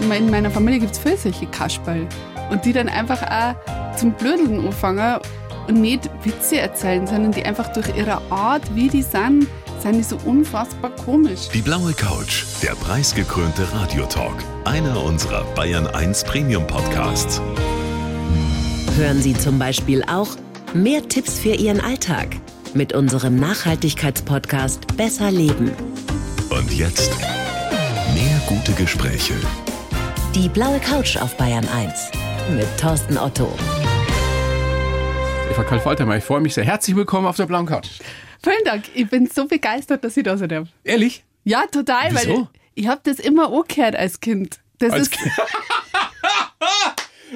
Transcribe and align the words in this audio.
in 0.00 0.30
meiner 0.30 0.50
Familie 0.50 0.80
gibt 0.80 0.92
es 0.92 0.98
viele 0.98 1.16
solche 1.16 1.46
Kasperl. 1.46 2.06
Und 2.50 2.64
die 2.64 2.72
dann 2.72 2.88
einfach 2.88 3.22
auch 3.22 3.96
zum 3.96 4.12
Blödeln 4.12 4.64
anfangen 4.64 5.20
und 5.66 5.80
nicht 5.80 6.08
Witze 6.24 6.58
erzählen, 6.58 7.06
sondern 7.06 7.32
die 7.32 7.44
einfach 7.44 7.72
durch 7.72 7.88
ihre 7.96 8.20
Art, 8.30 8.62
wie 8.74 8.88
die 8.88 9.02
sind, 9.02 9.46
sind 9.80 9.96
die 9.96 10.02
so 10.02 10.16
unfassbar 10.24 10.90
komisch. 11.04 11.48
Die 11.52 11.60
blaue 11.60 11.92
Couch, 11.92 12.44
der 12.62 12.72
preisgekrönte 12.72 13.66
Radiotalk. 13.72 14.36
Einer 14.64 15.02
unserer 15.02 15.44
Bayern 15.54 15.86
1 15.86 16.24
Premium 16.24 16.66
Podcasts. 16.66 17.40
Hören 18.96 19.20
Sie 19.20 19.34
zum 19.34 19.58
Beispiel 19.58 20.02
auch 20.04 20.28
mehr 20.72 21.06
Tipps 21.08 21.38
für 21.38 21.54
Ihren 21.54 21.80
Alltag 21.80 22.28
mit 22.74 22.92
unserem 22.92 23.36
Nachhaltigkeitspodcast 23.36 24.96
Besser 24.96 25.30
Leben. 25.30 25.72
Und 26.50 26.72
jetzt 26.72 27.10
mehr 28.14 28.40
gute 28.46 28.72
Gespräche. 28.72 29.34
Die 30.36 30.50
blaue 30.50 30.78
Couch 30.80 31.16
auf 31.16 31.34
Bayern 31.38 31.66
1 31.66 32.10
mit 32.50 32.66
Thorsten 32.78 33.16
Otto. 33.16 33.56
Eva 35.50 35.64
Karl-Faltermeier, 35.64 36.18
ich 36.18 36.24
freue 36.24 36.42
mich 36.42 36.52
sehr. 36.52 36.64
Herzlich 36.64 36.94
willkommen 36.94 37.26
auf 37.26 37.36
der 37.36 37.46
blauen 37.46 37.64
Couch. 37.64 37.88
Vielen 38.44 38.62
Dank. 38.66 38.84
Ich 38.92 39.08
bin 39.08 39.30
so 39.34 39.46
begeistert, 39.46 40.04
dass 40.04 40.14
ich 40.14 40.24
da 40.24 40.36
sein 40.36 40.50
darf. 40.50 40.68
Ehrlich? 40.84 41.24
Ja, 41.44 41.64
total, 41.72 42.10
Wieso? 42.10 42.28
weil 42.28 42.48
ich 42.74 42.86
habe 42.86 43.00
das 43.04 43.18
immer 43.18 43.50
angehört 43.50 43.96
als 43.96 44.20
Kind. 44.20 44.58
Das 44.76 44.92
Als 44.92 45.04
ist 45.04 45.12
Kind? 45.12 45.32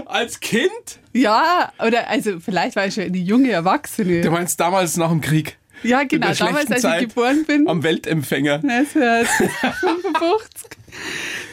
Als 0.05 0.41
Kind? 0.41 0.99
ja, 1.15 1.73
oder 1.79 2.11
also 2.11 2.39
vielleicht 2.39 2.77
war 2.77 2.87
ich 2.87 2.93
schon 2.93 3.05
eine 3.05 3.17
junge 3.17 3.51
Erwachsene. 3.51 4.21
Du 4.21 4.31
meinst 4.31 4.61
damals 4.61 4.99
nach 4.99 5.09
dem 5.09 5.23
Krieg? 5.23 5.57
ja, 5.83 6.05
genau, 6.05 6.35
damals 6.35 6.71
als 6.71 6.83
Zeit 6.83 7.01
ich 7.01 7.09
geboren 7.09 7.47
bin. 7.47 7.67
Am 7.67 7.83
Weltempfänger. 7.83 8.57
1955. 8.63 10.69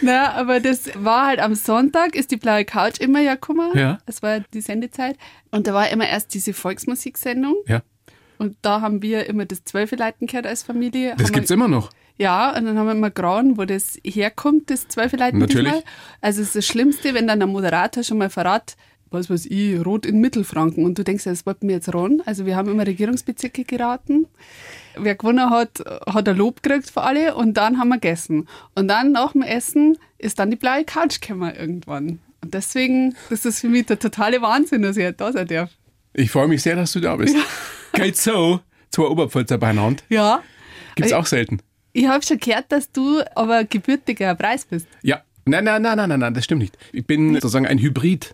Na, 0.01 0.33
aber 0.33 0.59
das 0.59 0.89
war 0.95 1.27
halt 1.27 1.39
am 1.39 1.55
Sonntag, 1.55 2.15
ist 2.15 2.31
die 2.31 2.37
blaue 2.37 2.65
Couch 2.65 2.99
immer 2.99 3.19
ja 3.19 3.35
gekommen. 3.35 3.71
Ja. 3.75 3.99
Das 4.05 4.21
war 4.21 4.39
die 4.39 4.61
Sendezeit. 4.61 5.17
Und 5.51 5.67
da 5.67 5.73
war 5.73 5.89
immer 5.89 6.07
erst 6.07 6.33
diese 6.33 6.53
Volksmusiksendung. 6.53 7.55
Ja. 7.67 7.81
Und 8.37 8.55
da 8.61 8.81
haben 8.81 9.01
wir 9.01 9.27
immer 9.27 9.45
das 9.45 9.63
Zwölfeleiten 9.63 10.27
gehört 10.27 10.45
als 10.45 10.63
Familie. 10.63 11.15
Das 11.17 11.27
haben 11.27 11.33
gibt's 11.33 11.49
wir, 11.49 11.55
immer 11.55 11.67
noch. 11.67 11.89
Ja, 12.17 12.55
und 12.55 12.65
dann 12.65 12.77
haben 12.77 12.87
wir 12.87 12.93
immer 12.93 13.11
grauen, 13.11 13.57
wo 13.57 13.65
das 13.65 13.99
herkommt, 14.03 14.69
das 14.69 14.87
Zwölfeleiten. 14.87 15.39
Natürlich. 15.39 15.71
diesmal. 15.71 15.83
Also 16.21 16.41
es 16.41 16.49
ist 16.49 16.55
das 16.55 16.67
Schlimmste, 16.67 17.13
wenn 17.13 17.27
dann 17.27 17.39
der 17.39 17.47
Moderator 17.47 18.03
schon 18.03 18.17
mal 18.17 18.29
verrat, 18.29 18.75
was 19.09 19.29
weiß 19.29 19.45
ich, 19.47 19.83
Rot 19.85 20.05
in 20.05 20.19
Mittelfranken. 20.19 20.85
Und 20.85 20.97
du 20.97 21.03
denkst, 21.03 21.23
das 21.23 21.45
wollten 21.45 21.67
wir 21.67 21.75
jetzt 21.75 21.93
ran. 21.93 22.21
Also 22.25 22.45
wir 22.45 22.55
haben 22.55 22.69
immer 22.69 22.85
Regierungsbezirke 22.85 23.63
geraten. 23.63 24.27
Wer 24.99 25.15
gewonnen 25.15 25.49
hat, 25.49 25.83
hat 26.07 26.27
ein 26.27 26.37
Lob 26.37 26.61
gekriegt 26.63 26.89
für 26.89 27.01
alle 27.01 27.35
und 27.35 27.55
dann 27.55 27.77
haben 27.79 27.89
wir 27.89 27.95
gegessen. 27.99 28.47
Und 28.75 28.87
dann 28.87 29.11
nach 29.11 29.31
dem 29.33 29.41
Essen 29.41 29.97
ist 30.17 30.39
dann 30.39 30.49
die 30.51 30.57
blaue 30.57 30.83
Couch 30.85 31.21
gekommen 31.21 31.53
irgendwann. 31.55 32.19
Und 32.43 32.53
deswegen, 32.53 33.15
das 33.29 33.45
ist 33.45 33.59
für 33.61 33.69
mich 33.69 33.85
der 33.87 33.99
totale 33.99 34.41
Wahnsinn, 34.41 34.81
dass 34.81 34.97
ich 34.97 35.03
halt 35.03 35.19
da 35.19 35.31
sein 35.31 35.47
darf. 35.47 35.71
Ich 36.13 36.31
freue 36.31 36.47
mich 36.47 36.61
sehr, 36.63 36.75
dass 36.75 36.91
du 36.93 36.99
da 36.99 37.15
bist. 37.15 37.35
Geht 37.93 38.17
so. 38.17 38.59
Zwei 38.89 39.03
Oberpfälzer 39.03 39.57
beieinander. 39.57 40.01
Ja. 40.09 40.41
Gibt's 40.95 41.11
Äh, 41.11 41.15
auch 41.15 41.25
selten. 41.25 41.59
Ich 41.93 42.07
habe 42.07 42.23
schon 42.25 42.39
gehört, 42.39 42.71
dass 42.71 42.91
du 42.91 43.21
aber 43.35 43.63
gebürtiger 43.63 44.33
Preis 44.35 44.65
bist. 44.65 44.87
Ja. 45.01 45.21
Nein, 45.45 45.63
nein, 45.63 45.81
nein, 45.81 45.97
nein, 45.97 46.09
nein, 46.09 46.19
nein, 46.19 46.33
das 46.33 46.43
stimmt 46.43 46.61
nicht. 46.61 46.77
Ich 46.91 47.05
bin 47.05 47.33
sozusagen 47.35 47.65
ein 47.65 47.79
Hybrid. 47.79 48.33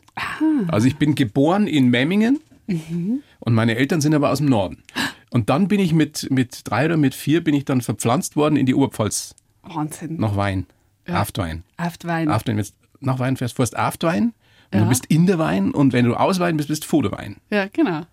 Also 0.70 0.88
ich 0.88 0.96
bin 0.98 1.14
geboren 1.16 1.68
in 1.68 1.90
Memmingen 1.90 2.40
und 2.68 3.54
meine 3.54 3.76
Eltern 3.76 4.02
sind 4.02 4.14
aber 4.16 4.32
aus 4.32 4.38
dem 4.40 4.48
Norden. 4.48 4.84
Und 5.30 5.50
dann 5.50 5.68
bin 5.68 5.80
ich 5.80 5.94
mit, 5.94 6.30
mit 6.32 6.62
drei 6.64 6.86
oder 6.86 6.98
mit 6.98 7.16
vier 7.16 7.44
bin 7.44 7.54
ich 7.56 7.66
dann 7.66 7.82
verpflanzt 7.82 8.36
worden 8.36 8.56
in 8.56 8.66
die 8.66 8.76
Oberpfalz 8.76 9.36
Wahnsinn. 9.64 10.18
nach 10.18 10.36
Wein. 10.36 10.68
Aftwein. 11.08 11.64
Aftwein. 11.76 12.30
Aftwein. 12.30 12.58
Wenn 12.58 12.64
du 12.64 12.70
nach 13.02 13.20
Wein 13.20 13.36
fährst, 13.38 13.56
fährst 13.56 13.76
Aftwein 13.76 14.34
und 14.72 14.78
Ja. 14.80 14.80
du 14.84 14.90
bist 14.90 15.06
in 15.08 15.26
der 15.26 15.40
Wein 15.40 15.72
und 15.72 15.92
wenn 15.92 16.06
du 16.06 16.16
aus 16.16 16.40
Wein 16.40 16.56
bist, 16.58 16.70
bist 16.70 16.84
du 16.84 16.88
vor 16.88 17.02
der 17.04 17.12
Wein. 17.12 17.38
Ja, 17.50 17.68
genau. 17.68 18.04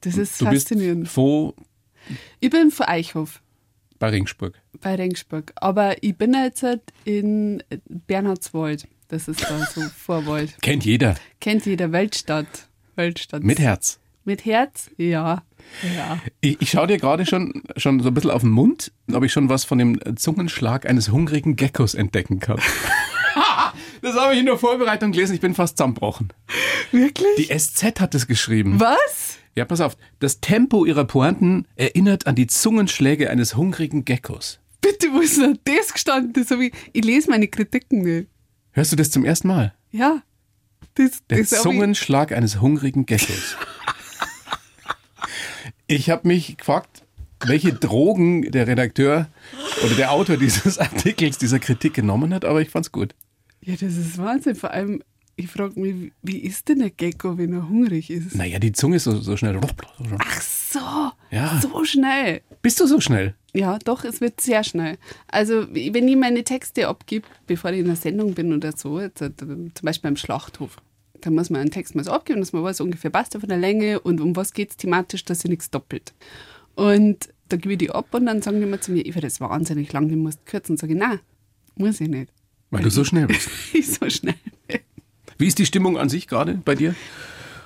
Das 0.00 0.16
ist 0.16 0.40
Du 0.40 0.48
bist 0.50 0.68
faszinierend. 0.68 1.08
vor 1.08 1.54
Ich 2.40 2.50
bin 2.50 2.70
von 2.70 2.86
Eichhof 2.86 3.40
bei 3.98 4.08
Ringsburg. 4.10 4.60
bei 4.80 4.94
Rengsburg. 4.94 5.52
Aber 5.56 6.02
ich 6.02 6.16
bin 6.16 6.34
jetzt 6.34 6.62
halt 6.62 6.82
in 7.04 7.62
Bernhardswald. 8.06 8.86
Das 9.08 9.28
ist 9.28 9.42
da 9.42 9.58
so 9.66 9.80
Vorwald. 9.96 10.56
Kennt 10.62 10.84
jeder. 10.84 11.16
Kennt 11.40 11.64
jeder 11.66 11.92
Weltstadt. 11.92 12.68
Weltstadt. 12.96 13.42
Mit 13.42 13.58
Herz. 13.58 13.98
Mit 14.24 14.44
Herz? 14.44 14.90
Ja. 14.96 15.44
Ja. 15.94 16.18
Ich, 16.40 16.60
ich 16.60 16.70
schaue 16.70 16.88
dir 16.88 16.98
gerade 16.98 17.26
schon, 17.26 17.62
schon 17.76 18.00
so 18.00 18.08
ein 18.08 18.14
bisschen 18.14 18.30
auf 18.30 18.42
den 18.42 18.50
Mund, 18.50 18.92
ob 19.12 19.22
ich 19.22 19.32
schon 19.32 19.48
was 19.48 19.64
von 19.64 19.78
dem 19.78 20.00
Zungenschlag 20.16 20.88
eines 20.88 21.10
hungrigen 21.10 21.54
Geckos 21.54 21.94
entdecken 21.94 22.40
kann. 22.40 22.58
das 24.02 24.16
habe 24.16 24.34
ich 24.34 24.40
in 24.40 24.46
der 24.46 24.58
Vorbereitung 24.58 25.12
gelesen, 25.12 25.34
ich 25.34 25.40
bin 25.40 25.54
fast 25.54 25.76
zusammengebrochen. 25.76 26.32
Wirklich? 26.90 27.36
Die 27.36 27.56
SZ 27.56 28.00
hat 28.00 28.14
es 28.14 28.26
geschrieben. 28.26 28.80
Was? 28.80 29.38
Ja, 29.54 29.64
pass 29.64 29.80
auf. 29.80 29.96
Das 30.18 30.40
Tempo 30.40 30.84
ihrer 30.84 31.04
Pointen 31.04 31.66
erinnert 31.76 32.26
an 32.26 32.34
die 32.34 32.46
Zungenschläge 32.46 33.30
eines 33.30 33.56
hungrigen 33.56 34.04
Geckos. 34.04 34.60
Bitte, 34.80 35.12
wo 35.12 35.20
ist 35.20 35.40
denn 35.40 35.58
das 35.64 35.92
gestanden? 35.92 36.32
Das 36.32 36.50
ich, 36.50 36.72
ich 36.92 37.04
lese 37.04 37.30
meine 37.30 37.48
Kritiken 37.48 38.02
nicht. 38.02 38.28
Hörst 38.72 38.92
du 38.92 38.96
das 38.96 39.10
zum 39.10 39.24
ersten 39.24 39.48
Mal? 39.48 39.74
Ja. 39.90 40.22
Das, 40.96 41.22
Der 41.30 41.38
das 41.38 41.50
Zungenschlag 41.62 42.32
eines 42.32 42.60
hungrigen 42.60 43.06
Geckos. 43.06 43.56
Ich 45.86 46.10
habe 46.10 46.26
mich 46.26 46.56
gefragt, 46.56 47.02
welche 47.44 47.72
Drogen 47.72 48.50
der 48.50 48.66
Redakteur 48.66 49.28
oder 49.84 49.94
der 49.94 50.10
Autor 50.12 50.36
dieses 50.36 50.78
Artikels, 50.78 51.38
dieser 51.38 51.58
Kritik 51.58 51.94
genommen 51.94 52.34
hat, 52.34 52.44
aber 52.44 52.60
ich 52.60 52.70
fand's 52.70 52.90
gut. 52.92 53.14
Ja, 53.60 53.74
das 53.74 53.96
ist 53.96 54.18
Wahnsinn. 54.18 54.56
Vor 54.56 54.70
allem, 54.70 55.02
ich 55.36 55.48
frage 55.48 55.78
mich, 55.78 56.12
wie- 56.22 56.38
ist 56.38 56.68
denn 56.68 56.78
der 56.80 56.90
Gecko, 56.90 57.36
wenn 57.38 57.52
er 57.52 57.68
hungrig 57.68 58.10
ist? 58.10 58.34
Naja, 58.34 58.58
die 58.58 58.72
Zunge 58.72 58.96
ist 58.96 59.04
so, 59.04 59.20
so 59.20 59.36
schnell. 59.36 59.60
Ach 60.18 60.40
so, 60.40 60.80
Ja. 61.30 61.60
so 61.60 61.84
schnell. 61.84 62.40
Bist 62.62 62.80
du 62.80 62.86
so 62.86 63.00
schnell? 63.00 63.34
Ja, 63.54 63.78
doch, 63.84 64.04
es 64.04 64.20
wird 64.20 64.40
sehr 64.40 64.64
schnell. 64.64 64.98
Also, 65.28 65.66
wenn 65.72 66.08
ich 66.08 66.16
meine 66.16 66.42
Texte 66.44 66.88
abgebe, 66.88 67.26
bevor 67.46 67.70
ich 67.72 67.80
in 67.80 67.86
einer 67.86 67.96
Sendung 67.96 68.34
bin 68.34 68.52
oder 68.52 68.72
so, 68.76 68.98
äh, 68.98 69.10
zum 69.14 69.70
Beispiel 69.82 70.10
beim 70.10 70.16
Schlachthof, 70.16 70.76
dann 71.20 71.34
muss 71.34 71.50
man 71.50 71.60
einen 71.60 71.70
Text 71.70 71.94
mal 71.94 72.04
so 72.04 72.10
abgeben, 72.12 72.40
dass 72.40 72.52
man 72.52 72.62
weiß, 72.62 72.80
ungefähr 72.80 73.10
passt 73.10 73.32
von 73.32 73.48
der 73.48 73.58
Länge 73.58 74.00
und 74.00 74.20
um 74.20 74.36
was 74.36 74.52
geht 74.52 74.70
es 74.70 74.76
thematisch, 74.76 75.24
dass 75.24 75.40
sie 75.40 75.48
nichts 75.48 75.70
doppelt. 75.70 76.14
Und 76.74 77.28
da 77.48 77.56
gebe 77.56 77.72
ich 77.72 77.78
die 77.78 77.90
ab 77.90 78.12
und 78.12 78.26
dann 78.26 78.42
sagen 78.42 78.58
die 78.58 78.64
immer 78.64 78.80
zu 78.80 78.92
mir, 78.92 79.04
Eva, 79.04 79.20
das 79.20 79.34
ist 79.34 79.40
wahnsinnig 79.40 79.92
lang, 79.92 80.08
die 80.08 80.16
musst 80.16 80.44
kürzen. 80.46 80.72
Und 80.72 80.78
sage 80.78 80.92
ich, 80.92 80.98
nein, 80.98 81.20
muss 81.76 82.00
ich 82.00 82.08
nicht. 82.08 82.32
Weil 82.70 82.82
du 82.82 82.90
so 82.90 83.04
schnell 83.04 83.26
bist. 83.26 83.48
Ich 83.72 83.94
so 83.94 84.08
schnell. 84.10 84.34
bin. 84.66 84.80
Wie 85.38 85.46
ist 85.46 85.58
die 85.58 85.66
Stimmung 85.66 85.98
an 85.98 86.08
sich 86.08 86.26
gerade 86.26 86.54
bei 86.64 86.74
dir? 86.74 86.94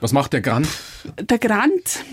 Was 0.01 0.13
macht 0.13 0.33
der 0.33 0.41
Grant? 0.41 0.69
Der 1.19 1.39
Grant, 1.39 2.05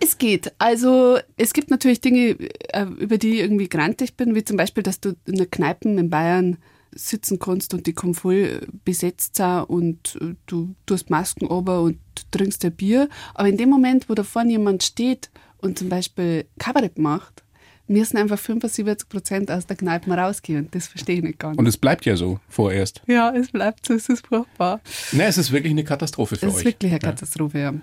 es 0.00 0.18
geht. 0.18 0.52
Also 0.58 1.18
es 1.36 1.52
gibt 1.52 1.70
natürlich 1.70 2.00
Dinge, 2.00 2.36
äh, 2.72 2.84
über 2.98 3.18
die 3.18 3.34
ich 3.34 3.40
irgendwie 3.40 3.68
grantig 3.68 4.14
bin, 4.14 4.34
wie 4.34 4.44
zum 4.44 4.56
Beispiel, 4.56 4.82
dass 4.82 5.00
du 5.00 5.14
in 5.26 5.36
der 5.36 5.46
Kneipe 5.46 5.88
in 5.88 6.10
Bayern 6.10 6.58
sitzen 6.96 7.38
kannst 7.38 7.74
und 7.74 7.86
die 7.86 7.92
kommen 7.92 8.14
voll 8.14 8.66
besetzt 8.84 9.36
sind 9.36 9.62
und 9.68 10.18
äh, 10.20 10.34
du 10.46 10.74
tust 10.86 11.10
Masken 11.10 11.46
ober 11.46 11.82
und 11.82 11.98
trinkst 12.30 12.64
ein 12.64 12.72
Bier. 12.72 13.08
Aber 13.34 13.48
in 13.48 13.56
dem 13.56 13.68
Moment, 13.68 14.08
wo 14.08 14.14
da 14.14 14.24
vorne 14.24 14.52
jemand 14.52 14.82
steht 14.82 15.30
und 15.58 15.78
zum 15.78 15.88
Beispiel 15.88 16.46
Kabarett 16.58 16.98
macht, 16.98 17.44
müssen 17.88 18.16
einfach 18.16 18.38
75 18.38 19.08
Prozent 19.08 19.50
aus 19.50 19.66
der 19.66 19.76
Kneipe 19.76 20.10
rausgehen. 20.10 20.68
Das 20.72 20.88
verstehe 20.88 21.16
ich 21.16 21.22
nicht 21.22 21.38
ganz. 21.38 21.56
Und 21.56 21.66
es 21.66 21.76
bleibt 21.76 22.04
ja 22.04 22.16
so 22.16 22.40
vorerst. 22.48 23.02
ja, 23.06 23.32
es 23.34 23.50
bleibt 23.50 23.86
so, 23.86 23.94
es 23.94 24.08
ist 24.08 24.26
furchtbar. 24.26 24.80
Ne, 25.12 25.24
es 25.24 25.38
ist 25.38 25.52
wirklich 25.52 25.70
eine 25.70 25.84
Katastrophe 25.84 26.36
für 26.36 26.46
euch. 26.46 26.56
ist 26.56 26.64
wirklich 26.64 26.90
eine 26.90 27.00
Katastrophe, 27.00 27.58
ja. 27.58 27.74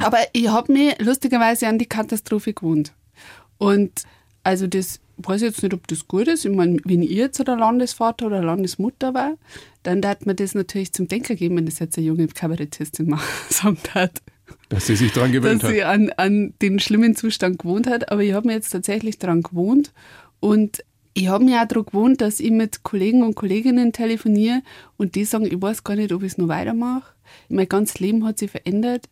Aber 0.00 0.18
ich 0.32 0.48
habe 0.48 0.72
mich 0.72 0.98
lustigerweise 0.98 1.68
an 1.68 1.78
die 1.78 1.86
Katastrophe 1.86 2.52
gewohnt. 2.52 2.92
Und 3.58 4.02
also 4.42 4.66
das 4.66 5.00
weiß 5.18 5.40
jetzt 5.42 5.62
nicht, 5.62 5.74
ob 5.74 5.86
das 5.88 6.06
gut 6.08 6.28
ist. 6.28 6.44
Ich 6.44 6.54
meine, 6.54 6.78
wenn 6.84 7.02
ich 7.02 7.10
jetzt 7.10 7.38
der 7.46 7.56
Landesvater 7.56 8.26
oder 8.26 8.42
Landesmutter 8.42 9.14
war, 9.14 9.34
dann 9.82 10.04
hat 10.04 10.26
man 10.26 10.36
das 10.36 10.54
natürlich 10.54 10.92
zum 10.92 11.08
Denker 11.08 11.34
geben, 11.34 11.56
wenn 11.56 11.66
das 11.66 11.78
jetzt 11.78 11.96
eine 11.96 12.06
junge 12.06 12.26
Kabarettistin 12.28 13.08
mal 13.10 13.20
gesagt 13.48 13.94
hat, 13.94 14.22
Dass 14.68 14.86
sie 14.86 14.96
sich 14.96 15.12
daran 15.12 15.32
gewöhnt 15.32 15.62
dass 15.62 15.68
hat. 15.68 15.74
sie 15.74 15.84
an, 15.84 16.10
an 16.16 16.54
den 16.60 16.78
schlimmen 16.80 17.16
Zustand 17.16 17.58
gewohnt 17.58 17.86
hat. 17.86 18.10
Aber 18.10 18.22
ich 18.22 18.32
habe 18.32 18.48
mir 18.48 18.54
jetzt 18.54 18.70
tatsächlich 18.70 19.18
daran 19.18 19.42
gewohnt 19.42 19.92
und 20.40 20.84
ich 21.14 21.28
habe 21.28 21.44
mir 21.44 21.62
auch 21.62 21.66
daran 21.66 21.86
gewohnt, 21.86 22.20
dass 22.20 22.40
ich 22.40 22.50
mit 22.50 22.82
Kollegen 22.82 23.22
und 23.22 23.36
Kolleginnen 23.36 23.92
telefoniere 23.92 24.60
und 24.98 25.14
die 25.14 25.24
sagen, 25.24 25.46
ich 25.46 25.60
weiß 25.60 25.82
gar 25.82 25.96
nicht, 25.96 26.12
ob 26.12 26.22
ich 26.22 26.32
es 26.32 26.38
noch 26.38 26.48
weitermache. 26.48 27.14
Mein 27.48 27.68
ganzes 27.68 28.00
Leben 28.00 28.24
hat 28.26 28.38
sich 28.38 28.50
verändert. 28.50 29.08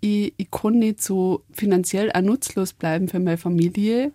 Ich, 0.00 0.34
ich 0.36 0.50
kann 0.50 0.78
nicht 0.78 1.02
so 1.02 1.42
finanziell 1.50 2.12
auch 2.12 2.20
nutzlos 2.20 2.74
bleiben 2.74 3.08
für 3.08 3.18
meine 3.18 3.38
Familie. 3.38 4.12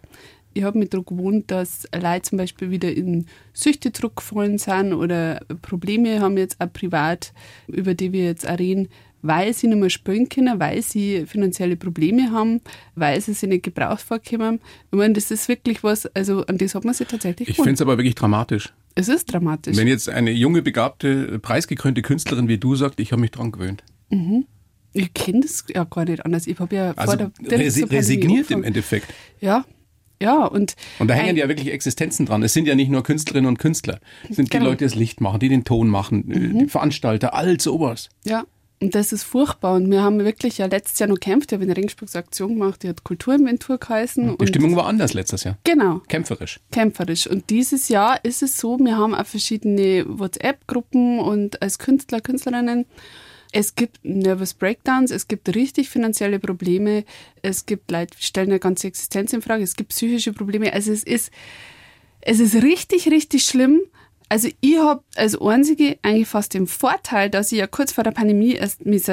Ich 0.53 0.63
habe 0.63 0.77
mich 0.77 0.89
daran 0.89 1.05
gewohnt, 1.05 1.51
dass 1.51 1.88
Leute 1.94 2.21
zum 2.23 2.38
Beispiel 2.38 2.71
wieder 2.71 2.91
in 2.91 3.25
Süchte 3.53 3.91
zurückgefallen 3.91 4.57
sind 4.57 4.94
oder 4.94 5.41
Probleme 5.61 6.19
haben 6.19 6.38
jetzt 6.38 6.59
auch 6.61 6.71
privat, 6.71 7.33
über 7.67 7.94
die 7.94 8.11
wir 8.11 8.25
jetzt 8.25 8.47
auch 8.47 8.59
reden, 8.59 8.89
weil 9.23 9.53
sie 9.53 9.67
nicht 9.67 9.79
mehr 9.79 9.89
spielen 9.89 10.29
können, 10.29 10.59
weil 10.59 10.81
sie 10.81 11.25
finanzielle 11.25 11.77
Probleme 11.77 12.31
haben, 12.31 12.61
weil 12.95 13.19
sie 13.21 13.33
sich 13.33 13.50
nicht 13.50 13.63
gebraucht 13.63 14.01
vorkommen. 14.01 14.59
Ich 14.91 14.97
meine, 14.97 15.13
das 15.13 15.31
ist 15.31 15.47
wirklich 15.47 15.83
was, 15.83 16.05
also 16.07 16.45
an 16.45 16.57
das 16.57 16.75
hat 16.75 16.85
man 16.85 16.94
sich 16.94 17.07
tatsächlich 17.07 17.49
Ich 17.49 17.56
finde 17.56 17.71
es 17.71 17.81
aber 17.81 17.97
wirklich 17.97 18.15
dramatisch. 18.15 18.73
Es 18.95 19.07
ist 19.07 19.31
dramatisch. 19.31 19.75
Wenn 19.75 19.88
jetzt 19.88 20.09
eine 20.09 20.31
junge, 20.31 20.61
begabte, 20.61 21.39
preisgekrönte 21.39 22.01
Künstlerin 22.03 22.47
wie 22.47 22.57
du 22.57 22.75
sagt, 22.75 22.99
ich 22.99 23.11
habe 23.11 23.21
mich 23.21 23.31
dran 23.31 23.51
gewöhnt. 23.51 23.83
ich 24.94 25.13
kenne 25.13 25.39
das 25.39 25.65
ja 25.73 25.85
gar 25.85 26.06
nicht 26.06 26.23
anders. 26.23 26.45
Ich 26.45 26.59
habe 26.59 26.75
ja 26.75 26.91
Also 26.91 27.11
vor 27.11 27.17
der 27.17 27.31
direkt 27.39 27.59
resi 27.59 27.79
Pandemie 27.81 27.97
resigniert 27.97 28.51
im. 28.51 28.63
Endeffekt. 28.63 29.13
Ja, 29.39 29.65
ja, 30.23 30.45
und, 30.45 30.75
Und 30.99 31.07
da 31.09 31.13
hängen 31.13 31.35
ja 31.37 31.47
wirklich 31.49 31.71
Existenzen 31.71 32.25
dran. 32.25 32.41
Es 32.43 32.53
sind 32.53 32.65
ja 32.67 32.75
nicht 32.75 32.89
nur 32.89 33.03
Künstlerinnen 33.03 33.47
und 33.47 33.59
Künstler. 33.59 33.99
Es 34.29 34.37
sind 34.37 34.49
Genau. 34.49 34.63
die 34.65 34.69
Leute, 34.69 34.77
die 34.77 34.85
das 34.85 34.95
Licht 34.95 35.19
machen, 35.21 35.39
die 35.39 35.49
den 35.49 35.65
Ton 35.65 35.89
machen, 35.89 36.31
äh, 36.31 36.59
die 36.63 36.67
Veranstalter, 36.69 37.33
all 37.33 37.59
sowas. 37.59 38.09
Ja, 38.25 38.45
und 38.81 38.95
das 38.95 39.13
ist 39.13 39.23
furchtbar. 39.23 39.75
Und 39.75 39.89
wir 39.91 40.01
haben 40.01 40.19
wirklich 40.19 40.57
ja 40.57 40.65
letztes 40.65 40.99
Jahr 40.99 41.07
noch 41.07 41.15
gekämpft. 41.15 41.51
Ich 41.51 41.59
habe 41.59 41.63
eine 41.69 41.87
Aktion 42.15 42.53
gemacht, 42.55 42.83
die 42.83 42.89
hat 42.89 43.03
Kulturinventur 43.03 43.77
geheißen. 43.77 44.23
Die 44.23 44.35
und 44.35 44.47
Stimmung 44.47 44.75
war 44.75 44.87
anders 44.87 45.13
letztes 45.13 45.43
Jahr. 45.45 45.57
Genau, 45.63 46.01
Kämpferisch. 46.07 46.59
kämpferisch. 46.71 47.27
Und 47.27 47.49
dieses 47.49 47.87
Jahr 47.89 48.23
ist 48.23 48.43
es 48.43 48.57
so, 48.57 48.77
wir 48.79 48.97
haben 48.97 49.15
auch 49.15 49.25
verschiedene 49.25 50.05
WhatsApp-Gruppen 50.07 51.19
und 51.19 51.61
als 51.61 51.79
Künstler, 51.79 52.19
Künstlerinnen, 52.21 52.85
es 53.53 53.75
gibt 53.75 54.03
Nervous 54.03 54.55
Breakdowns, 54.55 55.11
es 55.11 55.27
gibt 55.27 55.55
richtig 55.55 55.89
finanzielle 55.89 56.39
Probleme, 56.39 57.05
es 57.44 57.65
gibt 57.65 57.91
Leute, 57.91 58.17
stellen 58.19 58.50
eine 58.50 58.59
ganze 58.59 58.88
Existenz 58.88 59.31
in 59.31 59.44
Frage, 59.44 59.63
es 59.63 59.75
gibt 59.75 59.89
psychische 59.89 60.33
Probleme. 60.33 60.73
Also 60.73 60.91
es 60.91 61.03
ist, 61.03 61.31
es 62.21 62.39
ist 62.39 62.55
richtig, 62.55 63.07
richtig 63.09 63.44
schlimm. 63.45 63.81
Also 64.27 64.50
ich 64.59 64.77
habe 64.79 65.03
als 65.15 65.39
Einzige 65.39 66.00
eigentlich 66.01 66.27
fast 66.27 66.55
den 66.55 66.65
Vorteil, 66.65 67.29
dass 67.29 67.51
ich 67.51 67.59
ja 67.59 67.67
kurz 67.67 67.91
vor 67.91 68.03
der 68.03 68.11
Pandemie 68.11 68.53
erst 68.53 68.85
mich 68.85 69.03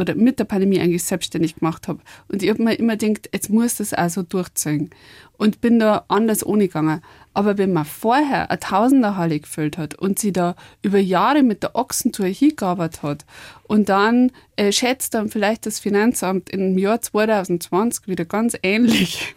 oder 0.00 0.14
mit 0.14 0.38
der 0.38 0.44
Pandemie 0.44 0.80
eigentlich 0.80 1.04
selbstständig 1.04 1.56
gemacht 1.56 1.88
habe. 1.88 2.00
Und 2.28 2.42
ich 2.42 2.50
habe 2.50 2.62
mir 2.62 2.74
immer 2.74 2.96
gedacht, 2.96 3.28
jetzt 3.32 3.50
muss 3.50 3.76
das 3.76 3.94
auch 3.94 4.08
so 4.08 4.22
durchziehen. 4.22 4.90
Und 5.36 5.60
bin 5.60 5.78
da 5.78 6.04
anders 6.08 6.44
ohne 6.44 6.66
gegangen. 6.66 7.00
Aber 7.32 7.56
wenn 7.56 7.72
man 7.72 7.84
vorher 7.84 8.50
eine 8.50 8.60
Tausenderhalle 8.60 9.40
gefüllt 9.40 9.78
hat 9.78 9.94
und 9.94 10.18
sie 10.18 10.32
da 10.32 10.56
über 10.82 10.98
Jahre 10.98 11.42
mit 11.42 11.62
der 11.62 11.76
Ochsentour 11.76 12.26
hingearbeitet 12.26 13.02
hat 13.02 13.24
und 13.62 13.88
dann 13.88 14.32
äh, 14.56 14.72
schätzt 14.72 15.14
dann 15.14 15.28
vielleicht 15.28 15.64
das 15.64 15.78
Finanzamt 15.78 16.50
im 16.50 16.76
Jahr 16.76 17.00
2020 17.00 18.08
wieder 18.08 18.24
ganz 18.24 18.56
ähnlich 18.62 19.34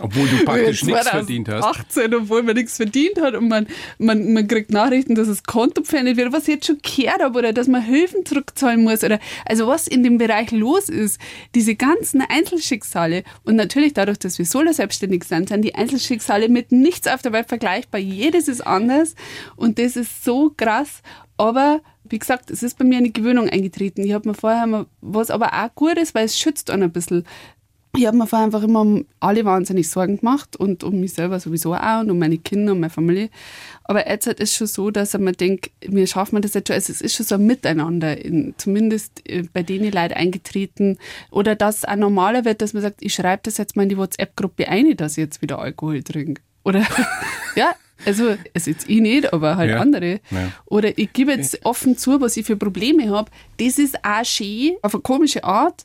Obwohl 0.00 0.28
du 0.28 0.44
praktisch 0.44 0.84
nichts 0.84 1.08
verdient 1.08 1.48
hast. 1.48 1.64
18, 1.64 2.14
obwohl 2.14 2.42
man 2.42 2.54
nichts 2.54 2.76
verdient 2.76 3.20
hat 3.20 3.34
und 3.34 3.48
man, 3.48 3.66
man, 3.98 4.32
man 4.32 4.46
kriegt 4.46 4.70
Nachrichten, 4.70 5.14
dass 5.14 5.28
das 5.28 5.42
Konto 5.42 5.82
pfändet 5.82 6.16
wird, 6.16 6.32
was 6.32 6.42
ich 6.42 6.54
jetzt 6.54 6.66
schon 6.66 6.78
gehört 6.82 7.22
habe, 7.22 7.38
oder 7.38 7.52
dass 7.52 7.66
man 7.66 7.82
Hilfen 7.82 8.24
zurückzahlen 8.24 8.82
muss, 8.84 9.02
oder 9.02 9.18
also 9.44 9.66
was 9.66 9.88
in 9.88 10.02
dem 10.02 10.18
Bereich 10.18 10.50
los 10.52 10.88
ist, 10.88 11.20
diese 11.54 11.74
ganzen 11.74 12.22
Einzelschicksale 12.22 13.24
und 13.44 13.56
natürlich 13.56 13.94
dadurch, 13.94 14.18
dass 14.18 14.38
wir 14.38 14.46
solo 14.46 14.72
selbstständig 14.72 15.24
sind, 15.24 15.48
sind 15.48 15.62
die 15.62 15.74
Einzelschicksale 15.74 16.48
mit 16.48 16.70
nichts 16.70 17.08
auf 17.08 17.22
der 17.22 17.32
Welt 17.32 17.48
vergleichbar. 17.48 18.00
Jedes 18.00 18.48
ist 18.48 18.60
anders 18.60 19.14
und 19.56 19.78
das 19.78 19.96
ist 19.96 20.24
so 20.24 20.52
krass, 20.56 21.02
aber 21.36 21.80
wie 22.10 22.18
gesagt, 22.18 22.50
es 22.50 22.62
ist 22.62 22.78
bei 22.78 22.84
mir 22.84 22.98
eine 22.98 23.10
Gewöhnung 23.10 23.48
eingetreten. 23.48 24.02
Ich 24.02 24.12
habe 24.12 24.28
mir 24.28 24.34
vorher 24.34 24.66
mal, 24.66 24.86
was 25.00 25.30
aber 25.30 25.52
auch 25.52 25.74
gut 25.74 25.98
ist, 25.98 26.14
weil 26.14 26.24
es 26.24 26.38
schützt 26.38 26.70
einen 26.70 26.84
ein 26.84 26.92
bisschen 26.92 27.24
ich 27.98 28.06
habe 28.06 28.16
mir 28.16 28.26
vorher 28.26 28.46
einfach 28.46 28.62
immer 28.62 28.80
um 28.82 29.04
alle 29.18 29.44
wahnsinnig 29.44 29.90
Sorgen 29.90 30.18
gemacht 30.18 30.56
und 30.56 30.84
um 30.84 31.00
mich 31.00 31.14
selber 31.14 31.40
sowieso 31.40 31.74
auch 31.74 32.00
und 32.00 32.10
um 32.10 32.18
meine 32.18 32.38
Kinder 32.38 32.72
und 32.72 32.80
meine 32.80 32.90
Familie. 32.90 33.28
Aber 33.84 34.08
jetzt 34.08 34.26
ist 34.28 34.40
es 34.40 34.54
schon 34.54 34.66
so, 34.68 34.90
dass 34.90 35.14
ich 35.14 35.20
mir 35.20 35.32
denke, 35.32 35.70
wir 35.80 36.06
schaffen 36.06 36.40
das 36.40 36.54
jetzt 36.54 36.68
schon. 36.68 36.74
Also 36.74 36.92
es 36.92 37.00
ist 37.00 37.16
schon 37.16 37.26
so 37.26 37.34
ein 37.34 37.46
Miteinander, 37.46 38.22
in, 38.24 38.54
zumindest 38.56 39.28
äh, 39.28 39.42
bei 39.52 39.62
denen 39.62 39.90
Leute 39.90 40.16
eingetreten. 40.16 40.98
Oder 41.30 41.56
dass 41.56 41.78
es 41.78 41.84
auch 41.86 41.96
normaler 41.96 42.44
wird, 42.44 42.62
dass 42.62 42.72
man 42.72 42.82
sagt, 42.82 43.02
ich 43.02 43.14
schreibe 43.14 43.42
das 43.44 43.56
jetzt 43.58 43.74
mal 43.74 43.82
in 43.82 43.88
die 43.88 43.96
WhatsApp-Gruppe 43.98 44.68
ein, 44.68 44.96
dass 44.96 45.12
ich 45.12 45.22
jetzt 45.22 45.42
wieder 45.42 45.58
Alkohol 45.58 46.02
trinke. 46.02 46.40
Oder 46.64 46.86
ja, 47.56 47.72
also 48.04 48.36
es 48.54 48.66
jetzt 48.66 48.88
ich 48.88 49.00
nicht, 49.00 49.32
aber 49.32 49.56
halt 49.56 49.70
Ja. 49.70 49.80
andere. 49.80 50.20
Ja. 50.30 50.52
Oder 50.66 50.96
ich 50.96 51.12
gebe 51.12 51.32
jetzt 51.32 51.64
offen 51.64 51.96
zu, 51.96 52.20
was 52.20 52.36
ich 52.36 52.46
für 52.46 52.56
Probleme 52.56 53.10
habe. 53.10 53.30
Das 53.58 53.78
ist 53.78 54.04
auch 54.04 54.24
schön, 54.24 54.76
auf 54.82 54.94
eine 54.94 55.02
komische 55.02 55.42
Art. 55.42 55.84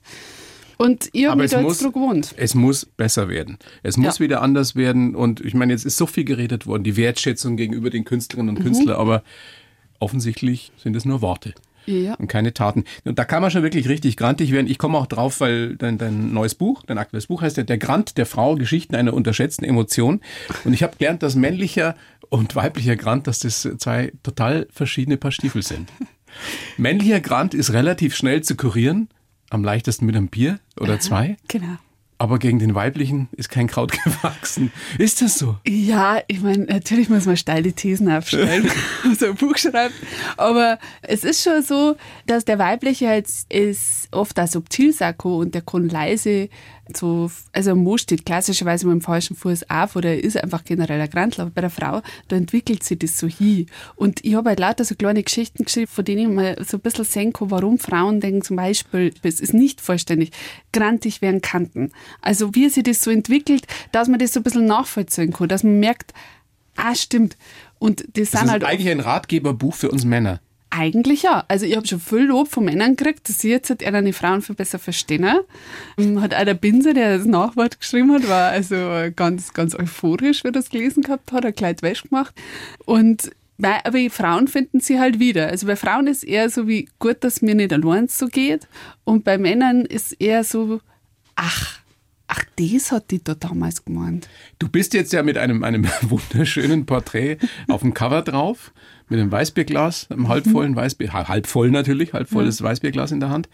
Und 0.77 1.05
es 1.05 1.11
da 1.11 1.35
jetzt 1.39 1.61
muss, 1.61 1.79
gewohnt. 1.79 2.33
es 2.37 2.55
muss 2.55 2.85
besser 2.85 3.29
werden. 3.29 3.57
Es 3.83 3.97
muss 3.97 4.17
Ja. 4.19 4.23
wieder 4.25 4.41
anders 4.41 4.75
werden. 4.75 5.15
Und 5.15 5.39
ich 5.41 5.53
meine, 5.53 5.73
jetzt 5.73 5.85
ist 5.85 5.97
so 5.97 6.05
viel 6.05 6.23
geredet 6.25 6.65
worden, 6.67 6.83
die 6.83 6.97
Wertschätzung 6.97 7.57
gegenüber 7.57 7.89
den 7.89 8.05
Künstlerinnen 8.05 8.53
Mhm. 8.55 8.57
und 8.57 8.63
Künstlern, 8.63 8.95
aber 8.97 9.23
offensichtlich 9.99 10.71
sind 10.77 10.95
es 10.95 11.05
nur 11.05 11.21
Worte. 11.21 11.53
Ja. 11.85 12.13
Und 12.15 12.27
keine 12.27 12.53
Taten. 12.53 12.85
Und 13.03 13.19
da 13.19 13.25
kann 13.25 13.41
man 13.41 13.51
schon 13.51 13.61
wirklich 13.61 13.89
richtig 13.89 14.15
grantig 14.15 14.53
werden. 14.53 14.67
Ich 14.67 14.77
komme 14.77 14.97
auch 14.97 15.05
drauf, 15.05 15.41
weil 15.41 15.75
dein, 15.75 15.97
dein 15.97 16.33
neues 16.33 16.55
Buch, 16.55 16.81
dein 16.87 16.97
aktuelles 16.97 17.27
Buch 17.27 17.41
heißt 17.41 17.57
ja 17.57 17.63
Der 17.63 17.77
Grant 17.77 18.17
der 18.17 18.25
Frau, 18.25 18.55
Geschichten 18.55 18.95
einer 18.95 19.13
unterschätzten 19.13 19.65
Emotion. 19.67 20.21
Und 20.63 20.71
ich 20.73 20.81
habe 20.81 20.95
gelernt, 20.97 21.23
dass 21.23 21.35
männlicher 21.35 21.95
und 22.29 22.55
weiblicher 22.55 22.95
Grant, 22.95 23.27
dass 23.27 23.39
das 23.39 23.67
zwei 23.79 24.13
total 24.23 24.67
verschiedene 24.71 25.17
Paar 25.17 25.31
Stiefel 25.33 25.61
sind. 25.61 25.89
Männlicher 26.77 27.19
Grant 27.19 27.53
ist 27.53 27.73
relativ 27.73 28.15
schnell 28.15 28.41
zu 28.43 28.55
kurieren, 28.55 29.09
am 29.53 29.63
leichtesten 29.63 30.05
mit 30.05 30.15
einem 30.15 30.27
Bier 30.27 30.59
oder 30.79 31.00
zwei. 31.00 31.38
Genau. 31.47 31.77
Aber 32.17 32.39
gegen 32.39 32.59
den 32.59 32.73
weiblichen 32.73 33.27
ist 33.33 33.50
kein 33.50 33.67
Kraut 33.67 33.91
gewachsen. 34.03 34.71
Ist 34.97 35.21
das 35.21 35.38
so? 35.38 35.57
Ja, 35.67 36.21
ich 36.27 36.41
meine, 36.41 36.65
natürlich 36.65 37.09
muss 37.09 37.25
man 37.25 37.35
steile 37.35 37.73
Thesen 37.73 38.09
aufstellen, 38.09 38.69
wenn 39.03 39.15
so 39.19 39.27
ein 39.27 39.35
Buch 39.35 39.57
schreibt. 39.57 39.94
Aber 40.38 40.79
es 41.01 41.23
ist 41.23 41.44
schon 41.44 41.61
so, 41.61 41.95
dass 42.25 42.45
der 42.45 42.59
weibliche 42.59 43.09
halt 43.09 43.27
ist 43.50 44.07
oft 44.11 44.39
ein 44.39 44.47
Subtilsakko 44.47 45.38
und 45.39 45.53
der 45.53 45.63
kann 45.63 45.89
leise 45.89 46.49
so, 46.94 47.31
also 47.53 47.71
ein 47.71 47.77
Mo 47.77 47.97
steht 47.97 48.25
klassischerweise 48.25 48.85
mit 48.85 48.94
dem 48.94 49.01
falschen 49.01 49.35
Fuß 49.35 49.69
auf 49.69 49.95
oder 49.95 50.09
er 50.09 50.24
ist 50.24 50.35
einfach 50.35 50.65
generell 50.65 51.00
ein 51.00 51.09
Grantler. 51.09 51.44
Aber 51.44 51.51
bei 51.51 51.62
der 51.62 51.69
Frau, 51.69 52.01
da 52.27 52.35
entwickelt 52.35 52.83
sich 52.83 53.00
das 53.00 53.18
so 53.18 53.27
hin. 53.27 53.68
Und 53.95 54.24
ich 54.25 54.35
habe 54.35 54.50
halt 54.50 54.59
lauter 54.59 54.83
so 54.83 54.95
kleine 54.95 55.24
Geschichten 55.24 55.63
geschrieben, 55.63 55.88
von 55.88 56.03
denen 56.03 56.30
ich 56.30 56.35
mal 56.35 56.57
so 56.65 56.77
ein 56.77 56.81
bisschen 56.81 57.06
sehen 57.06 57.33
kann, 57.33 57.51
warum 57.51 57.80
Frauen 57.80 58.19
denken 58.19 58.41
zum 58.41 58.57
Beispiel, 58.57 59.13
es 59.24 59.39
ist 59.39 59.53
nicht 59.53 59.80
vollständig, 59.80 60.31
grantig 60.74 61.21
werden 61.21 61.41
Kanten. 61.41 61.91
Also 62.21 62.53
wie 62.53 62.68
sich 62.69 62.83
das 62.83 63.01
so 63.01 63.12
entwickelt, 63.12 63.65
dass 63.94 64.09
man 64.09 64.19
das 64.19 64.33
so 64.33 64.41
ein 64.41 64.44
bisschen 64.44 64.65
nachvollziehen 64.65 65.31
kann, 65.31 65.47
dass 65.47 65.63
man 65.63 65.80
merkt, 65.80 66.13
ah, 66.75 66.95
stimmt. 66.95 67.38
Und 67.80 68.01
das, 68.18 68.31
Das 68.31 68.41
sind 68.41 68.45
ist 68.45 68.51
halt 68.51 68.63
eigentlich 68.65 68.89
ein 68.89 69.00
Ratgeberbuch 69.00 69.75
für 69.75 69.89
uns 69.89 70.03
Männer. 70.03 70.41
Eigentlich 70.73 71.23
ja. 71.23 71.45
Also 71.47 71.65
ich 71.65 71.75
habe 71.75 71.87
schon 71.87 71.99
viel 71.99 72.25
Lob 72.25 72.47
von 72.47 72.65
Männern 72.65 72.95
gekriegt, 72.95 73.29
dass 73.29 73.39
sie 73.39 73.49
jetzt 73.49 73.69
halt 73.69 73.81
die 73.81 74.13
Frauen 74.13 74.41
viel 74.41 74.55
besser 74.55 74.79
verstehen. 74.79 75.25
Ähm, 75.97 76.21
Hat 76.21 76.33
auch 76.33 76.45
der 76.45 76.55
Binse, 76.55 76.93
der 76.93 77.17
das 77.17 77.27
Nachwort 77.27 77.79
geschrieben 77.79 78.11
hat, 78.11 78.27
war 78.27 78.49
also 78.49 78.75
ganz, 79.15 79.53
ganz 79.53 79.75
euphorisch, 79.75 80.43
wie 80.43 80.47
er 80.47 80.51
das 80.51 80.69
gelesen 80.69 81.03
gehabt 81.03 81.31
hat, 81.31 81.45
hat 81.45 81.55
gleich 81.55 81.81
wäsch 81.81 82.03
gemacht. 82.03 82.33
Und 82.85 83.31
aber 83.61 84.09
Frauen 84.09 84.47
finden 84.47 84.79
sie 84.79 84.99
halt 84.99 85.19
wieder. 85.19 85.47
Also 85.47 85.67
bei 85.67 85.75
Frauen 85.75 86.07
ist 86.07 86.23
eher 86.23 86.49
so 86.49 86.68
wie, 86.68 86.89
gut, 86.99 87.18
dass 87.23 87.42
mir 87.42 87.56
nicht 87.56 87.71
allein 87.71 88.07
so 88.07 88.27
geht. 88.27 88.68
Und 89.03 89.23
bei 89.23 89.37
Männern 89.37 89.85
ist 89.85 90.19
eher 90.19 90.44
so, 90.44 90.81
ach, 91.35 91.80
ach, 92.27 92.44
das 92.57 92.92
hat 92.92 93.11
die 93.11 93.23
da 93.23 93.35
damals 93.35 93.85
gemeint. 93.85 94.27
Du 94.57 94.68
bist 94.68 94.94
jetzt 94.94 95.13
ja 95.13 95.21
mit 95.21 95.37
einem, 95.37 95.63
einem 95.63 95.87
wunderschönen 96.01 96.85
Porträt 96.85 97.37
auf 97.68 97.81
dem 97.81 97.94
Cover 97.94 98.23
drauf, 98.23 98.73
mit 99.10 99.19
einem 99.19 99.31
Weißbierglas, 99.31 100.10
einem 100.12 100.28
halbvollen 100.28 100.76
Weißbier, 100.76 101.14
ha- 101.14 101.28
halb 101.28 101.48
voll 101.48 101.72
natürlich, 101.72 102.14
halbvolles 102.14 102.62
Weißbierglas 102.62 103.12
in 103.12 103.19
der 103.19 103.30
Hand. 103.30 103.50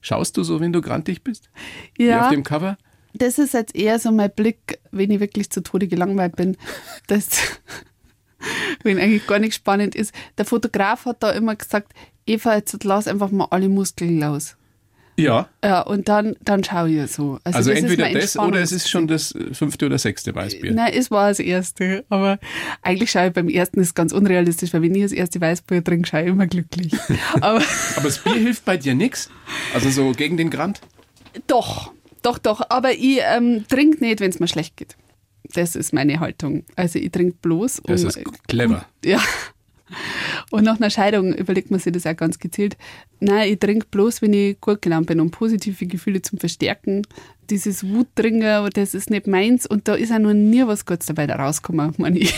Schaust 0.00 0.36
du 0.36 0.42
so, 0.42 0.60
wenn 0.60 0.72
du 0.72 0.80
grantig 0.80 1.22
bist? 1.22 1.50
Wie 1.96 2.06
Ja. 2.06 2.24
auf 2.24 2.28
dem 2.30 2.42
Cover? 2.44 2.76
das 3.14 3.38
ist 3.38 3.52
jetzt 3.52 3.76
eher 3.76 3.98
so 3.98 4.10
mein 4.10 4.30
Blick, 4.30 4.78
wenn 4.90 5.10
ich 5.10 5.20
wirklich 5.20 5.50
zu 5.50 5.62
Tode 5.62 5.86
gelangweilt 5.86 6.34
bin, 6.34 6.56
dass, 7.08 7.28
wenn 8.82 8.98
eigentlich 8.98 9.26
gar 9.26 9.38
nicht 9.38 9.54
spannend 9.54 9.94
ist. 9.94 10.14
Der 10.38 10.44
Fotograf 10.44 11.04
hat 11.04 11.22
da 11.22 11.30
immer 11.32 11.54
gesagt, 11.54 11.92
Eva, 12.26 12.54
jetzt 12.56 12.82
lass 12.84 13.06
einfach 13.08 13.30
mal 13.30 13.48
alle 13.50 13.68
Muskeln 13.68 14.18
los. 14.20 14.56
Ja. 15.16 15.48
Ja, 15.62 15.82
und 15.82 16.08
dann, 16.08 16.36
dann 16.42 16.64
schaue 16.64 16.90
ich 16.90 17.10
so. 17.10 17.38
Also, 17.44 17.70
ist 17.70 17.78
entweder 17.78 18.10
das 18.12 18.38
oder 18.38 18.60
es 18.60 18.72
ist 18.72 18.88
schon 18.88 19.06
das 19.06 19.34
äh, 19.34 19.52
fünfte 19.52 19.86
oder 19.86 19.98
sechste 19.98 20.34
Weißbier. 20.34 20.72
Nein, 20.72 20.92
es 20.94 21.10
war 21.10 21.28
das 21.28 21.38
erste. 21.38 22.04
Aber 22.08 22.38
eigentlich 22.80 23.10
schaue 23.10 23.28
ich 23.28 23.32
beim 23.32 23.48
ersten, 23.48 23.80
ist 23.80 23.94
ganz 23.94 24.12
unrealistisch, 24.12 24.72
weil 24.72 24.82
wenn 24.82 24.94
ich 24.94 25.02
das 25.02 25.12
erste 25.12 25.40
Weißbier 25.40 25.84
trinke, 25.84 26.08
schaue 26.08 26.22
ich 26.22 26.28
immer 26.28 26.46
glücklich. 26.46 26.92
Aber 27.40 27.62
Aber 27.96 28.04
das 28.04 28.18
Bier 28.18 28.34
hilft 28.34 28.64
bei 28.64 28.76
dir 28.76 28.94
nichts? 28.94 29.28
Also 29.74 29.90
so 29.90 30.12
gegen 30.12 30.36
den 30.36 30.50
Grant? 30.50 30.80
Doch, 31.46 31.92
doch, 32.22 32.38
doch. 32.38 32.62
Aber 32.70 32.92
ich 32.92 33.20
ähm, 33.22 33.64
trinke 33.68 34.02
nicht, 34.02 34.20
wenn 34.20 34.30
es 34.30 34.40
mir 34.40 34.48
schlecht 34.48 34.76
geht. 34.76 34.96
Das 35.54 35.76
ist 35.76 35.92
meine 35.92 36.20
Haltung. 36.20 36.64
Also 36.76 36.98
ich 36.98 37.10
trinke 37.10 37.36
bloß. 37.42 37.80
Um, 37.80 37.84
Das 37.88 38.02
ist 38.02 38.20
clever. 38.48 38.86
Ja. 39.04 39.20
Und 40.50 40.64
nach 40.64 40.76
einer 40.76 40.90
Scheidung 40.90 41.34
überlegt 41.34 41.70
man 41.70 41.80
sich 41.80 41.92
das 41.92 42.06
auch 42.06 42.16
ganz 42.16 42.38
gezielt. 42.38 42.76
Nein, 43.20 43.52
ich 43.52 43.58
trinke 43.58 43.86
bloß, 43.90 44.22
wenn 44.22 44.32
ich 44.32 44.60
gut 44.60 44.82
gelaunt 44.82 45.06
bin, 45.06 45.20
um 45.20 45.30
positive 45.30 45.86
Gefühle 45.86 46.22
zu 46.22 46.36
verstärken. 46.36 47.02
Dieses 47.50 47.88
Wuttrinken, 47.88 48.70
das 48.74 48.94
ist 48.94 49.10
nicht 49.10 49.26
meins 49.26 49.66
und 49.66 49.88
da 49.88 49.94
ist 49.94 50.12
auch 50.12 50.18
noch 50.18 50.32
nie 50.32 50.66
was 50.66 50.86
Gutes 50.86 51.06
dabei 51.06 51.26
rausgekommen, 51.26 51.94
meine 51.98 52.18
ich. 52.18 52.34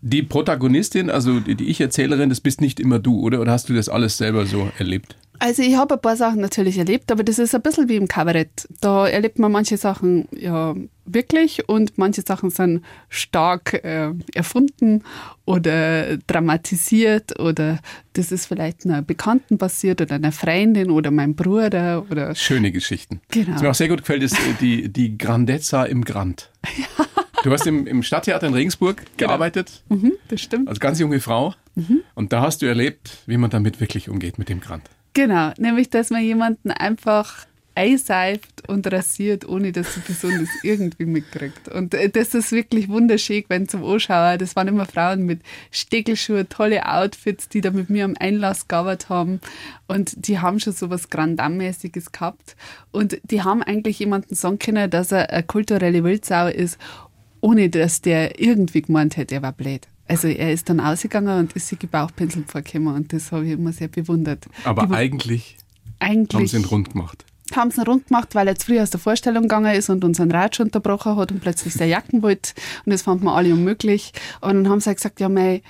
Die 0.00 0.22
Protagonistin, 0.22 1.10
also 1.10 1.40
die, 1.40 1.54
die 1.54 1.68
Ich-Erzählerin, 1.68 2.28
das 2.28 2.40
bist 2.40 2.60
nicht 2.60 2.80
immer 2.80 2.98
du, 2.98 3.20
oder? 3.20 3.40
Oder 3.40 3.52
hast 3.52 3.68
du 3.68 3.74
das 3.74 3.88
alles 3.88 4.18
selber 4.18 4.46
so 4.46 4.70
erlebt? 4.78 5.16
Also 5.42 5.60
ich 5.60 5.74
habe 5.74 5.94
ein 5.94 6.00
paar 6.00 6.16
Sachen 6.16 6.40
natürlich 6.40 6.78
erlebt, 6.78 7.10
aber 7.10 7.24
das 7.24 7.40
ist 7.40 7.52
ein 7.52 7.62
bisschen 7.62 7.88
wie 7.88 7.96
im 7.96 8.06
Kabarett. 8.06 8.68
Da 8.80 9.08
erlebt 9.08 9.40
man 9.40 9.50
manche 9.50 9.76
Sachen 9.76 10.28
ja 10.30 10.76
wirklich 11.04 11.68
und 11.68 11.98
manche 11.98 12.22
Sachen 12.22 12.50
sind 12.50 12.84
stark 13.08 13.82
äh, 13.82 14.12
erfunden 14.36 15.02
oder 15.44 16.16
dramatisiert 16.18 17.40
oder 17.40 17.80
das 18.12 18.30
ist 18.30 18.46
vielleicht 18.46 18.86
einer 18.86 19.02
Bekannten 19.02 19.58
passiert 19.58 20.00
oder 20.00 20.14
einer 20.14 20.30
Freundin 20.30 20.92
oder 20.92 21.10
meinem 21.10 21.34
Bruder 21.34 22.06
oder 22.08 22.36
Schöne 22.36 22.70
Geschichten. 22.70 23.20
Genau. 23.32 23.54
Was 23.54 23.62
mir 23.62 23.70
auch 23.70 23.74
sehr 23.74 23.88
gut 23.88 23.98
gefällt, 23.98 24.22
ist 24.22 24.38
äh, 24.38 24.54
die, 24.60 24.90
die 24.90 25.18
Grandezza 25.18 25.82
im 25.86 26.04
Grand. 26.04 26.52
Du 27.42 27.50
hast 27.50 27.66
im, 27.66 27.88
im 27.88 28.04
Stadttheater 28.04 28.46
in 28.46 28.54
Regensburg 28.54 29.02
gearbeitet, 29.16 29.82
mhm, 29.88 30.12
das 30.28 30.40
stimmt. 30.40 30.68
als 30.68 30.78
ganz 30.78 31.00
junge 31.00 31.18
Frau. 31.18 31.52
Und 32.14 32.32
da 32.32 32.42
hast 32.42 32.62
du 32.62 32.66
erlebt, 32.66 33.18
wie 33.26 33.36
man 33.36 33.50
damit 33.50 33.80
wirklich 33.80 34.08
umgeht 34.08 34.38
mit 34.38 34.48
dem 34.48 34.60
Grand. 34.60 34.88
Genau, 35.14 35.52
nämlich 35.58 35.90
dass 35.90 36.10
man 36.10 36.22
jemanden 36.22 36.70
einfach 36.70 37.46
einseift 37.74 38.68
und 38.68 38.90
rasiert, 38.92 39.48
ohne 39.48 39.72
dass 39.72 39.94
die 39.94 40.00
Person 40.00 40.40
das 40.40 40.48
irgendwie 40.62 41.06
mitkriegt. 41.06 41.68
Und 41.68 41.94
äh, 41.94 42.08
das 42.10 42.34
ist 42.34 42.52
wirklich 42.52 42.88
wunderschön, 42.88 43.44
wenn 43.48 43.68
zum 43.68 43.84
Anschauer, 43.84 44.36
das 44.36 44.56
waren 44.56 44.68
immer 44.68 44.86
Frauen 44.86 45.24
mit 45.24 45.40
Stegelschuhe, 45.70 46.48
tolle 46.48 46.86
Outfits, 46.86 47.48
die 47.48 47.60
da 47.60 47.70
mit 47.70 47.88
mir 47.88 48.04
am 48.04 48.14
Einlass 48.18 48.68
gearbeitet 48.68 49.08
haben. 49.08 49.40
Und 49.86 50.26
die 50.26 50.38
haben 50.38 50.60
schon 50.60 50.72
so 50.72 50.90
was 50.90 51.08
Grandammäßiges 51.08 52.12
gehabt. 52.12 52.56
Und 52.90 53.18
die 53.24 53.42
haben 53.42 53.62
eigentlich 53.62 53.98
jemanden 53.98 54.34
sagen 54.34 54.58
können, 54.58 54.90
dass 54.90 55.12
er 55.12 55.30
eine 55.30 55.42
kulturelle 55.42 56.04
Wildsau 56.04 56.48
ist, 56.48 56.78
ohne 57.40 57.70
dass 57.70 58.02
der 58.02 58.38
irgendwie 58.38 58.82
gemeint 58.82 59.16
hätte, 59.16 59.36
er 59.36 59.42
war 59.42 59.52
blöd. 59.52 59.88
Also 60.12 60.28
er 60.28 60.52
ist 60.52 60.68
dann 60.68 60.80
ausgegangen 60.80 61.38
und 61.38 61.52
ist 61.54 61.68
sich 61.68 61.78
gebauchpinselt 61.78 62.50
vorgekommen 62.50 62.94
und 62.94 63.12
das 63.12 63.32
habe 63.32 63.46
ich 63.46 63.52
immer 63.52 63.72
sehr 63.72 63.88
bewundert. 63.88 64.46
Aber 64.64 64.86
Die- 64.86 64.94
eigentlich 64.94 65.56
eigentlich 65.98 66.34
haben 66.40 66.46
sie 66.48 66.56
ihn 66.58 66.64
rund 66.64 66.90
gemacht. 66.92 67.24
haben 67.54 67.70
sie 67.70 67.80
ihn 67.80 67.86
rund 67.86 68.08
gemacht, 68.08 68.34
weil 68.34 68.46
er 68.48 68.54
jetzt 68.54 68.64
früh 68.64 68.80
aus 68.80 68.90
der 68.90 68.98
Vorstellung 69.00 69.42
gegangen 69.44 69.74
ist 69.74 69.88
und 69.90 70.04
unseren 70.04 70.30
Ratsch 70.32 70.58
unterbrochen 70.60 71.16
hat 71.16 71.30
und 71.32 71.40
plötzlich 71.40 71.74
seine 71.74 71.90
Jacken 71.92 72.22
wollte. 72.22 72.52
Und 72.84 72.92
das 72.92 73.02
fanden 73.02 73.24
wir 73.24 73.34
alle 73.34 73.52
unmöglich. 73.52 74.12
Und 74.40 74.54
dann 74.54 74.68
haben 74.68 74.80
sie 74.80 74.86
halt 74.86 74.98
gesagt, 74.98 75.20
ja, 75.20 75.28
mei, 75.28 75.62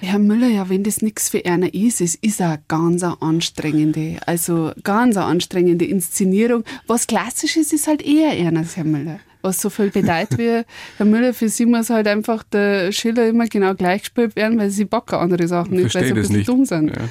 Herr 0.00 0.18
Müller, 0.18 0.48
ja, 0.48 0.68
wenn 0.68 0.82
das 0.82 1.02
nichts 1.02 1.28
für 1.30 1.44
einer 1.46 1.72
ist, 1.72 2.00
es 2.00 2.14
ist 2.16 2.40
eine 2.40 2.60
ganz 2.68 3.02
anstrengende, 3.02 4.18
also 4.26 4.72
ganz 4.82 5.16
anstrengende 5.16 5.84
Inszenierung. 5.84 6.64
Was 6.86 7.06
klassisch 7.06 7.56
ist, 7.56 7.72
ist 7.72 7.86
halt 7.86 8.02
eher 8.02 8.36
Ernst, 8.38 8.76
Herr 8.76 8.84
Müller. 8.84 9.20
Was 9.44 9.60
so 9.60 9.68
viel 9.68 9.90
bedeutet 9.90 10.38
wie, 10.38 10.62
Herr 10.96 11.06
Müller, 11.06 11.34
für 11.34 11.50
sie 11.50 11.66
muss 11.66 11.90
halt 11.90 12.08
einfach 12.08 12.42
der 12.44 12.92
Schiller 12.92 13.28
immer 13.28 13.46
genau 13.46 13.74
gleich 13.74 14.00
gespielt 14.00 14.36
werden, 14.36 14.58
weil 14.58 14.70
sie 14.70 14.86
Bock 14.86 15.12
auf 15.12 15.20
andere 15.20 15.46
Sachen 15.46 15.74
nicht, 15.76 15.94
weil 15.94 16.04
sie 16.04 16.10
ein 16.12 16.14
bisschen 16.14 16.36
nicht. 16.36 16.48
dumm 16.48 16.64
sind. 16.64 16.96
Ja. 16.96 17.02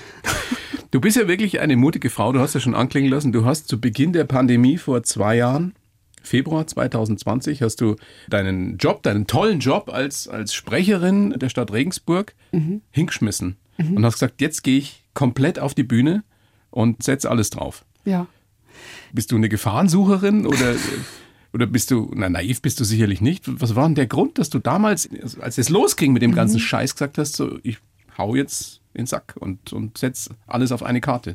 Du 0.90 1.00
bist 1.00 1.16
ja 1.16 1.28
wirklich 1.28 1.60
eine 1.60 1.76
mutige 1.76 2.10
Frau. 2.10 2.34
Du 2.34 2.40
hast 2.40 2.56
ja 2.56 2.60
schon 2.60 2.74
anklingen 2.74 3.12
lassen. 3.12 3.32
Du 3.32 3.46
hast 3.46 3.68
zu 3.68 3.80
Beginn 3.80 4.14
der 4.14 4.24
Pandemie 4.24 4.78
vor 4.78 5.04
zwei 5.04 5.36
Jahren, 5.38 5.76
Februar 6.24 6.66
2020, 6.66 7.62
hast 7.62 7.82
du 7.82 7.98
deinen 8.30 8.78
Job, 8.78 9.04
deinen 9.04 9.28
tollen 9.28 9.60
Job 9.60 9.92
als, 9.94 10.28
als 10.28 10.56
Sprecherin 10.56 11.32
der 11.38 11.50
Stadt 11.50 11.72
Regensburg 11.72 12.34
hingeschmissen 12.90 13.58
und 13.78 14.04
hast 14.04 14.14
gesagt, 14.14 14.42
jetzt 14.42 14.64
gehe 14.64 14.80
ich 14.80 15.04
komplett 15.14 15.60
auf 15.60 15.76
die 15.76 15.84
Bühne 15.84 16.24
und 16.72 17.04
setze 17.04 17.30
alles 17.30 17.52
drauf. 17.52 17.86
Ja. 18.06 18.26
Bist 19.12 19.32
du 19.32 19.36
eine 19.36 19.50
Gefahrensucherin 19.50 20.48
oder, 20.48 20.74
oder 21.54 21.66
bist 21.68 21.92
du, 21.92 22.12
na, 22.16 22.30
naiv 22.30 22.62
bist 22.62 22.80
du 22.80 22.84
sicherlich 22.84 23.22
nicht. 23.22 23.44
Was 23.62 23.76
war 23.76 23.86
denn 23.86 23.96
der 23.96 24.08
Grund, 24.08 24.40
dass 24.40 24.50
du 24.50 24.60
damals, 24.60 25.10
als 25.40 25.58
es 25.58 25.70
losging 25.70 26.14
mit 26.14 26.22
dem 26.22 26.34
ganzen 26.34 26.60
Scheiß, 26.60 26.94
gesagt 26.96 27.18
hast, 27.18 27.36
so, 27.36 27.60
ich 27.64 27.78
hau 28.18 28.36
jetzt 28.36 28.82
in 28.94 29.02
den 29.04 29.08
Sack 29.08 29.36
und, 29.40 29.74
und 29.74 29.98
setz 29.98 30.30
alles 30.48 30.72
auf 30.72 30.84
eine 30.84 31.02
Karte? 31.02 31.34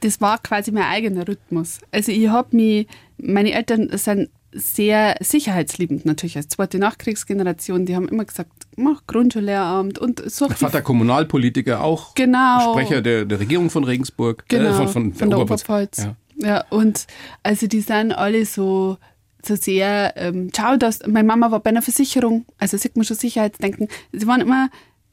das 0.00 0.20
war 0.20 0.38
quasi 0.38 0.70
mein 0.70 0.84
eigener 0.84 1.26
Rhythmus. 1.26 1.80
Also 1.90 2.12
ich 2.12 2.28
habe 2.28 2.56
mich, 2.56 2.86
meine 3.18 3.52
Eltern 3.52 3.88
sind 3.98 4.30
sehr 4.52 5.16
sicherheitsliebend 5.20 6.06
natürlich 6.06 6.36
als 6.36 6.48
zweite 6.48 6.78
Nachkriegsgeneration. 6.78 7.84
Die 7.84 7.94
haben 7.94 8.08
immer 8.08 8.24
gesagt, 8.24 8.52
mach 8.76 9.06
Grundschullehramt 9.06 9.98
und 9.98 10.30
such 10.30 10.48
Mein 10.48 10.56
Vater 10.56 10.82
Kommunalpolitiker, 10.82 11.82
auch 11.82 12.14
Genau. 12.14 12.72
Sprecher 12.72 13.02
der, 13.02 13.24
der 13.24 13.40
Regierung 13.40 13.70
von 13.70 13.84
Regensburg, 13.84 14.44
Genau, 14.48 14.70
äh, 14.70 14.74
von, 14.74 14.88
von, 14.88 15.14
von 15.14 15.30
der 15.30 15.38
Oberpfalz. 15.40 15.98
Ja. 15.98 16.16
Ja. 16.40 16.64
und 16.70 17.06
also 17.42 17.66
die 17.66 17.80
sind 17.80 18.12
alle 18.12 18.46
so, 18.46 18.96
so 19.44 19.56
sehr, 19.56 20.14
ähm, 20.16 20.50
schau, 20.54 20.76
dass, 20.76 21.06
meine 21.06 21.26
Mama 21.26 21.50
war 21.50 21.60
bei 21.60 21.70
einer 21.70 21.82
Versicherung, 21.82 22.44
also 22.58 22.76
sieht 22.76 22.96
man 22.96 23.04
schon 23.04 23.16
Sicherheitsdenken. 23.16 23.88
Sie 24.12 24.26
waren 24.26 24.40
immer, 24.40 24.70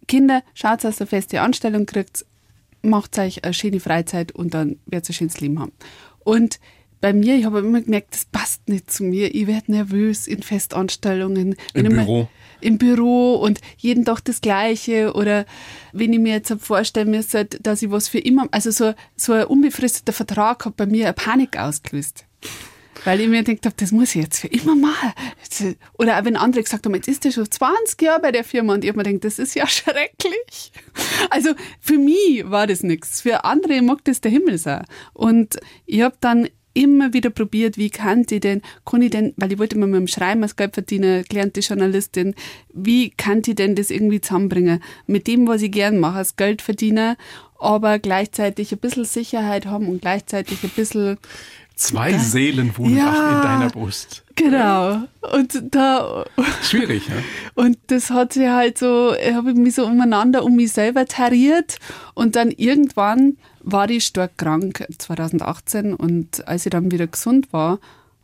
Kinder, 0.08 0.44
schaut, 0.54 0.84
dass 0.84 0.98
ihr 0.98 1.02
eine 1.02 1.08
feste 1.08 1.42
Anstellung 1.42 1.86
kriegt, 1.86 2.26
macht 2.82 3.18
euch 3.18 3.44
eine 3.44 3.54
schöne 3.54 3.80
Freizeit 3.80 4.32
und 4.32 4.54
dann 4.54 4.80
werdet 4.86 5.10
ihr 5.10 5.14
ein 5.14 5.16
schönes 5.16 5.40
Leben 5.40 5.60
haben. 5.60 5.72
Und 6.24 6.60
bei 7.02 7.14
mir, 7.14 7.36
ich 7.36 7.46
habe 7.46 7.60
immer 7.60 7.82
gemerkt, 7.82 8.16
das 8.16 8.26
passt 8.26 8.68
nicht 8.68 8.90
zu 8.90 9.04
mir. 9.04 9.34
Ich 9.36 9.46
werde 9.46 9.72
nervös 9.72 10.28
in 10.28 10.42
Festanstellungen. 10.42 11.56
Im 11.74 11.90
Büro. 11.90 12.28
Im 12.62 12.78
Büro 12.80 13.36
und 13.36 13.62
jeden 13.78 14.06
Tag 14.06 14.22
das 14.22 14.42
Gleiche. 14.42 15.14
Oder 15.14 15.46
wenn 15.94 16.14
ich 16.14 16.20
mir 16.20 16.34
jetzt 16.34 16.52
vorstellen 16.60 17.12
müsste, 17.12 17.46
dass 17.46 17.84
ich 17.84 17.92
was 17.92 18.08
für 18.08 18.18
immer, 18.18 18.48
also 18.50 18.72
so, 18.72 18.94
so 19.16 19.34
ein 19.34 19.46
unbefristeter 19.46 20.14
Vertrag 20.14 20.66
hat 20.66 20.78
bei 20.78 20.88
mir 20.88 21.06
eine 21.06 21.14
Panik 21.14 21.60
ausgelöst. 21.60 22.26
Weil 23.04 23.22
ich 23.22 23.28
mir 23.28 23.44
gedacht 23.44 23.66
habe, 23.66 23.76
das 23.78 23.92
muss 23.92 24.16
ich 24.16 24.24
jetzt 24.24 24.40
für 24.40 24.48
immer 24.48 24.76
machen. 24.76 25.14
Oder 25.98 26.20
auch 26.20 26.26
wenn 26.26 26.36
andere 26.36 26.64
gesagt 26.64 26.86
haben, 26.86 26.96
jetzt 26.96 27.08
ist 27.08 27.24
der 27.24 27.32
schon 27.32 27.50
20 27.50 28.02
Jahre 28.02 28.22
bei 28.22 28.32
der 28.32 28.44
Firma 28.44 28.74
und 28.74 28.84
ich 28.84 28.90
habe 28.90 28.98
mir 28.98 29.04
gedacht, 29.04 29.26
das 29.26 29.40
ist 29.40 29.56
ja 29.56 29.68
schrecklich. 29.68 30.72
Also 31.30 31.50
für 31.80 31.98
mich 31.98 32.50
war 32.50 32.68
das 32.68 32.84
nichts. 32.84 33.22
Für 33.22 33.44
andere 33.44 33.82
mag 33.82 34.04
das 34.06 34.22
der 34.22 34.32
Himmel 34.32 34.58
sein. 34.58 34.86
Und 35.14 35.58
ich 35.86 36.02
habe 36.02 36.16
dann 36.20 36.48
immer 36.76 37.14
wieder 37.14 37.30
probiert, 37.30 37.78
wie 37.78 37.90
kann 37.90 38.26
ich 38.30 38.42
denn, 38.42 38.62
kann 38.86 39.02
ich 39.02 39.10
denn, 39.10 39.34
weil 39.38 39.52
ich 39.52 39.58
wollte 39.58 39.78
immer 39.78 39.88
mit 39.88 39.96
dem 39.96 40.08
Schreiben 40.08 40.44
als 40.44 40.58
Geld 40.58 40.74
verdienen, 40.74 41.24
gelernte 41.28 41.62
Journalistin, 41.62 42.36
wie 42.74 43.10
kann 43.12 43.42
ich 43.46 43.56
denn 43.56 43.76
das 43.76 43.90
irgendwie 43.90 44.22
zusammenbringen? 44.22 44.84
Mit 45.08 45.26
dem, 45.26 45.48
was 45.48 45.62
ich 45.62 45.72
gern 45.72 46.00
mache, 46.00 46.18
als 46.18 46.36
Geld 46.36 46.62
verdienen, 46.62 47.16
aber 47.58 47.98
gleichzeitig 47.98 48.74
ein 48.74 48.80
bisschen 48.80 49.06
Sicherheit 49.06 49.66
haben 49.66 49.88
und 49.88 50.02
gleichzeitig 50.02 50.64
ein 50.64 50.70
bisschen 50.70 51.18
Zwei 51.76 52.18
Seelen 52.18 52.78
wohnen 52.78 52.98
Ja. 52.98 53.38
in 53.38 53.42
deiner 53.44 53.70
Brust. 53.70 54.24
Genau. 54.36 55.04
Und 55.34 55.62
da, 55.76 56.26
Schwierig, 56.64 57.08
ja? 57.08 57.16
und 57.56 57.78
das 57.88 58.10
hat 58.10 58.34
sich 58.34 58.48
halt 58.48 58.78
so, 58.78 59.14
habe 59.14 59.52
ich 59.52 59.58
mich 59.58 59.76
so 59.76 59.86
umeinander 59.86 60.44
um 60.44 60.56
mich 60.56 60.72
selber 60.72 61.06
tariert. 61.06 61.78
Und 62.14 62.36
dann 62.36 62.52
irgendwann 62.52 63.38
war 63.62 63.90
ich 63.90 64.06
stark 64.06 64.38
krank, 64.38 64.86
2018. 64.98 65.94
Und 65.94 66.48
als 66.48 66.66
ich 66.66 66.70
dann 66.70 66.92
wieder 66.92 67.08
gesund 67.08 67.52
war, 67.52 67.80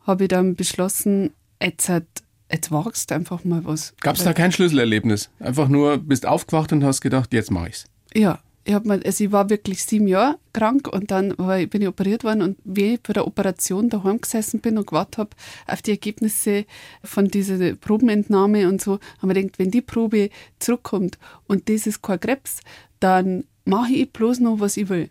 habe 0.06 0.24
ich 0.24 0.28
dann 0.28 0.54
beschlossen, 0.54 1.30
jetzt, 1.62 1.88
hat, 1.88 2.04
jetzt 2.50 2.70
wagst 2.72 3.12
einfach 3.12 3.44
mal 3.44 3.64
was. 3.64 3.94
Gab 4.00 4.16
es 4.16 4.24
da 4.24 4.32
kein 4.32 4.52
Schlüsselerlebnis? 4.52 5.30
Einfach 5.40 5.68
nur 5.68 5.98
bist 5.98 6.26
aufgewacht 6.26 6.72
und 6.72 6.84
hast 6.84 7.00
gedacht, 7.00 7.32
jetzt 7.32 7.50
mach 7.50 7.66
ich's. 7.66 7.84
Ja, 8.14 8.38
ich, 8.64 8.74
hab 8.74 8.84
mal, 8.84 9.02
also 9.04 9.24
ich 9.24 9.32
war 9.32 9.50
wirklich 9.50 9.84
sieben 9.84 10.06
Jahre 10.06 10.38
krank 10.52 10.88
und 10.88 11.10
dann 11.10 11.34
ich, 11.58 11.70
bin 11.70 11.82
ich 11.82 11.88
operiert 11.88 12.24
worden 12.24 12.42
und 12.42 12.58
wie 12.64 12.94
ich 12.94 13.02
bei 13.02 13.12
der 13.12 13.26
Operation 13.26 13.88
daheim 13.90 14.20
gesessen 14.20 14.60
bin 14.60 14.78
und 14.78 14.86
gewartet 14.86 15.18
habe 15.18 15.30
auf 15.66 15.82
die 15.82 15.92
Ergebnisse 15.92 16.64
von 17.02 17.28
dieser 17.28 17.74
Probenentnahme 17.74 18.68
und 18.68 18.80
so, 18.80 18.98
haben 19.20 19.28
wir 19.28 19.34
gedacht, 19.34 19.58
wenn 19.58 19.70
die 19.70 19.82
Probe 19.82 20.30
zurückkommt 20.58 21.18
und 21.46 21.68
das 21.68 21.86
ist 21.86 22.02
kein 22.02 22.20
Krebs, 22.20 22.60
dann 23.00 23.44
mache 23.64 23.92
ich 23.92 24.12
bloß 24.12 24.40
noch, 24.40 24.60
was 24.60 24.76
ich 24.76 24.88
will. 24.88 25.08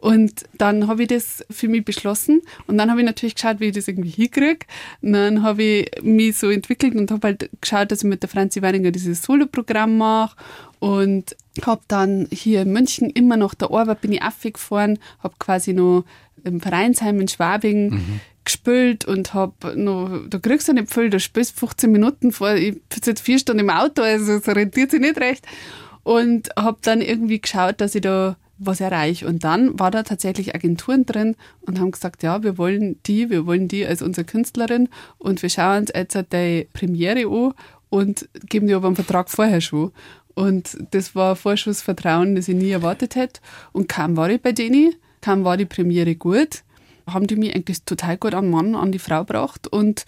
Und 0.00 0.44
dann 0.56 0.86
habe 0.86 1.02
ich 1.02 1.08
das 1.08 1.44
für 1.50 1.66
mich 1.66 1.84
beschlossen 1.84 2.42
und 2.68 2.78
dann 2.78 2.88
habe 2.88 3.00
ich 3.00 3.06
natürlich 3.06 3.34
geschaut, 3.34 3.58
wie 3.58 3.66
ich 3.66 3.74
das 3.74 3.88
irgendwie 3.88 4.10
hinkriege. 4.10 4.64
Und 5.02 5.12
dann 5.12 5.42
habe 5.42 5.62
ich 5.62 5.90
mich 6.02 6.36
so 6.36 6.50
entwickelt 6.50 6.94
und 6.94 7.10
habe 7.10 7.26
halt 7.26 7.50
geschaut, 7.60 7.90
dass 7.90 7.98
ich 7.98 8.04
mit 8.04 8.22
der 8.22 8.28
Franzi 8.28 8.62
Weininger 8.62 8.92
dieses 8.92 9.22
Soloprogramm 9.22 9.98
mache 9.98 10.36
und 10.78 11.34
habe 11.66 11.80
dann 11.88 12.28
hier 12.30 12.62
in 12.62 12.72
München 12.72 13.10
immer 13.10 13.36
noch 13.36 13.54
der 13.54 13.72
Arbeit 13.72 14.00
bin 14.00 14.12
ich 14.12 14.22
aufgefahren, 14.22 15.00
habe 15.18 15.34
quasi 15.40 15.72
noch 15.72 16.04
im 16.44 16.60
Vereinsheim 16.60 17.20
in 17.20 17.26
Schwabing 17.26 18.20
gespielt 18.44 19.04
und 19.04 19.34
habe 19.34 19.76
noch, 19.76 20.20
da 20.28 20.38
kriegst 20.38 20.68
du 20.68 20.74
nicht 20.74 20.94
viel, 20.94 21.10
da 21.10 21.18
spielst 21.18 21.56
du 21.56 21.66
15 21.66 21.90
Minuten 21.90 22.30
vor, 22.30 22.54
ich 22.54 22.76
sitze 22.92 23.10
jetzt 23.10 23.20
vier 23.20 23.40
Stunden 23.40 23.60
im 23.60 23.70
Auto, 23.70 24.02
also 24.02 24.38
das 24.38 24.54
rentiert 24.54 24.92
sich 24.92 25.00
nicht 25.00 25.20
recht. 25.20 25.44
Und 26.04 26.48
habe 26.56 26.78
dann 26.82 27.02
irgendwie 27.02 27.40
geschaut, 27.40 27.80
dass 27.82 27.94
ich 27.94 28.00
da 28.00 28.36
was 28.58 28.80
erreiche. 28.80 29.26
Und 29.26 29.44
dann 29.44 29.78
war 29.78 29.90
da 29.90 30.02
tatsächlich 30.02 30.54
Agenturen 30.54 31.06
drin 31.06 31.36
und 31.60 31.78
haben 31.78 31.90
gesagt, 31.90 32.22
ja, 32.22 32.42
wir 32.42 32.58
wollen 32.58 33.00
die, 33.06 33.30
wir 33.30 33.46
wollen 33.46 33.68
die 33.68 33.86
als 33.86 34.02
unsere 34.02 34.24
Künstlerin 34.24 34.88
und 35.18 35.42
wir 35.42 35.50
schauen 35.50 35.82
uns 35.82 35.92
jetzt 35.94 36.18
die 36.32 36.68
Premiere 36.72 37.26
an 37.26 37.54
und 37.90 38.28
geben 38.48 38.66
dir 38.66 38.76
aber 38.76 38.88
einen 38.88 38.96
Vertrag 38.96 39.30
vorher 39.30 39.60
schon. 39.60 39.92
Und 40.34 40.78
das 40.92 41.14
war 41.14 41.30
ein 41.30 41.36
Vorschussvertrauen, 41.36 42.36
das 42.36 42.48
ich 42.48 42.54
nie 42.54 42.70
erwartet 42.70 43.16
hätte. 43.16 43.40
Und 43.72 43.88
kaum 43.88 44.16
war 44.16 44.30
ich 44.30 44.40
bei 44.40 44.52
denen, 44.52 44.94
kaum 45.20 45.44
war 45.44 45.56
die 45.56 45.64
Premiere 45.64 46.14
gut, 46.14 46.62
haben 47.06 47.26
die 47.26 47.36
mich 47.36 47.54
eigentlich 47.54 47.82
total 47.84 48.18
gut 48.18 48.34
an 48.34 48.44
den 48.44 48.50
Mann, 48.50 48.74
an 48.74 48.92
die 48.92 49.00
Frau 49.00 49.24
gebracht. 49.24 49.66
Und 49.66 50.04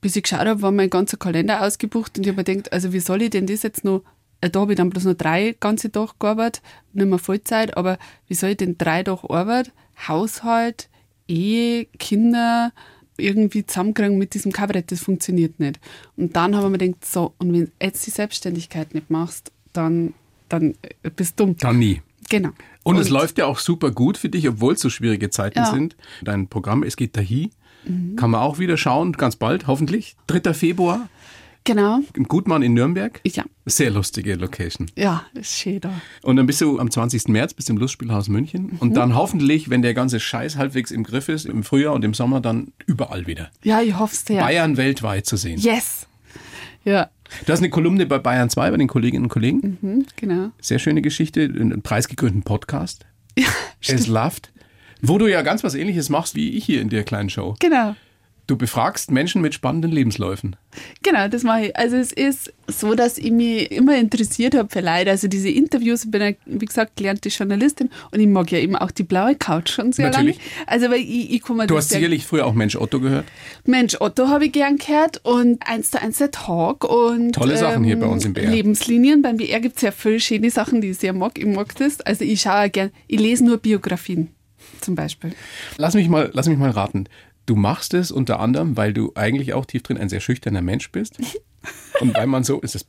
bis 0.00 0.16
ich 0.16 0.24
geschaut 0.24 0.46
habe, 0.46 0.62
war 0.62 0.72
mein 0.72 0.90
ganzer 0.90 1.16
Kalender 1.16 1.62
ausgebucht 1.62 2.18
und 2.18 2.24
ich 2.24 2.32
habe 2.32 2.38
mir 2.38 2.44
gedacht, 2.44 2.72
also 2.72 2.92
wie 2.92 3.00
soll 3.00 3.22
ich 3.22 3.30
denn 3.30 3.46
das 3.46 3.62
jetzt 3.62 3.84
noch 3.84 4.02
Da 4.50 4.60
habe 4.60 4.72
ich 4.72 4.76
dann 4.76 4.90
bloß 4.90 5.04
noch 5.04 5.14
drei 5.14 5.54
ganze 5.60 5.90
Tage 5.92 6.12
gearbeitet, 6.18 6.62
nicht 6.92 7.06
mehr 7.06 7.18
Vollzeit, 7.18 7.76
aber 7.76 7.98
wie 8.26 8.34
soll 8.34 8.50
ich 8.50 8.56
denn 8.56 8.76
drei 8.76 9.02
Tage 9.04 9.30
Arbeit, 9.30 9.72
Haushalt, 10.08 10.88
Ehe, 11.28 11.86
Kinder 11.98 12.72
irgendwie 13.16 13.64
zusammenkriegen 13.64 14.18
mit 14.18 14.34
diesem 14.34 14.52
Kabarett? 14.52 14.90
Das 14.90 15.00
funktioniert 15.00 15.60
nicht. 15.60 15.78
Und 16.16 16.34
dann 16.34 16.56
haben 16.56 16.64
wir 16.64 16.70
mir 16.70 16.78
gedacht, 16.78 17.04
so, 17.04 17.34
und 17.38 17.52
wenn 17.52 17.66
du 17.66 17.72
jetzt 17.80 18.04
die 18.06 18.10
Selbstständigkeit 18.10 18.94
nicht 18.94 19.10
machst, 19.10 19.52
dann, 19.72 20.12
dann 20.48 20.74
äh, 20.82 21.10
bist 21.14 21.38
du 21.38 21.46
dumm. 21.46 21.56
Dann 21.58 21.78
nie. 21.78 22.02
Genau. 22.28 22.50
Und, 22.82 22.96
es 22.96 23.10
läuft 23.10 23.38
ja 23.38 23.46
auch 23.46 23.58
super 23.60 23.92
gut 23.92 24.16
für 24.18 24.28
dich, 24.28 24.48
obwohl 24.48 24.74
es 24.74 24.80
so 24.80 24.90
schwierige 24.90 25.30
Zeiten 25.30 25.60
Ja. 25.60 25.66
sind. 25.66 25.96
Dein 26.22 26.48
Programm 26.48 26.82
Es 26.82 26.96
geht 26.96 27.16
dahi 27.16 27.50
kann 28.16 28.30
man 28.30 28.40
auch 28.40 28.58
wieder 28.58 28.76
schauen, 28.76 29.12
ganz 29.12 29.36
bald, 29.36 29.66
hoffentlich. 29.66 30.16
3. 30.28 30.54
Februar 30.54 31.08
Genau. 31.64 32.00
im 32.14 32.24
Gutmann 32.24 32.62
in 32.62 32.74
Nürnberg. 32.74 33.20
Ja. 33.24 33.44
Sehr 33.66 33.90
lustige 33.90 34.34
Location. 34.34 34.90
Ja, 34.96 35.24
ist 35.34 35.56
schön 35.58 35.80
da. 35.80 35.92
Und 36.22 36.36
dann 36.36 36.46
bist 36.46 36.60
du 36.60 36.78
am 36.80 36.90
20. 36.90 37.28
März 37.28 37.54
bis 37.54 37.68
im 37.68 37.76
Lustspielhaus 37.76 38.28
München. 38.28 38.76
Und 38.80 38.94
dann 38.94 39.14
hoffentlich, 39.14 39.70
wenn 39.70 39.82
der 39.82 39.94
ganze 39.94 40.18
Scheiß 40.18 40.56
halbwegs 40.56 40.90
im 40.90 41.04
Griff 41.04 41.28
ist, 41.28 41.46
im 41.46 41.62
Frühjahr 41.62 41.94
und 41.94 42.04
im 42.04 42.14
Sommer 42.14 42.40
dann 42.40 42.72
überall 42.86 43.26
wieder. 43.26 43.50
Ja, 43.62 43.80
ich 43.80 43.98
hoffe 43.98 44.14
es 44.14 44.24
sehr. 44.24 44.40
Bayern 44.42 44.76
weltweit 44.76 45.26
zu 45.26 45.36
sehen. 45.36 45.60
Yes. 45.60 46.06
Ja, 46.84 47.10
Du 47.46 47.52
hast 47.52 47.60
eine 47.60 47.70
Kolumne 47.70 48.06
bei 48.06 48.18
Bayern 48.18 48.50
2 48.50 48.70
bei 48.70 48.76
den 48.76 48.88
Kolleginnen 48.88 49.24
und 49.24 49.28
Kollegen. 49.30 49.78
hm, 49.80 50.06
genau. 50.16 50.50
Sehr 50.60 50.78
schöne 50.78 51.02
Geschichte, 51.02 51.42
einen 51.42 51.82
preisgekrönten 51.82 52.42
Podcast. 52.42 53.06
es 53.80 54.06
Loved. 54.06 54.52
Wo 55.00 55.18
du 55.18 55.26
ja 55.26 55.42
ganz 55.42 55.64
was 55.64 55.74
ähnliches 55.74 56.10
machst 56.10 56.34
wie 56.34 56.50
ich 56.50 56.64
hier 56.64 56.80
in 56.80 56.88
der 56.88 57.02
kleinen 57.04 57.30
Show. 57.30 57.56
Genau. 57.58 57.96
Du 58.48 58.56
befragst 58.56 59.12
Menschen 59.12 59.40
mit 59.40 59.54
spannenden 59.54 59.92
Lebensläufen. 59.92 60.56
Genau, 61.02 61.28
das 61.28 61.44
mache 61.44 61.66
ich. 61.66 61.76
Also 61.76 61.96
es 61.96 62.12
ist 62.12 62.52
so, 62.66 62.94
dass 62.94 63.16
ich 63.16 63.30
mich 63.30 63.70
immer 63.70 63.96
interessiert 63.96 64.56
habe 64.56 64.68
für 64.68 64.80
Leute. 64.80 65.10
Also 65.10 65.28
diese 65.28 65.48
Interviews, 65.48 66.04
ich 66.04 66.10
bin 66.10 66.22
ja, 66.22 66.30
wie 66.46 66.64
gesagt, 66.64 66.96
gelernte 66.96 67.28
Journalistin 67.28 67.88
und 68.10 68.18
ich 68.18 68.26
mag 68.26 68.50
ja 68.50 68.58
eben 68.58 68.74
auch 68.74 68.90
die 68.90 69.04
blaue 69.04 69.36
Couch 69.36 69.70
schon 69.70 69.92
sehr 69.92 70.10
Natürlich. 70.10 70.38
lange. 70.38 70.48
Also 70.66 70.90
weil 70.90 71.00
ich, 71.00 71.30
ich 71.32 71.42
komme 71.42 71.68
Du 71.68 71.76
hast 71.76 71.90
sicherlich 71.90 72.26
früher 72.26 72.46
auch 72.46 72.54
Mensch 72.54 72.74
Otto 72.74 72.98
gehört. 72.98 73.26
Mensch, 73.64 73.96
Otto 74.00 74.26
habe 74.28 74.46
ich 74.46 74.52
gern 74.52 74.76
gehört 74.76 75.24
und 75.24 75.64
eins 75.64 75.92
zu 75.92 76.02
eins 76.02 76.18
der 76.18 76.32
Talk 76.32 76.84
und 76.84 77.26
ähm, 77.26 77.32
Tolle 77.32 77.56
Sachen 77.56 77.84
hier 77.84 77.98
bei 77.98 78.06
uns 78.06 78.24
im 78.24 78.32
BR. 78.32 78.50
Lebenslinien. 78.50 79.22
Beim 79.22 79.36
BR 79.36 79.60
gibt 79.60 79.76
es 79.76 79.82
ja 79.82 79.92
viele 79.92 80.18
schöne 80.18 80.50
Sachen, 80.50 80.80
die 80.80 80.90
ich 80.90 80.98
sehr 80.98 81.12
mag. 81.12 81.38
Ich 81.38 81.46
mag 81.46 81.74
das. 81.76 82.00
Also 82.00 82.24
ich 82.24 82.40
schaue 82.40 82.70
gern, 82.70 82.90
ich 83.06 83.20
lese 83.20 83.44
nur 83.44 83.58
Biografien 83.58 84.30
zum 84.80 84.94
Beispiel. 84.94 85.32
Lass 85.76 85.94
mich 85.94 86.08
mal, 86.08 86.30
lass 86.32 86.48
mich 86.48 86.58
mal 86.58 86.70
raten. 86.70 87.06
Du 87.46 87.56
machst 87.56 87.94
es 87.94 88.10
unter 88.10 88.40
anderem, 88.40 88.76
weil 88.76 88.92
du 88.92 89.12
eigentlich 89.14 89.54
auch 89.54 89.64
tief 89.64 89.82
drin 89.82 89.98
ein 89.98 90.08
sehr 90.08 90.20
schüchterner 90.20 90.62
Mensch 90.62 90.90
bist. 90.92 91.18
Und 92.00 92.14
weil 92.14 92.26
man 92.26 92.44
so, 92.44 92.60
ist 92.60 92.74
es 92.74 92.86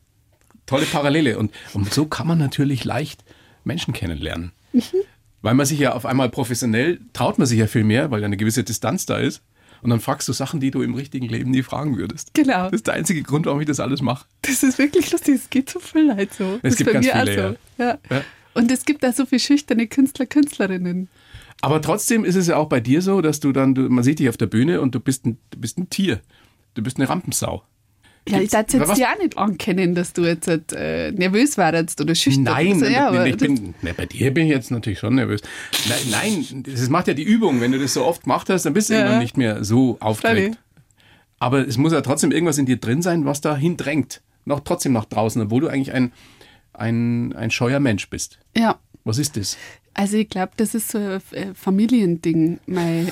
tolle 0.66 0.86
Parallele. 0.86 1.38
Und, 1.38 1.52
und 1.74 1.94
so 1.94 2.06
kann 2.06 2.28
man 2.28 2.38
natürlich 2.38 2.84
leicht 2.84 3.24
Menschen 3.64 3.94
kennenlernen. 3.94 4.52
Weil 5.42 5.56
man 5.56 5.66
sich 5.66 5.80
ja 5.80 5.94
auf 5.94 6.06
einmal 6.06 6.30
professionell, 6.30 7.00
traut 7.14 7.38
man 7.38 7.48
sich 7.48 7.60
ja 7.60 7.68
viel 7.68 7.84
mehr, 7.84 8.12
weil 8.12 8.22
ja 8.22 8.26
eine 8.26 8.38
gewisse 8.38 8.64
Distanz 8.64 9.06
da 9.06 9.18
ist. 9.18 9.42
Und 9.82 9.90
dann 9.90 10.00
fragst 10.00 10.30
du 10.30 10.34
Sachen, 10.34 10.62
die 10.62 10.72
du 10.72 10.82
im 10.82 10.94
richtigen 10.94 11.28
Leben 11.28 11.52
nie 11.52 11.62
fragen 11.62 11.98
würdest. 11.98 12.34
Genau. 12.34 12.66
Das 12.66 12.74
ist 12.74 12.88
der 12.88 12.94
einzige 12.94 13.22
Grund, 13.22 13.46
warum 13.46 13.60
ich 13.60 13.68
das 13.68 13.82
alles 13.82 14.02
mache. 14.02 14.26
Das 14.44 14.64
ist 14.64 14.78
wirklich 14.78 15.12
lustig. 15.12 15.36
Es 15.36 15.50
geht 15.50 15.70
so 15.70 15.80
viel 15.80 16.08
Leid 16.08 16.34
so. 16.34 16.58
das 16.62 16.74
ist 16.74 16.78
gibt 16.78 16.88
bei 16.88 16.94
ganz 16.94 17.06
mir 17.06 17.14
viele, 17.14 17.50
auch 17.50 17.52
so. 17.52 17.84
Ja. 17.84 17.98
Ja. 18.10 18.24
Und 18.54 18.72
es 18.72 18.86
gibt 18.86 19.06
auch 19.06 19.14
so 19.14 19.26
viele 19.26 19.42
schüchterne 19.42 19.88
Künstler, 19.88 20.26
Künstlerinnen. 20.26 21.10
Aber 21.64 21.82
trotzdem 21.82 22.26
ist 22.26 22.36
es 22.36 22.48
ja 22.48 22.58
auch 22.58 22.68
bei 22.68 22.82
dir 22.82 23.02
so, 23.02 23.22
dass 23.22 23.40
du 23.40 23.54
dann, 23.54 23.74
du, 23.74 23.84
man 23.84 24.04
sieht 24.04 24.20
dich 24.20 24.28
auf 24.28 24.36
der 24.36 24.48
Bühne 24.48 24.82
und 24.82 24.94
du 24.94 25.00
bist 25.00 25.26
ein, 25.26 25.38
du 25.52 25.60
bist 25.60 25.78
ein 25.78 25.90
Tier. 25.90 26.20
Du 26.74 26.84
bist 26.84 26.98
eine 26.98 27.08
Rampensau. 27.08 27.64
Ja, 28.28 28.40
ich 28.42 28.50
darf 28.50 28.72
jetzt 28.74 28.98
dir 28.98 29.10
auch 29.10 29.18
nicht 29.18 29.38
ankennen, 29.38 29.96
dass 29.96 30.12
du 30.14 30.24
jetzt 30.24 30.48
äh, 30.48 31.12
nervös 31.12 31.58
warst 31.58 32.02
oder 32.02 32.16
schüchtern. 32.16 32.44
Nein, 32.44 32.80
so, 32.80 32.86
ja, 32.86 33.08
aber 33.08 33.26
ich 33.28 33.38
bin, 33.38 33.74
ne, 33.82 33.94
bei 33.94 34.06
dir 34.06 34.34
bin 34.34 34.46
ich 34.46 34.52
jetzt 34.52 34.72
natürlich 34.72 35.00
schon 35.00 35.16
nervös. 35.16 35.42
Nein, 35.88 36.44
nein, 36.52 36.64
das 36.64 36.90
macht 36.90 37.08
ja 37.08 37.14
die 37.14 37.24
Übung. 37.24 37.62
Wenn 37.62 37.72
du 37.72 37.80
das 37.80 37.94
so 37.94 38.04
oft 38.06 38.24
gemacht 38.24 38.50
hast, 38.50 38.66
dann 38.66 38.74
bist 38.74 38.90
du 38.90 38.94
Ja. 38.94 39.00
irgendwann 39.00 39.22
nicht 39.22 39.38
mehr 39.38 39.64
so 39.64 39.98
aufgeregt. 40.02 40.58
Aber 41.40 41.66
es 41.68 41.78
muss 41.78 41.94
ja 41.94 42.02
trotzdem 42.02 42.32
irgendwas 42.32 42.58
in 42.58 42.66
dir 42.66 42.78
drin 42.78 43.02
sein, 43.02 43.26
was 43.26 43.40
dahin 43.42 43.78
drängt. 43.78 44.22
Noch 44.46 44.62
trotzdem 44.62 44.92
nach 44.94 45.06
draußen, 45.06 45.42
obwohl 45.42 45.62
du 45.62 45.68
eigentlich 45.70 45.94
ein, 45.94 46.12
ein, 46.74 47.34
ein 47.34 47.52
scheuer 47.52 47.80
Mensch 47.80 48.10
bist. 48.10 48.40
ja, 48.58 48.80
Was 49.04 49.18
ist 49.18 49.36
das? 49.38 49.58
also 49.94 50.18
ich 50.18 50.30
glaube, 50.30 50.54
das 50.58 50.76
ist 50.76 50.90
so 50.90 50.98
ein 50.98 51.22
äh, 51.32 51.54
Familiending. 51.54 52.60
Mein, 52.66 53.12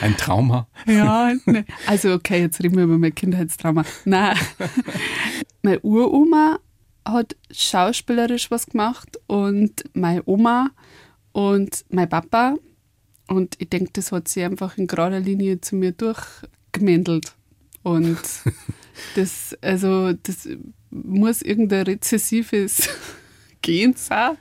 Ein 0.00 0.16
Trauma? 0.16 0.66
ja, 0.86 1.32
ne. 1.46 1.64
also 1.86 2.12
okay, 2.12 2.40
jetzt 2.40 2.62
reden 2.62 2.76
wir 2.76 2.84
über 2.84 2.98
mein 2.98 3.14
Kindheitstrauma. 3.14 3.84
Nein, 4.04 4.36
meine 5.62 5.80
Uroma 5.80 6.58
hat 7.04 7.36
schauspielerisch 7.50 8.50
was 8.50 8.66
gemacht 8.66 9.18
und 9.26 9.84
meine 9.94 10.22
Oma 10.26 10.70
und 11.32 11.84
mein 11.90 12.08
Papa. 12.08 12.56
Und 13.28 13.56
ich 13.58 13.68
denke, 13.68 13.90
das 13.92 14.12
hat 14.12 14.28
sie 14.28 14.42
einfach 14.42 14.78
in 14.78 14.86
gerader 14.86 15.20
Linie 15.20 15.60
zu 15.60 15.76
mir 15.76 15.92
durchgemändelt. 15.92 17.34
Und 17.82 18.18
das, 19.14 19.56
also, 19.60 20.12
das 20.12 20.48
muss 20.90 21.42
irgendein 21.42 21.82
rezessives 21.82 22.88
Gen 23.62 23.94
sein, 23.96 24.36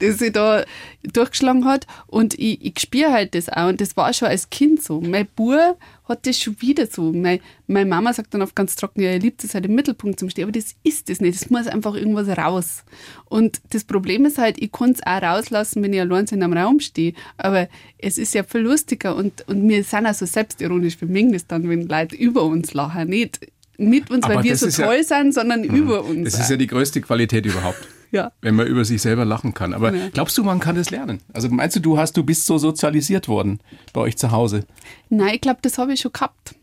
das 0.00 0.18
sie 0.18 0.30
da 0.32 0.64
durchgeschlagen 1.02 1.64
hat. 1.64 1.86
Und 2.06 2.34
ich, 2.38 2.64
ich 2.64 2.78
spüre 2.80 3.12
halt 3.12 3.34
das 3.34 3.48
auch. 3.48 3.68
Und 3.68 3.80
das 3.80 3.96
war 3.96 4.12
schon 4.12 4.28
als 4.28 4.50
Kind 4.50 4.82
so. 4.82 5.00
Mein 5.00 5.26
Bub 5.36 5.78
hat 6.04 6.26
das 6.26 6.38
schon 6.38 6.60
wieder 6.60 6.86
so. 6.86 7.12
Mein, 7.12 7.40
meine 7.66 7.88
Mama 7.88 8.12
sagt 8.12 8.32
dann 8.34 8.42
oft 8.42 8.54
ganz 8.56 8.76
trocken, 8.76 9.00
ja, 9.02 9.10
er 9.10 9.18
liebt 9.18 9.44
es 9.44 9.54
halt 9.54 9.66
im 9.66 9.74
Mittelpunkt 9.74 10.18
zum 10.20 10.30
Stehen. 10.30 10.44
Aber 10.44 10.52
das 10.52 10.74
ist 10.82 11.08
es 11.10 11.20
nicht. 11.20 11.40
Es 11.40 11.50
muss 11.50 11.66
einfach 11.66 11.94
irgendwas 11.94 12.28
raus. 12.36 12.84
Und 13.26 13.60
das 13.70 13.84
Problem 13.84 14.24
ist 14.24 14.38
halt, 14.38 14.60
ich 14.60 14.72
kann 14.72 14.90
es 14.90 15.02
auch 15.06 15.22
rauslassen, 15.22 15.82
wenn 15.82 15.92
ich 15.92 16.00
allein 16.00 16.26
in 16.26 16.42
einem 16.42 16.52
Raum 16.54 16.80
stehe. 16.80 17.14
Aber 17.36 17.68
es 17.98 18.18
ist 18.18 18.34
ja 18.34 18.42
viel 18.42 18.62
lustiger. 18.62 19.16
Und, 19.16 19.46
und 19.48 19.68
wir 19.68 19.84
sind 19.84 20.06
auch 20.06 20.14
so 20.14 20.26
selbstironisch. 20.26 21.00
Wir 21.00 21.08
mögen 21.08 21.32
das 21.32 21.46
dann, 21.46 21.68
wenn 21.68 21.86
Leute 21.88 22.16
über 22.16 22.42
uns 22.44 22.74
lachen. 22.74 23.08
Nicht 23.08 23.40
mit 23.78 24.10
uns, 24.10 24.24
Aber 24.24 24.36
weil 24.36 24.44
wir 24.44 24.56
so 24.56 24.66
ist 24.66 24.78
ja- 24.78 24.86
toll 24.86 25.04
sind, 25.04 25.32
sondern 25.32 25.62
über 25.64 26.04
uns. 26.04 26.32
Das 26.32 26.40
ist 26.40 26.50
ja 26.50 26.56
die 26.56 26.66
größte 26.66 27.00
Qualität 27.00 27.46
überhaupt. 27.46 27.86
Ja. 28.10 28.32
Wenn 28.40 28.54
man 28.54 28.66
über 28.66 28.84
sich 28.84 29.02
selber 29.02 29.24
lachen 29.24 29.54
kann. 29.54 29.74
Aber 29.74 29.94
Ja. 29.94 30.08
glaubst 30.10 30.36
du, 30.38 30.44
man 30.44 30.60
kann 30.60 30.76
das 30.76 30.90
lernen? 30.90 31.20
Also 31.32 31.48
meinst 31.48 31.76
du, 31.76 31.80
du 31.80 31.98
hast, 31.98 32.16
du 32.16 32.22
bist 32.22 32.46
so 32.46 32.58
sozialisiert 32.58 33.28
worden 33.28 33.60
bei 33.92 34.00
euch 34.00 34.16
zu 34.16 34.30
Hause? 34.30 34.64
Nein, 35.10 35.34
ich 35.34 35.40
glaube, 35.40 35.58
das 35.62 35.78
habe 35.78 35.92
ich 35.92 36.00
schon 36.00 36.12
gehabt. 36.12 36.54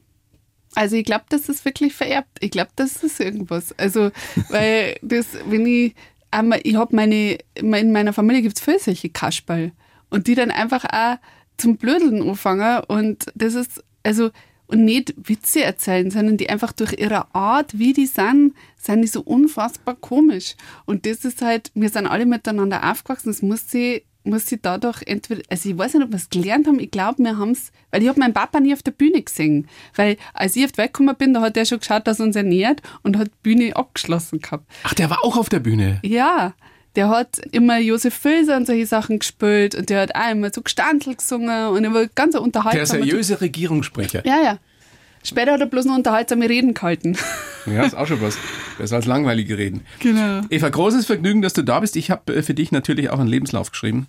Also 0.76 0.96
ich 0.98 1.06
glaube, 1.06 1.26
das 1.30 1.48
ist 1.48 1.64
wirklich 1.66 1.94
vererbt. 1.94 2.30
Ich 2.42 2.52
glaube, 2.52 2.72
das 2.76 3.04
ist 3.04 3.20
irgendwas. 3.20 3.74
Also, 3.78 4.12
weil 4.50 4.98
das, 5.02 5.28
wenn 5.48 5.66
ich, 5.66 5.96
einmal, 6.32 6.60
ich 6.64 6.76
habe 6.76 6.96
meine, 6.96 7.38
in 7.56 7.92
meiner 7.92 8.12
Familie 8.14 8.42
gibt 8.42 8.58
es 8.58 8.64
viele 8.64 8.80
solche 8.80 9.10
Kasperl 9.10 9.72
und 10.10 10.28
die 10.28 10.36
dann 10.36 10.52
einfach 10.52 10.84
auch 10.92 11.18
zum 11.58 11.78
Blödeln 11.78 12.22
anfangen 12.28 12.84
und 12.88 13.28
das 13.36 13.54
ist, 13.54 13.82
also, 14.04 14.32
und 14.68 14.84
nicht 14.84 15.14
Witze 15.18 15.64
erzählen, 15.64 16.10
sondern 16.12 16.38
die 16.38 16.50
einfach 16.50 16.72
durch 16.72 16.94
ihre 16.94 17.34
Art, 17.34 17.78
wie 17.78 17.94
die 17.94 18.06
sind, 18.06 18.54
sind 18.78 19.02
die 19.02 19.08
so 19.08 19.22
unfassbar 19.22 19.96
komisch. 19.96 20.56
Und 20.86 21.06
das 21.06 21.26
ist 21.26 21.42
halt, 21.42 21.72
wir 21.74 21.90
sind 21.90 22.08
alle 22.08 22.26
miteinander 22.26 22.90
aufgewachsen, 22.92 23.30
das 23.30 23.42
muss 23.42 23.70
sie, 23.70 24.04
muss 24.24 24.48
sie 24.48 24.60
dadurch 24.60 25.04
entweder, 25.06 25.44
also 25.50 25.70
ich 25.70 25.78
weiß 25.78 25.94
nicht, 25.94 26.04
ob 26.04 26.10
wir 26.10 26.18
es 26.18 26.30
gelernt 26.30 26.68
haben, 26.68 26.80
ich 26.80 26.92
glaube, 26.92 27.24
wir 27.24 27.38
haben 27.38 27.52
es, 27.52 27.72
weil 27.92 28.02
ich 28.02 28.10
habe 28.10 28.20
meinen 28.20 28.34
Papa 28.34 28.60
nie 28.60 28.74
auf 28.74 28.82
der 28.82 28.92
Bühne 28.92 29.22
gesehen. 29.22 29.68
Weil 29.96 30.18
als 30.34 30.56
ich 30.56 30.66
auf 30.66 30.72
die 30.72 30.80
Welt 30.80 30.94
gekommen 30.94 31.16
bin, 31.16 31.34
da 31.34 31.42
hat 31.42 31.58
er 31.58 31.66
schon 31.66 31.80
geschaut, 31.80 32.08
dass 32.08 32.20
er 32.20 32.26
uns 32.26 32.36
ernährt 32.36 32.82
und 33.04 33.18
hat 33.18 33.28
die 33.28 33.44
Bühne 33.44 33.76
abgeschlossen 33.76 34.40
gehabt. 34.40 34.66
Ach, 34.84 34.94
der 34.96 35.10
war 35.10 35.24
auch 35.24 35.38
auf 35.38 35.50
der 35.50 35.60
Bühne. 35.60 36.00
Ja, 36.04 36.54
der 36.96 37.10
hat 37.10 37.40
immer 37.52 37.78
Josef 37.78 38.14
Filser 38.14 38.58
und 38.58 38.68
solche 38.68 38.86
Sachen 38.86 39.20
gespielt 39.20 39.76
und 39.76 39.90
der 39.90 40.02
hat 40.02 40.16
auch 40.16 40.32
immer 40.32 40.52
so 40.54 40.62
Gestandel 40.62 41.16
gesungen 41.16 41.68
und 41.70 41.84
er 41.84 41.94
war 41.94 42.08
ganz 42.08 42.36
ein 42.36 42.52
Der 42.52 42.86
seriöse 42.86 43.42
Regierungssprecher. 43.42 44.26
Ja, 44.26 44.42
ja. 44.42 44.60
Später 45.24 45.54
hat 45.54 45.60
er 45.60 45.66
bloß 45.66 45.86
noch 45.86 45.96
unterhaltsame 45.96 46.50
Reden 46.50 46.74
gehalten. 46.74 47.18
Ja, 47.68 47.82
ist 47.84 47.98
auch 47.98 48.06
schon 48.06 48.22
was. 48.22 48.38
Besser 48.78 48.98
als 48.98 49.08
langweilige 49.08 49.58
Reden. 49.58 49.82
Genau. 50.00 50.42
Eva, 50.52 50.70
großes 50.70 51.08
Vergnügen, 51.08 51.42
dass 51.42 51.54
du 51.54 51.64
da 51.64 51.80
bist. 51.80 51.96
Ich 51.96 52.12
habe 52.12 52.36
äh, 52.36 52.44
für 52.44 52.54
dich 52.54 52.72
natürlich 52.72 53.10
auch 53.10 53.18
einen 53.18 53.28
Lebenslauf 53.28 53.72
geschrieben. 53.72 54.06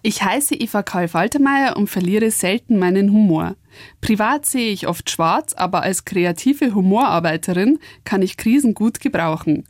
Ich 0.00 0.22
heiße 0.22 0.54
Eva 0.54 0.82
Karl 0.82 1.08
Faltermeier 1.08 1.76
und 1.76 1.88
verliere 1.90 2.30
selten 2.30 2.78
meinen 2.78 3.12
Humor. 3.12 3.56
Privat 4.00 4.46
sehe 4.46 4.70
ich 4.70 4.86
oft 4.86 5.10
schwarz, 5.10 5.52
aber 5.52 5.82
als 5.82 6.04
kreative 6.04 6.74
Humorarbeiterin 6.74 7.80
kann 8.04 8.22
ich 8.22 8.36
Krisen 8.36 8.72
gut 8.72 9.00
gebrauchen. 9.00 9.64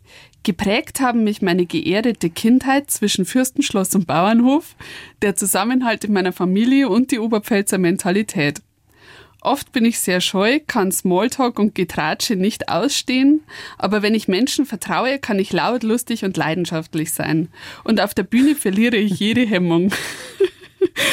Geprägt 0.46 1.00
haben 1.00 1.24
mich 1.24 1.42
meine 1.42 1.66
geerdete 1.66 2.30
Kindheit 2.30 2.88
zwischen 2.88 3.24
Fürstenschloss 3.24 3.92
und 3.96 4.06
Bauernhof, 4.06 4.76
der 5.20 5.34
Zusammenhalt 5.34 6.04
in 6.04 6.12
meiner 6.12 6.32
Familie 6.32 6.88
und 6.88 7.10
die 7.10 7.18
Oberpfälzer 7.18 7.78
Mentalität. 7.78 8.62
Oft 9.40 9.72
bin 9.72 9.84
ich 9.84 9.98
sehr 9.98 10.20
scheu, 10.20 10.60
kann 10.64 10.92
Smalltalk 10.92 11.58
und 11.58 11.74
Getratsche 11.74 12.36
nicht 12.36 12.68
ausstehen, 12.68 13.42
aber 13.76 14.02
wenn 14.02 14.14
ich 14.14 14.28
Menschen 14.28 14.66
vertraue, 14.66 15.18
kann 15.18 15.40
ich 15.40 15.52
laut, 15.52 15.82
lustig 15.82 16.24
und 16.24 16.36
leidenschaftlich 16.36 17.12
sein. 17.12 17.48
Und 17.82 18.00
auf 18.00 18.14
der 18.14 18.22
Bühne 18.22 18.54
verliere 18.54 18.98
ich 18.98 19.18
jede 19.18 19.44
Hemmung. 19.44 19.90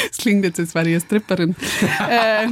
Das 0.08 0.16
klingt 0.16 0.44
jetzt, 0.44 0.58
als 0.58 0.74
wäre 0.74 0.88
ich 0.88 0.94
eine 0.94 1.00
Stripperin. 1.00 1.56
äh, 2.08 2.46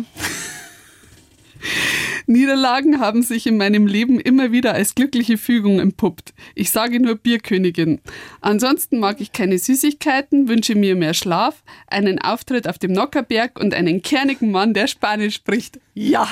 Niederlagen 2.32 2.98
haben 2.98 3.22
sich 3.22 3.46
in 3.46 3.56
meinem 3.56 3.86
Leben 3.86 4.18
immer 4.18 4.52
wieder 4.52 4.74
als 4.74 4.94
glückliche 4.94 5.38
Fügung 5.38 5.78
entpuppt. 5.78 6.34
Ich 6.54 6.70
sage 6.70 7.00
nur 7.00 7.16
Bierkönigin. 7.16 8.00
Ansonsten 8.40 8.98
mag 8.98 9.20
ich 9.20 9.32
keine 9.32 9.58
Süßigkeiten, 9.58 10.48
wünsche 10.48 10.74
mir 10.74 10.96
mehr 10.96 11.14
Schlaf, 11.14 11.62
einen 11.86 12.20
Auftritt 12.20 12.68
auf 12.68 12.78
dem 12.78 12.92
Nockerberg 12.92 13.60
und 13.60 13.74
einen 13.74 14.02
kernigen 14.02 14.50
Mann, 14.50 14.74
der 14.74 14.86
Spanisch 14.86 15.34
spricht. 15.34 15.78
Ja. 15.94 16.28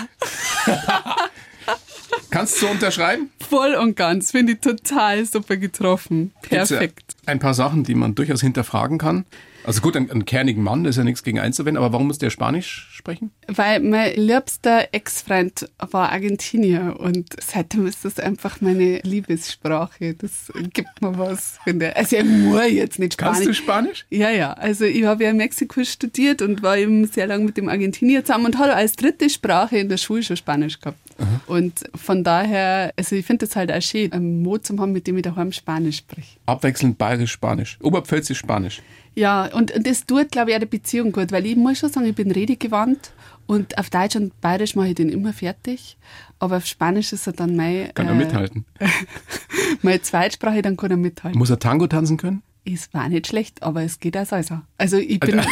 Kannst 2.30 2.60
du 2.62 2.68
unterschreiben? 2.68 3.30
Voll 3.48 3.74
und 3.74 3.96
ganz. 3.96 4.30
Finde 4.30 4.54
ich 4.54 4.60
total 4.60 5.24
super 5.26 5.56
getroffen. 5.56 6.32
Perfekt. 6.42 6.96
Gibt's 7.08 7.16
ein 7.26 7.38
paar 7.38 7.54
Sachen, 7.54 7.84
die 7.84 7.94
man 7.94 8.14
durchaus 8.14 8.40
hinterfragen 8.40 8.98
kann. 8.98 9.24
Also 9.64 9.80
gut, 9.80 9.96
ein, 9.96 10.10
ein 10.10 10.24
kernigen 10.24 10.62
Mann, 10.62 10.84
das 10.84 10.90
ist 10.90 10.98
ja 10.98 11.04
nichts 11.04 11.22
gegen 11.22 11.38
einzuwenden, 11.38 11.82
aber 11.82 11.92
warum 11.92 12.06
muss 12.06 12.18
der 12.18 12.30
Spanisch 12.30 12.89
sprechen? 13.00 13.30
Weil 13.48 13.80
mein 13.80 14.14
liebster 14.14 14.88
Ex-Freund 14.92 15.68
war 15.78 16.12
Argentinier 16.12 16.96
und 16.98 17.28
seitdem 17.40 17.86
ist 17.86 18.04
das 18.04 18.18
einfach 18.18 18.60
meine 18.60 19.00
Liebessprache. 19.00 20.14
Das 20.14 20.52
gibt 20.72 21.02
mir 21.02 21.18
was. 21.18 21.58
Finde. 21.64 21.96
Also 21.96 22.16
ich 22.16 22.24
muss 22.24 22.70
jetzt 22.70 22.98
nicht 22.98 23.14
Spanisch. 23.14 23.34
Kannst 23.34 23.48
du 23.48 23.54
Spanisch? 23.54 24.06
Ja, 24.10 24.30
ja. 24.30 24.52
Also 24.52 24.84
ich 24.84 25.04
habe 25.04 25.24
ja 25.24 25.30
in 25.30 25.36
Mexiko 25.36 25.82
studiert 25.84 26.42
und 26.42 26.62
war 26.62 26.76
eben 26.76 27.06
sehr 27.06 27.26
lange 27.26 27.44
mit 27.44 27.56
dem 27.56 27.68
Argentinier 27.68 28.24
zusammen 28.24 28.46
und 28.46 28.58
habe 28.58 28.74
als 28.74 28.94
dritte 28.96 29.28
Sprache 29.28 29.78
in 29.78 29.88
der 29.88 29.96
Schule 29.96 30.22
schon 30.22 30.36
Spanisch 30.36 30.78
gehabt. 30.80 30.98
Aha. 31.18 31.40
Und 31.46 31.84
von 31.94 32.24
daher, 32.24 32.92
also 32.96 33.16
ich 33.16 33.26
finde 33.26 33.46
es 33.46 33.56
halt 33.56 33.72
auch 33.72 33.82
schön, 33.82 34.12
einen 34.12 34.42
Mo 34.42 34.58
zu 34.58 34.78
haben, 34.78 34.92
mit 34.92 35.06
dem 35.06 35.16
ich 35.16 35.22
daheim 35.22 35.52
Spanisch 35.52 35.98
spreche. 35.98 36.38
Abwechselnd 36.46 36.98
bayerisch-spanisch. 36.98 37.78
Oberpfälzisch 37.82 38.38
Spanisch. 38.38 38.82
Ja, 39.14 39.46
und 39.52 39.72
das 39.86 40.06
tut, 40.06 40.30
glaube 40.30 40.50
ich, 40.50 40.56
auch 40.56 40.60
der 40.60 40.66
Beziehung 40.66 41.12
gut, 41.12 41.32
weil 41.32 41.44
ich 41.46 41.56
muss 41.56 41.78
schon 41.78 41.90
sagen, 41.90 42.06
ich 42.06 42.14
bin 42.14 42.30
redegewandt 42.30 43.12
und 43.46 43.76
auf 43.78 43.90
Deutsch 43.90 44.16
und 44.16 44.40
Bayerisch 44.40 44.76
mache 44.76 44.88
ich 44.88 44.94
den 44.94 45.08
immer 45.08 45.32
fertig, 45.32 45.96
aber 46.38 46.58
auf 46.58 46.66
Spanisch 46.66 47.12
ist 47.12 47.26
er 47.26 47.32
dann 47.32 47.56
mein... 47.56 47.92
Kann 47.94 48.06
er 48.06 48.12
äh, 48.12 48.16
mithalten? 48.16 48.64
meine 49.82 50.00
Zweitsprache, 50.00 50.62
dann 50.62 50.76
kann 50.76 50.92
er 50.92 50.96
mithalten. 50.96 51.38
Muss 51.38 51.50
er 51.50 51.58
Tango 51.58 51.86
tanzen 51.86 52.16
können? 52.16 52.42
Es 52.64 52.92
war 52.94 53.08
nicht 53.08 53.26
schlecht, 53.26 53.62
aber 53.62 53.82
es 53.82 53.98
geht 53.98 54.16
auch 54.16 54.26
so. 54.26 54.60
Also 54.78 54.98
ich 54.98 55.18
bin... 55.20 55.40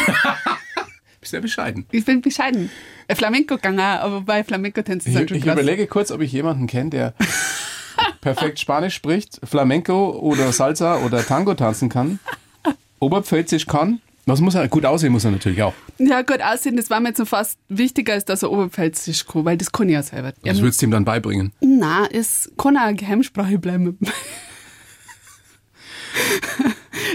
Bist 1.19 1.31
sehr 1.31 1.41
bescheiden. 1.41 1.85
Ich 1.91 2.05
bin 2.05 2.21
bescheiden. 2.21 2.69
Flamenco 3.11 3.55
gegangen, 3.55 3.81
aber 3.81 4.21
bei 4.21 4.41
Flamenco 4.45 4.81
tanzen 4.81 5.09
ist 5.09 5.17
halt 5.17 5.29
schon 5.29 5.37
Ich 5.37 5.43
krass. 5.43 5.53
überlege 5.53 5.85
kurz, 5.85 6.11
ob 6.11 6.21
ich 6.21 6.31
jemanden 6.31 6.65
kenne, 6.65 6.91
der 6.91 7.13
perfekt 8.21 8.59
Spanisch 8.59 8.95
spricht, 8.95 9.41
Flamenco 9.43 10.11
oder 10.11 10.53
Salsa 10.53 10.99
oder 10.99 11.25
Tango 11.25 11.55
tanzen 11.55 11.89
kann. 11.89 12.19
Oberpfälzisch 12.99 13.65
kann. 13.65 14.01
Was 14.25 14.41
muss 14.41 14.53
er? 14.53 14.67
Gut 14.67 14.85
aussehen 14.85 15.11
muss 15.11 15.25
er 15.25 15.31
natürlich 15.31 15.63
auch. 15.63 15.73
Ja, 15.97 16.21
gut 16.21 16.41
aussehen, 16.41 16.77
das 16.77 16.89
war 16.89 16.99
mir 16.99 17.09
jetzt 17.09 17.27
fast 17.27 17.57
wichtiger, 17.67 18.13
als 18.13 18.25
dass 18.25 18.43
er 18.43 18.51
Oberpfälzisch 18.51 19.25
kann, 19.25 19.43
weil 19.45 19.57
das 19.57 19.71
kann 19.71 19.89
ich 19.89 19.93
ja 19.93 20.03
selber. 20.03 20.33
Was 20.43 20.61
würdest 20.61 20.81
du 20.81 20.85
ihm 20.85 20.91
dann 20.91 21.05
beibringen? 21.05 21.51
Na, 21.61 22.07
es 22.11 22.51
kann 22.57 22.77
auch 22.77 22.81
eine 22.81 22.95
Geheimsprache 22.95 23.57
bleiben. 23.57 23.97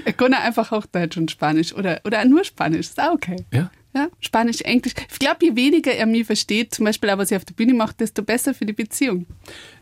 er 0.04 0.12
kann 0.12 0.34
auch 0.34 0.40
einfach 0.40 0.72
auch 0.72 0.86
Deutsch 0.86 1.16
und 1.16 1.30
Spanisch 1.30 1.72
oder, 1.72 2.00
oder 2.04 2.24
nur 2.24 2.42
Spanisch, 2.42 2.88
ist 2.88 3.00
auch 3.00 3.12
okay. 3.12 3.36
Ja. 3.52 3.70
Ja, 3.94 4.08
Spanisch, 4.18 4.60
Englisch. 4.62 4.92
Ich 5.10 5.18
glaube, 5.20 5.46
je 5.46 5.54
weniger 5.54 5.92
er 5.92 6.06
mich 6.06 6.26
versteht, 6.26 6.74
zum 6.74 6.84
Beispiel 6.84 7.10
auch, 7.10 7.18
was 7.18 7.30
er 7.30 7.36
auf 7.36 7.44
der 7.44 7.54
Bühne 7.54 7.74
macht, 7.74 8.00
desto 8.00 8.22
besser 8.22 8.52
für 8.52 8.66
die 8.66 8.72
Beziehung. 8.72 9.26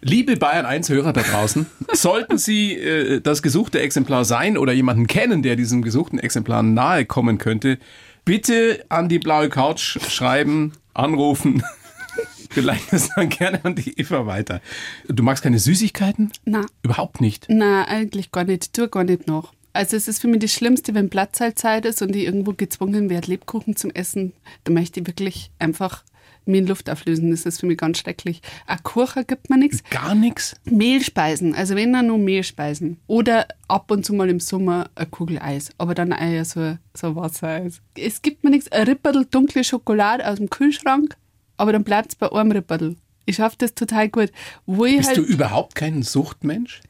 Liebe 0.02 0.36
Bayern 0.36 0.66
1 0.66 0.90
Hörer 0.90 1.14
da 1.14 1.22
draußen, 1.22 1.64
sollten 1.92 2.36
Sie 2.36 2.74
äh, 2.74 3.20
das 3.22 3.42
gesuchte 3.42 3.80
Exemplar 3.80 4.26
sein 4.26 4.58
oder 4.58 4.74
jemanden 4.74 5.06
kennen, 5.06 5.42
der 5.42 5.56
diesem 5.56 5.80
gesuchten 5.80 6.18
Exemplar 6.18 6.62
nahe 6.62 7.06
kommen 7.06 7.38
könnte, 7.38 7.78
bitte 8.26 8.84
an 8.90 9.08
die 9.08 9.18
blaue 9.18 9.48
Couch 9.48 9.98
schreiben, 10.10 10.72
anrufen. 10.92 11.62
Vielleicht 12.50 12.92
ist 12.92 13.12
dann 13.16 13.30
gerne 13.30 13.64
an 13.64 13.74
die 13.76 13.98
Eva 13.98 14.26
weiter. 14.26 14.60
Du 15.08 15.22
magst 15.22 15.42
keine 15.42 15.58
Süßigkeiten? 15.58 16.30
Na. 16.44 16.66
Überhaupt 16.82 17.22
nicht? 17.22 17.46
Na, 17.48 17.88
eigentlich 17.88 18.30
gar 18.30 18.44
nicht. 18.44 18.74
Tu 18.74 18.88
gar 18.88 19.04
nicht 19.04 19.26
noch. 19.26 19.54
Also 19.72 19.96
es 19.96 20.08
ist 20.08 20.20
für 20.20 20.28
mich 20.28 20.40
das 20.40 20.52
Schlimmste, 20.52 20.94
wenn 20.94 21.10
Platzhaltzeit 21.10 21.86
ist 21.86 22.02
und 22.02 22.14
ich 22.14 22.24
irgendwo 22.24 22.52
gezwungen 22.52 23.08
werde, 23.08 23.28
Lebkuchen 23.28 23.76
zum 23.76 23.90
Essen. 23.90 24.32
Da 24.64 24.72
möchte 24.72 25.00
ich 25.00 25.06
wirklich 25.06 25.50
einfach 25.58 26.04
mir 26.44 26.58
in 26.58 26.66
Luft 26.66 26.90
auflösen. 26.90 27.30
Das 27.30 27.46
ist 27.46 27.60
für 27.60 27.66
mich 27.66 27.78
ganz 27.78 27.98
schrecklich. 27.98 28.42
Ein 28.66 28.82
Kuchen 28.82 29.26
gibt 29.26 29.50
mir 29.50 29.56
nichts. 29.56 29.82
Gar 29.90 30.14
nichts? 30.14 30.56
Mehlspeisen. 30.64 31.54
Also 31.54 31.76
wenn 31.76 31.92
dann 31.92 32.08
nur 32.08 32.18
Mehlspeisen. 32.18 32.98
Oder 33.06 33.46
ab 33.68 33.90
und 33.90 34.04
zu 34.04 34.12
mal 34.12 34.28
im 34.28 34.40
Sommer 34.40 34.90
ein 34.94 35.10
Kugel 35.10 35.38
Eis. 35.38 35.70
Aber 35.78 35.94
dann 35.94 36.12
eher 36.12 36.44
so, 36.44 36.76
so 36.94 37.16
Wassereis. 37.16 37.80
Es 37.96 38.22
gibt 38.22 38.44
mir 38.44 38.50
nichts. 38.50 38.70
Ein 38.72 38.86
Ripperl 38.86 39.26
dunkle 39.30 39.64
Schokolade 39.64 40.26
aus 40.28 40.38
dem 40.38 40.50
Kühlschrank. 40.50 41.16
Aber 41.56 41.72
dann 41.72 41.84
bleibt 41.84 42.10
es 42.10 42.16
bei 42.16 42.30
einem 42.30 42.50
Ripperl. 42.50 42.96
Ich 43.24 43.36
schaffe 43.36 43.56
das 43.58 43.74
total 43.74 44.08
gut. 44.08 44.32
Wo 44.66 44.82
Bist 44.82 45.08
halt 45.08 45.18
du 45.18 45.22
überhaupt 45.22 45.74
kein 45.74 46.02
Suchtmensch? 46.02 46.80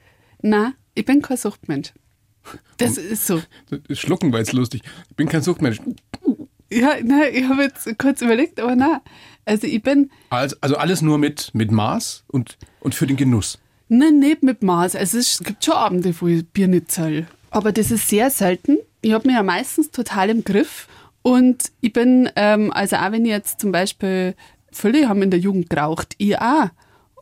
Nein, 0.40 0.72
ich 0.94 1.04
bin 1.04 1.20
kein 1.20 1.36
Suchtmensch. 1.36 1.92
Das 2.78 2.96
ist 2.96 3.26
so. 3.26 3.40
Schlucken 3.90 4.32
war 4.32 4.40
jetzt 4.40 4.52
lustig. 4.52 4.82
Ich 5.08 5.16
bin 5.16 5.28
kein 5.28 5.42
Suchtmensch. 5.42 5.78
Ja, 6.70 6.94
nein, 7.02 7.30
ich 7.32 7.44
habe 7.44 7.62
jetzt 7.62 7.98
kurz 7.98 8.22
überlegt, 8.22 8.58
aber 8.58 8.74
na, 8.74 9.02
also 9.44 9.66
ich 9.66 9.82
bin. 9.82 10.10
Also, 10.30 10.56
also 10.60 10.76
alles 10.76 11.02
nur 11.02 11.18
mit, 11.18 11.50
mit 11.54 11.70
Maß 11.70 12.24
und, 12.28 12.56
und 12.80 12.94
für 12.94 13.06
den 13.06 13.16
Genuss. 13.16 13.58
Nein, 13.88 14.20
nicht 14.20 14.42
mit 14.42 14.62
Maß. 14.62 14.96
Also 14.96 15.18
es 15.18 15.40
gibt 15.40 15.64
schon 15.64 15.74
Abende, 15.74 16.14
wo 16.18 16.26
ich 16.26 16.46
Bier 16.46 16.68
nicht 16.68 16.90
zahle. 16.90 17.26
Aber 17.50 17.72
das 17.72 17.90
ist 17.90 18.08
sehr 18.08 18.30
selten. 18.30 18.78
Ich 19.02 19.12
habe 19.12 19.26
mich 19.26 19.36
ja 19.36 19.42
meistens 19.42 19.90
total 19.90 20.30
im 20.30 20.44
Griff. 20.44 20.88
Und 21.20 21.70
ich 21.80 21.92
bin, 21.92 22.30
ähm, 22.36 22.72
also 22.72 22.96
auch 22.96 23.12
wenn 23.12 23.24
ich 23.24 23.30
jetzt 23.30 23.60
zum 23.60 23.70
Beispiel, 23.70 24.34
viele 24.72 25.08
haben 25.08 25.22
in 25.22 25.30
der 25.30 25.40
Jugend 25.40 25.68
geraucht, 25.68 26.14
ich 26.18 26.38
auch. 26.38 26.70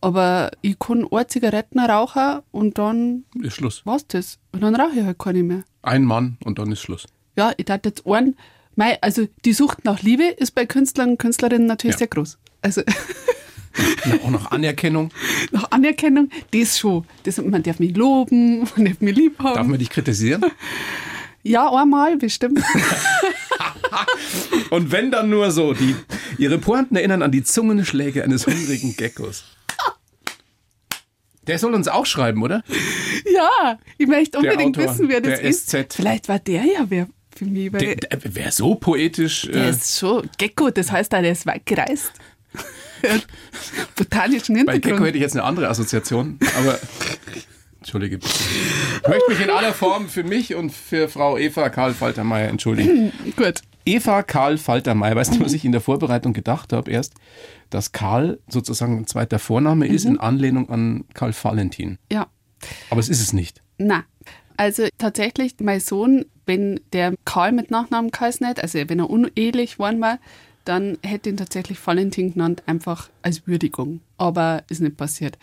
Aber 0.00 0.50
ich 0.62 0.78
kann 0.78 1.06
eine 1.10 1.26
Zigaretten 1.26 1.78
rauchen 1.78 2.40
und 2.52 2.78
dann 2.78 3.24
ist 3.42 3.54
Schluss. 3.54 3.82
Was 3.84 4.06
das? 4.06 4.38
Und 4.52 4.62
dann 4.62 4.74
rauche 4.74 4.98
ich 4.98 5.04
halt 5.04 5.18
keine 5.18 5.42
mehr. 5.42 5.64
Ein 5.82 6.04
Mann 6.04 6.38
und 6.44 6.58
dann 6.58 6.72
ist 6.72 6.80
Schluss. 6.80 7.06
Ja, 7.36 7.52
ich 7.56 7.66
dachte 7.66 7.90
jetzt 7.90 8.06
einen, 8.06 8.36
mei, 8.76 8.98
also 9.02 9.26
die 9.44 9.52
Sucht 9.52 9.84
nach 9.84 10.02
Liebe 10.02 10.24
ist 10.24 10.54
bei 10.54 10.66
Künstlern 10.66 11.10
und 11.10 11.18
Künstlerinnen 11.18 11.66
natürlich 11.66 11.94
ja. 11.94 11.98
sehr 11.98 12.08
groß. 12.08 12.38
Also 12.62 12.80
ja, 14.06 14.14
auch 14.24 14.30
nach 14.30 14.50
Anerkennung. 14.50 15.10
nach 15.52 15.70
Anerkennung, 15.70 16.30
das 16.50 16.78
schon. 16.78 17.04
Das, 17.24 17.38
man 17.38 17.62
darf 17.62 17.78
mich 17.78 17.96
loben, 17.96 18.60
man 18.76 18.86
darf 18.86 19.00
mich 19.00 19.16
lieb 19.16 19.38
haben. 19.38 19.54
Darf 19.54 19.66
man 19.66 19.78
dich 19.78 19.90
kritisieren? 19.90 20.44
Ja, 21.42 21.70
einmal 21.72 22.16
bestimmt. 22.16 22.60
und 24.70 24.92
wenn 24.92 25.10
dann 25.10 25.30
nur 25.30 25.50
so, 25.50 25.72
die, 25.72 25.96
ihre 26.36 26.58
Pointen 26.58 26.96
erinnern 26.96 27.22
an 27.22 27.32
die 27.32 27.42
Zungenschläge 27.42 28.22
eines 28.24 28.46
hungrigen 28.46 28.94
Geckos. 28.96 29.44
Der 31.46 31.59
soll 31.59 31.74
uns 31.74 31.88
auch 31.88 32.07
schreiben, 32.07 32.42
oder? 32.42 32.62
Ja, 33.33 33.79
ich 33.98 34.07
möchte 34.07 34.38
unbedingt 34.38 34.76
Autor, 34.79 34.92
wissen, 34.92 35.09
wer 35.09 35.20
das 35.20 35.40
ist. 35.40 35.70
SZ. 35.70 35.94
Vielleicht 35.94 36.29
war 36.29 36.38
der 36.38 36.64
ja 36.64 36.87
wer 36.88 37.09
für 37.35 37.44
mich. 37.44 37.72
Der, 37.72 37.96
der, 37.96 38.18
wer 38.24 38.53
so 38.53 38.74
poetisch. 38.74 39.48
Der 39.53 39.66
äh, 39.66 39.70
ist 39.70 39.98
schon 39.98 40.29
Gecko, 40.38 40.70
das 40.70 40.92
heißt, 40.92 41.12
der 41.12 41.31
ist 41.31 41.46
weit 41.46 41.64
gereist. 41.66 42.12
Botanischen 43.96 44.57
Hintergrund. 44.57 44.85
Bei 44.85 44.90
Gecko 44.90 45.05
hätte 45.05 45.16
ich 45.16 45.22
jetzt 45.22 45.37
eine 45.37 45.44
andere 45.44 45.68
Assoziation, 45.68 46.38
aber. 46.59 46.79
Entschuldige 47.79 48.18
bitte. 48.18 48.35
Ich 49.03 49.09
möchte 49.09 49.31
mich 49.31 49.40
in 49.40 49.50
aller 49.50 49.72
Form 49.72 50.09
für 50.09 50.22
mich 50.22 50.55
und 50.55 50.70
für 50.70 51.09
Frau 51.09 51.38
Eva 51.38 51.70
Karl 51.70 51.94
Faltermeier 51.94 52.48
entschuldigen. 52.48 53.11
Gut. 53.37 53.62
Eva 53.90 54.22
Karl 54.22 54.59
Faltermeier, 54.59 55.16
weißt 55.16 55.37
du, 55.37 55.40
was 55.40 55.53
ich 55.53 55.64
in 55.64 55.72
der 55.72 55.81
Vorbereitung 55.81 56.33
gedacht 56.33 56.72
habe 56.72 56.90
erst? 56.90 57.14
Dass 57.70 57.92
Karl 57.92 58.38
sozusagen 58.48 58.98
ein 58.98 59.07
zweiter 59.07 59.38
Vorname 59.38 59.88
mhm. 59.88 59.94
ist 59.94 60.05
in 60.05 60.20
Anlehnung 60.20 60.68
an 60.70 61.05
Karl 61.14 61.33
Valentin. 61.33 61.98
Ja. 62.11 62.29
Aber 62.90 63.00
es 63.00 63.09
ist 63.09 63.20
es 63.20 63.33
nicht. 63.33 63.62
Na, 63.79 64.05
also 64.57 64.87
tatsächlich, 64.98 65.55
mein 65.61 65.81
Sohn, 65.81 66.26
wenn 66.46 66.81
der 66.92 67.14
Karl 67.24 67.53
mit 67.53 67.70
Nachnamen 67.70 68.11
geheißen 68.11 68.46
hätte, 68.46 68.62
also 68.62 68.79
wenn 68.79 68.98
er 68.98 69.11
unehelich 69.11 69.72
geworden 69.72 70.00
war, 70.00 70.18
dann 70.64 70.98
hätte 71.03 71.31
ihn 71.31 71.37
tatsächlich 71.37 71.85
Valentin 71.85 72.35
genannt, 72.35 72.62
einfach 72.66 73.09
als 73.22 73.46
Würdigung. 73.46 74.03
Aber 74.18 74.62
ist 74.68 74.81
nicht 74.81 74.96
passiert. 74.96 75.38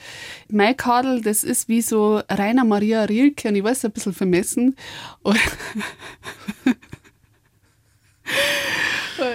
Mein 0.50 0.78
Kadel, 0.78 1.22
das 1.22 1.44
ist 1.44 1.68
wie 1.68 1.82
so 1.82 2.22
Rainer 2.30 2.64
Maria 2.64 3.04
Rilke 3.04 3.50
und 3.50 3.56
ich 3.56 3.64
weiß, 3.64 3.86
ein 3.86 3.92
bisschen 3.92 4.14
vermessen. 4.14 4.76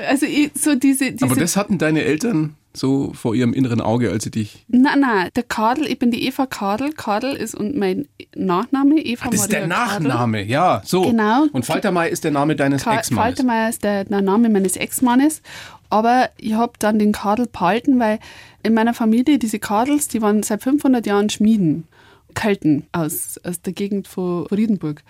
also 0.09 0.27
so 0.55 0.75
diese, 0.75 1.13
diese 1.13 1.25
Aber 1.25 1.37
das 1.37 1.57
hatten 1.57 1.79
deine 1.79 2.03
Eltern 2.03 2.55
so 2.75 3.13
vor 3.13 3.35
ihrem 3.35 3.53
inneren 3.53 3.81
Auge, 3.81 4.11
als 4.11 4.25
sie 4.25 4.31
dich. 4.31 4.65
Nein, 4.69 5.01
nein, 5.01 5.29
der 5.37 5.43
Kadel, 5.43 5.87
ich 5.87 5.99
bin 5.99 6.11
die 6.11 6.27
Eva 6.27 6.47
Kadel. 6.47 6.93
Kadel 6.93 7.35
ist 7.35 7.55
und 7.55 7.77
mein 7.77 8.09
Nachname, 8.35 9.01
Eva 9.01 9.25
Ach, 9.27 9.31
Das 9.31 9.43
ist 9.43 9.53
der 9.53 9.67
Nachname, 9.67 10.39
Kadel. 10.39 10.51
ja, 10.51 10.83
so. 10.85 11.03
Genau. 11.03 11.47
Und 11.53 11.67
Faltermeier 11.67 12.09
ist 12.09 12.25
der 12.25 12.31
Name 12.31 12.57
deines 12.57 12.87
Ex-Mannes. 12.87 13.09
Faltermeier 13.11 13.69
ist 13.69 13.85
der, 13.85 14.05
der 14.05 14.23
Name 14.23 14.49
meines 14.49 14.77
Ex-Mannes. 14.77 15.43
Aber 15.91 16.31
ich 16.39 16.55
habe 16.55 16.73
dann 16.79 16.99
den 16.99 17.13
Kadel 17.13 17.47
behalten, 17.47 17.99
weil 18.01 18.19
in 18.63 18.73
meiner 18.73 18.95
Familie 18.95 19.39
diese 19.39 19.59
Kadels, 19.59 20.09
die 20.09 20.23
waren 20.23 20.43
seit 20.43 20.63
500 20.63 21.07
Jahren 21.07 21.29
Schmieden. 21.29 21.87
Kelten 22.35 22.87
aus, 22.93 23.39
aus 23.45 23.61
der 23.61 23.75
Gegend 23.75 24.09
von 24.09 24.47
Friedenburg. 24.49 25.03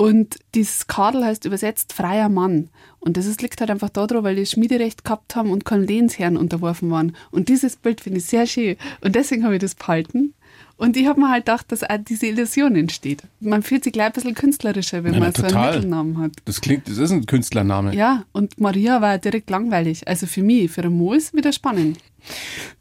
Und 0.00 0.36
dieses 0.54 0.86
Kadel 0.86 1.24
heißt 1.24 1.44
übersetzt 1.44 1.92
freier 1.92 2.28
Mann. 2.28 2.68
Und 3.00 3.16
das 3.16 3.26
ist, 3.26 3.42
liegt 3.42 3.60
halt 3.60 3.70
einfach 3.70 3.88
daran, 3.90 4.22
weil 4.22 4.36
die 4.36 4.46
Schmiederecht 4.46 5.02
gehabt 5.04 5.34
haben 5.34 5.50
und 5.50 5.64
kein 5.64 5.82
Lehnsherren 5.84 6.36
unterworfen 6.36 6.88
waren. 6.92 7.16
Und 7.32 7.48
dieses 7.48 7.74
Bild 7.74 8.00
finde 8.00 8.18
ich 8.20 8.26
sehr 8.26 8.46
schön. 8.46 8.76
Und 9.00 9.16
deswegen 9.16 9.42
habe 9.44 9.56
ich 9.56 9.60
das 9.60 9.74
behalten. 9.74 10.34
Und 10.76 10.96
ich 10.96 11.08
habe 11.08 11.18
mir 11.20 11.28
halt 11.28 11.46
gedacht, 11.46 11.72
dass 11.72 11.82
auch 11.82 11.98
diese 11.98 12.26
Illusion 12.28 12.76
entsteht. 12.76 13.22
Man 13.40 13.64
fühlt 13.64 13.82
sich 13.82 13.92
gleich 13.92 14.06
ein 14.06 14.12
bisschen 14.12 14.34
künstlerischer, 14.36 15.02
wenn 15.02 15.14
Ja, 15.14 15.18
man 15.20 15.32
na, 15.34 15.36
so 15.36 15.42
einen 15.42 15.52
total. 15.52 15.74
Mittelnamen 15.74 16.18
hat. 16.18 16.30
Das 16.44 16.60
klingt, 16.60 16.88
das 16.88 16.98
ist 16.98 17.10
ein 17.10 17.26
Künstlername. 17.26 17.92
Ja, 17.96 18.24
und 18.30 18.60
Maria 18.60 19.00
war 19.00 19.18
direkt 19.18 19.50
langweilig. 19.50 20.06
Also 20.06 20.26
für 20.28 20.44
mich, 20.44 20.70
für 20.70 20.82
den 20.82 20.96
Mo 20.96 21.14
ist 21.14 21.34
wieder 21.34 21.52
spannend. 21.52 21.98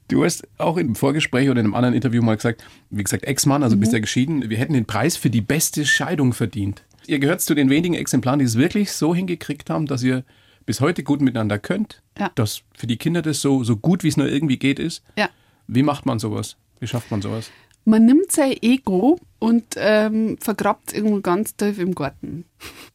Du 0.07 0.23
hast 0.23 0.47
auch 0.59 0.77
im 0.77 0.93
Vorgespräch 0.93 1.49
oder 1.49 1.59
in 1.61 1.65
einem 1.65 1.73
anderen 1.75 1.95
Interview 1.95 2.21
mal 2.21 2.35
gesagt, 2.35 2.63
wie 2.91 3.03
gesagt, 3.03 3.25
Ex-Mann, 3.25 3.63
also 3.63 3.75
Mhm. 3.75 3.79
bist 3.79 3.93
ja 3.93 3.99
geschieden, 3.99 4.47
wir 4.47 4.57
hätten 4.57 4.73
den 4.73 4.85
Preis 4.85 5.17
für 5.17 5.31
die 5.31 5.41
beste 5.41 5.83
Scheidung 5.83 6.33
verdient. 6.33 6.83
Ihr 7.07 7.19
gehört 7.19 7.41
zu 7.41 7.55
den 7.55 7.69
wenigen 7.69 7.93
Exemplaren, 7.95 8.39
die 8.39 8.45
es 8.45 8.57
wirklich 8.57 8.91
so 8.91 9.15
hingekriegt 9.15 9.69
haben, 9.69 9.85
dass 9.85 10.03
ihr 10.03 10.23
bis 10.65 10.81
heute 10.81 11.03
gut 11.03 11.21
miteinander 11.21 11.57
könnt, 11.59 12.01
Ja. 12.19 12.31
dass 12.35 12.61
für 12.75 12.87
die 12.87 12.97
Kinder 12.97 13.21
das 13.21 13.41
so, 13.41 13.63
so 13.63 13.77
gut 13.77 14.03
wie 14.03 14.09
es 14.09 14.17
nur 14.17 14.27
irgendwie 14.27 14.57
geht 14.57 14.79
ist. 14.79 15.03
Ja. 15.17 15.29
Wie 15.67 15.83
macht 15.83 16.05
man 16.05 16.19
sowas? 16.19 16.57
Wie 16.79 16.87
schafft 16.87 17.09
man 17.09 17.21
sowas? 17.21 17.49
Man 17.89 18.03
nimmt 18.03 18.33
sein 18.33 18.53
Ego 18.61 19.17
und 19.39 19.63
ähm, 19.77 20.37
vergrabt 20.41 20.91
irgendwo 20.91 21.21
ganz 21.21 21.55
tief 21.55 21.79
im 21.79 21.95
Garten. 21.95 22.43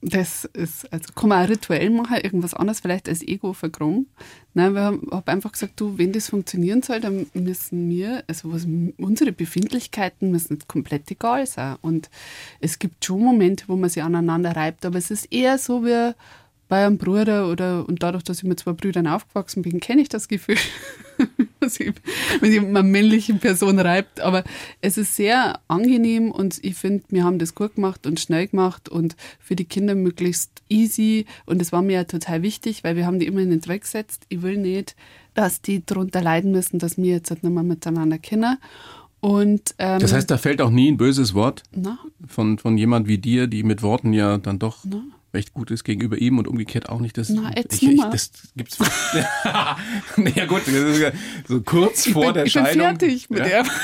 Das 0.02 0.44
ist, 0.52 0.92
also 0.92 1.14
kann 1.14 1.31
man 1.31 1.42
auch 1.42 1.48
rituell 1.48 1.88
machen, 1.88 2.18
irgendwas 2.22 2.52
anderes 2.52 2.81
vielleicht 2.81 3.09
als 3.09 3.22
Ego 3.22 3.55
vergraben. 3.55 4.09
Nein, 4.52 4.74
wir 4.74 4.83
haben 4.83 5.09
hab 5.11 5.31
einfach 5.31 5.52
gesagt, 5.52 5.81
du, 5.81 5.96
wenn 5.96 6.12
das 6.12 6.28
funktionieren 6.28 6.83
soll, 6.83 7.00
dann 7.00 7.24
müssen 7.33 7.88
wir, 7.88 8.22
also 8.26 8.52
was, 8.52 8.66
unsere 8.98 9.33
Befindlichkeiten 9.33 10.31
müssen 10.31 10.57
jetzt 10.57 10.68
komplett 10.68 11.11
egal 11.11 11.46
sein. 11.46 11.78
Und 11.81 12.11
es 12.61 12.78
gibt 12.78 13.02
schon 13.02 13.22
Momente, 13.22 13.64
wo 13.68 13.76
man 13.76 13.88
sich 13.88 14.02
aneinander 14.02 14.55
reibt, 14.55 14.85
aber 14.85 14.98
es 14.98 15.11
ist 15.11 15.33
eher 15.33 15.57
so 15.57 15.87
wie 15.87 16.12
bei 16.72 16.87
einem 16.87 16.96
Bruder 16.96 17.50
oder 17.50 17.87
und 17.87 18.02
dadurch, 18.02 18.24
dass 18.24 18.38
ich 18.38 18.44
mit 18.44 18.61
zwei 18.61 18.72
Brüdern 18.72 19.06
aufgewachsen 19.06 19.61
bin, 19.61 19.78
kenne 19.78 20.00
ich 20.00 20.08
das 20.08 20.26
Gefühl, 20.26 20.56
wenn 21.61 21.92
mit 22.40 22.66
einer 22.66 22.82
männlichen 22.82 23.40
Person 23.40 23.78
reibt. 23.78 24.22
Aber 24.22 24.42
es 24.80 24.96
ist 24.96 25.14
sehr 25.14 25.61
angenehm 25.68 26.30
und 26.30 26.64
ich 26.64 26.76
finde, 26.76 27.04
wir 27.11 27.24
haben 27.24 27.38
das 27.38 27.54
gut 27.54 27.74
gemacht 27.74 28.06
und 28.06 28.20
schnell 28.20 28.46
gemacht 28.46 28.88
und 28.88 29.16
für 29.38 29.54
die 29.54 29.66
Kinder 29.66 29.94
möglichst 29.94 30.62
easy. 30.70 31.26
Und 31.44 31.61
das 31.61 31.72
war 31.72 31.82
mir 31.82 31.92
ja 31.92 32.04
total 32.04 32.40
wichtig, 32.40 32.85
weil 32.85 32.96
wir 32.96 33.04
haben 33.04 33.18
die 33.18 33.26
immer 33.26 33.40
in 33.40 33.50
den 33.50 33.61
Dreck 33.61 33.82
gesetzt. 33.82 34.24
Ich 34.30 34.40
will 34.40 34.56
nicht, 34.56 34.96
dass 35.35 35.61
die 35.61 35.85
darunter 35.85 36.22
leiden 36.22 36.52
müssen, 36.52 36.78
dass 36.78 36.96
wir 36.96 37.04
jetzt 37.04 37.28
halt 37.28 37.42
nicht 37.42 37.52
mehr 37.52 37.64
miteinander 37.64 38.16
kennen. 38.16 38.56
Und 39.20 39.74
ähm, 39.76 40.00
Das 40.00 40.14
heißt, 40.14 40.30
da 40.30 40.38
fällt 40.38 40.62
auch 40.62 40.70
nie 40.70 40.90
ein 40.90 40.96
böses 40.96 41.35
Wort 41.35 41.64
na, 41.70 41.98
von, 42.26 42.56
von 42.56 42.78
jemand 42.78 43.08
wie 43.08 43.18
dir, 43.18 43.46
die 43.46 43.62
mit 43.62 43.82
Worten 43.82 44.14
ja 44.14 44.38
dann 44.38 44.58
doch 44.58 44.87
recht 45.35 45.53
gut 45.53 45.71
ist 45.71 45.85
gegenüber 45.85 46.18
ihm 46.18 46.38
und 46.38 46.47
umgekehrt 46.47 46.88
auch 46.88 47.01
nicht. 47.01 47.18
Das, 47.18 47.29
Na, 47.31 47.51
ich, 47.57 47.83
ich, 47.83 48.01
das 48.01 48.31
gibt's. 48.57 48.79
ja 50.35 50.47
gut, 50.47 50.62
so 51.49 51.61
kurz 51.62 52.07
ich 52.07 52.12
vor 52.12 52.27
bin, 52.27 52.35
der 52.35 52.45
ich 52.45 52.55
bin 52.55 52.64
Scheidung. 52.64 52.83
fertig 52.83 53.31
mit 53.31 53.47
ja. 53.47 53.62
ihm. 53.62 53.71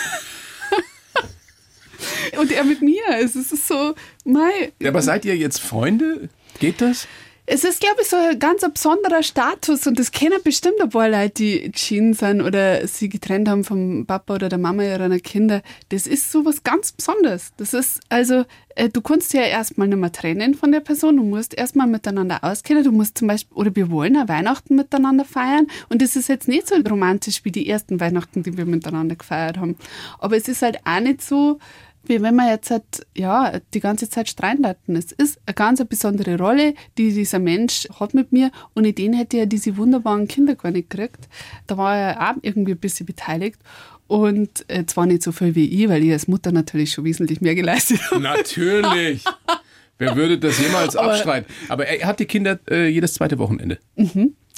Und 2.39 2.53
er 2.53 2.65
mit 2.65 2.83
mir. 2.83 3.03
Es 3.21 3.35
ist 3.35 3.67
so, 3.67 3.95
mei. 4.25 4.73
Ja, 4.81 4.91
aber 4.91 5.03
seid 5.03 5.25
ihr 5.25 5.37
jetzt 5.37 5.61
Freunde? 5.61 6.29
Geht 6.61 6.81
das? 6.81 7.09
Es 7.51 7.65
ist, 7.65 7.81
glaube 7.81 8.03
ich, 8.03 8.09
so 8.09 8.17
ein 8.17 8.39
ganz 8.39 8.61
besonderer 8.61 9.23
Status 9.23 9.87
und 9.87 9.99
das 9.99 10.13
kennen 10.13 10.39
bestimmt 10.45 10.83
ein 10.83 10.91
paar 10.91 11.09
Leute, 11.09 11.31
die 11.31 11.73
geschieden 11.73 12.13
sind 12.13 12.43
oder 12.43 12.87
sie 12.87 13.09
getrennt 13.09 13.49
haben 13.49 13.65
vom 13.65 14.05
Papa 14.05 14.35
oder 14.35 14.51
der 14.51 14.59
Mama 14.59 14.83
ihrer 14.83 15.09
Kinder. 15.21 15.63
Das 15.89 16.07
ist 16.07 16.31
so 16.31 16.45
was 16.45 16.63
ganz 16.63 16.93
Besonderes. 16.93 17.53
Das 17.57 17.73
ist, 17.73 18.01
also, 18.11 18.45
äh, 18.75 18.91
du 18.91 19.01
kannst 19.01 19.33
ja 19.33 19.41
erstmal 19.41 19.89
nicht 19.89 19.97
mehr 19.97 20.13
trennen 20.13 20.53
von 20.53 20.73
der 20.73 20.81
Person. 20.81 21.17
Du 21.17 21.23
musst 21.23 21.55
erstmal 21.55 21.87
miteinander 21.87 22.45
auskennen. 22.45 22.85
Du 22.85 22.93
musst 22.93 23.17
zum 23.17 23.29
Beispiel, 23.29 23.57
oder 23.57 23.75
wir 23.75 23.91
wollen 23.91 24.19
auch 24.19 24.29
Weihnachten 24.29 24.77
miteinander 24.77 25.25
feiern. 25.25 25.69
Und 25.89 26.03
das 26.03 26.17
ist 26.17 26.29
jetzt 26.29 26.49
nicht 26.49 26.69
so 26.69 26.75
romantisch 26.75 27.47
wie 27.47 27.51
die 27.51 27.67
ersten 27.67 27.99
Weihnachten, 27.99 28.43
die 28.43 28.59
wir 28.59 28.67
miteinander 28.67 29.17
gefeiert 29.17 29.57
haben. 29.57 29.77
Aber 30.19 30.37
es 30.37 30.49
ist 30.49 30.61
halt 30.61 30.81
auch 30.85 31.01
nicht 31.01 31.23
so, 31.23 31.59
wie 32.05 32.23
wenn 32.23 32.37
wir 32.37 32.51
jetzt 32.51 32.71
halt, 32.71 33.07
ja, 33.17 33.61
die 33.75 33.81
ganze 33.81 34.09
Zeit 34.09 34.29
streiten 34.29 34.67
hatten. 34.67 34.97
Es 34.97 35.13
ist 35.13 35.39
eine 35.47 35.55
ganz 35.55 35.85
besondere 35.85 36.39
Rolle, 36.39 36.75
die 36.97 37.13
dieser 37.13 37.39
Mensch 37.39 37.89
hat 37.99 38.15
mit 38.15 38.33
mir. 38.33 38.51
Ohne 38.75 38.93
den 38.93 39.13
hätte 39.13 39.39
er 39.39 39.47
diese 39.47 39.77
wunderbaren 39.77 40.29
Kinder 40.29 40.55
gar 40.55 40.71
nicht 40.71 40.91
gekriegt. 40.91 41.29
Da 41.67 41.77
war 41.77 41.97
er 41.97 42.31
auch 42.31 42.37
irgendwie 42.43 42.73
ein 42.73 42.79
bisschen 42.79 43.07
beteiligt. 43.07 43.61
Und 44.07 44.65
äh, 44.69 44.87
zwar 44.87 45.05
nicht 45.05 45.23
so 45.23 45.33
viel 45.33 45.55
wie 45.55 45.67
ich, 45.67 45.89
weil 45.89 46.03
ich 46.03 46.13
als 46.13 46.29
Mutter 46.29 46.51
natürlich 46.51 46.93
schon 46.93 47.05
wesentlich 47.05 47.43
mehr 47.43 47.55
geleistet 47.55 48.01
habe. 48.11 48.21
Natürlich. 48.23 49.25
Wer 49.99 50.17
würde 50.17 50.39
das 50.39 50.59
jemals 50.59 50.97
abstreiten? 50.97 51.53
Aber 51.69 51.87
er 51.87 52.07
hat 52.07 52.21
die 52.21 52.27
Kinder 52.27 52.59
äh, 52.71 52.89
jedes 52.89 53.15
zweite 53.15 53.39
Wochenende. 53.39 53.79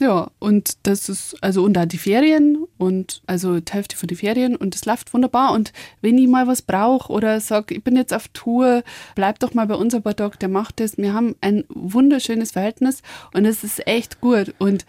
Ja, 0.01 0.31
und 0.39 0.87
das 0.87 1.11
ist, 1.11 1.37
also 1.43 1.63
und 1.63 1.75
da 1.75 1.85
die 1.85 1.99
Ferien 1.99 2.65
und 2.79 3.23
also 3.27 3.61
die 3.61 3.71
Hälfte 3.71 3.97
von 3.97 4.07
den 4.07 4.17
Ferien 4.17 4.57
und 4.57 4.75
das 4.75 4.87
läuft 4.87 5.13
wunderbar. 5.13 5.53
Und 5.53 5.75
wenn 6.01 6.17
ich 6.17 6.27
mal 6.27 6.47
was 6.47 6.63
brauche 6.63 7.13
oder 7.13 7.39
sage, 7.41 7.75
ich 7.75 7.85
bin 7.85 7.97
jetzt 7.97 8.15
auf 8.15 8.29
Tour, 8.29 8.83
bleib 9.15 9.41
doch 9.41 9.53
mal 9.53 9.67
bei 9.67 9.75
uns 9.75 9.95
ein 9.95 10.03
paar 10.03 10.17
Tage, 10.17 10.39
der 10.39 10.49
macht 10.49 10.81
das. 10.81 10.97
Wir 10.97 11.13
haben 11.13 11.37
ein 11.43 11.65
wunderschönes 11.69 12.53
Verhältnis 12.53 13.03
und 13.35 13.45
es 13.45 13.63
ist 13.63 13.87
echt 13.87 14.23
gut. 14.23 14.55
Und 14.59 14.87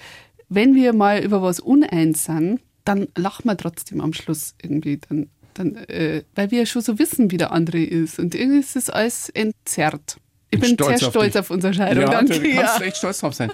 wenn 0.47 0.75
wir 0.75 0.93
mal 0.93 1.21
über 1.21 1.41
was 1.41 1.59
uneins 1.59 2.23
sind, 2.23 2.61
dann 2.85 3.07
lachen 3.17 3.45
wir 3.45 3.57
trotzdem 3.57 3.99
am 3.99 4.13
Schluss 4.13 4.55
irgendwie. 4.61 4.97
Dann, 5.09 5.29
dann, 5.55 5.75
äh, 5.75 6.23
weil 6.35 6.51
wir 6.51 6.59
ja 6.59 6.65
schon 6.65 6.81
so 6.81 6.99
wissen, 6.99 7.31
wie 7.31 7.37
der 7.37 7.51
andere 7.51 7.83
ist. 7.83 8.17
Und 8.17 8.33
irgendwie 8.33 8.59
ist 8.59 8.77
es 8.77 8.89
alles 8.89 9.27
entzerrt. 9.27 10.17
Ich 10.51 10.59
bin 10.59 10.73
Stolz 10.73 10.99
sehr 10.99 11.07
auf 11.07 11.13
stolz 11.13 11.33
dich. 11.33 11.39
auf 11.39 11.49
unsere 11.49 11.73
Scheidung. 11.73 12.03
Ja, 12.03 12.09
danke. 12.09 12.33
du 12.33 12.53
kannst 12.53 12.79
ja. 12.79 12.85
echt 12.85 12.97
stolz 12.97 13.19
drauf 13.19 13.33
sein. 13.33 13.51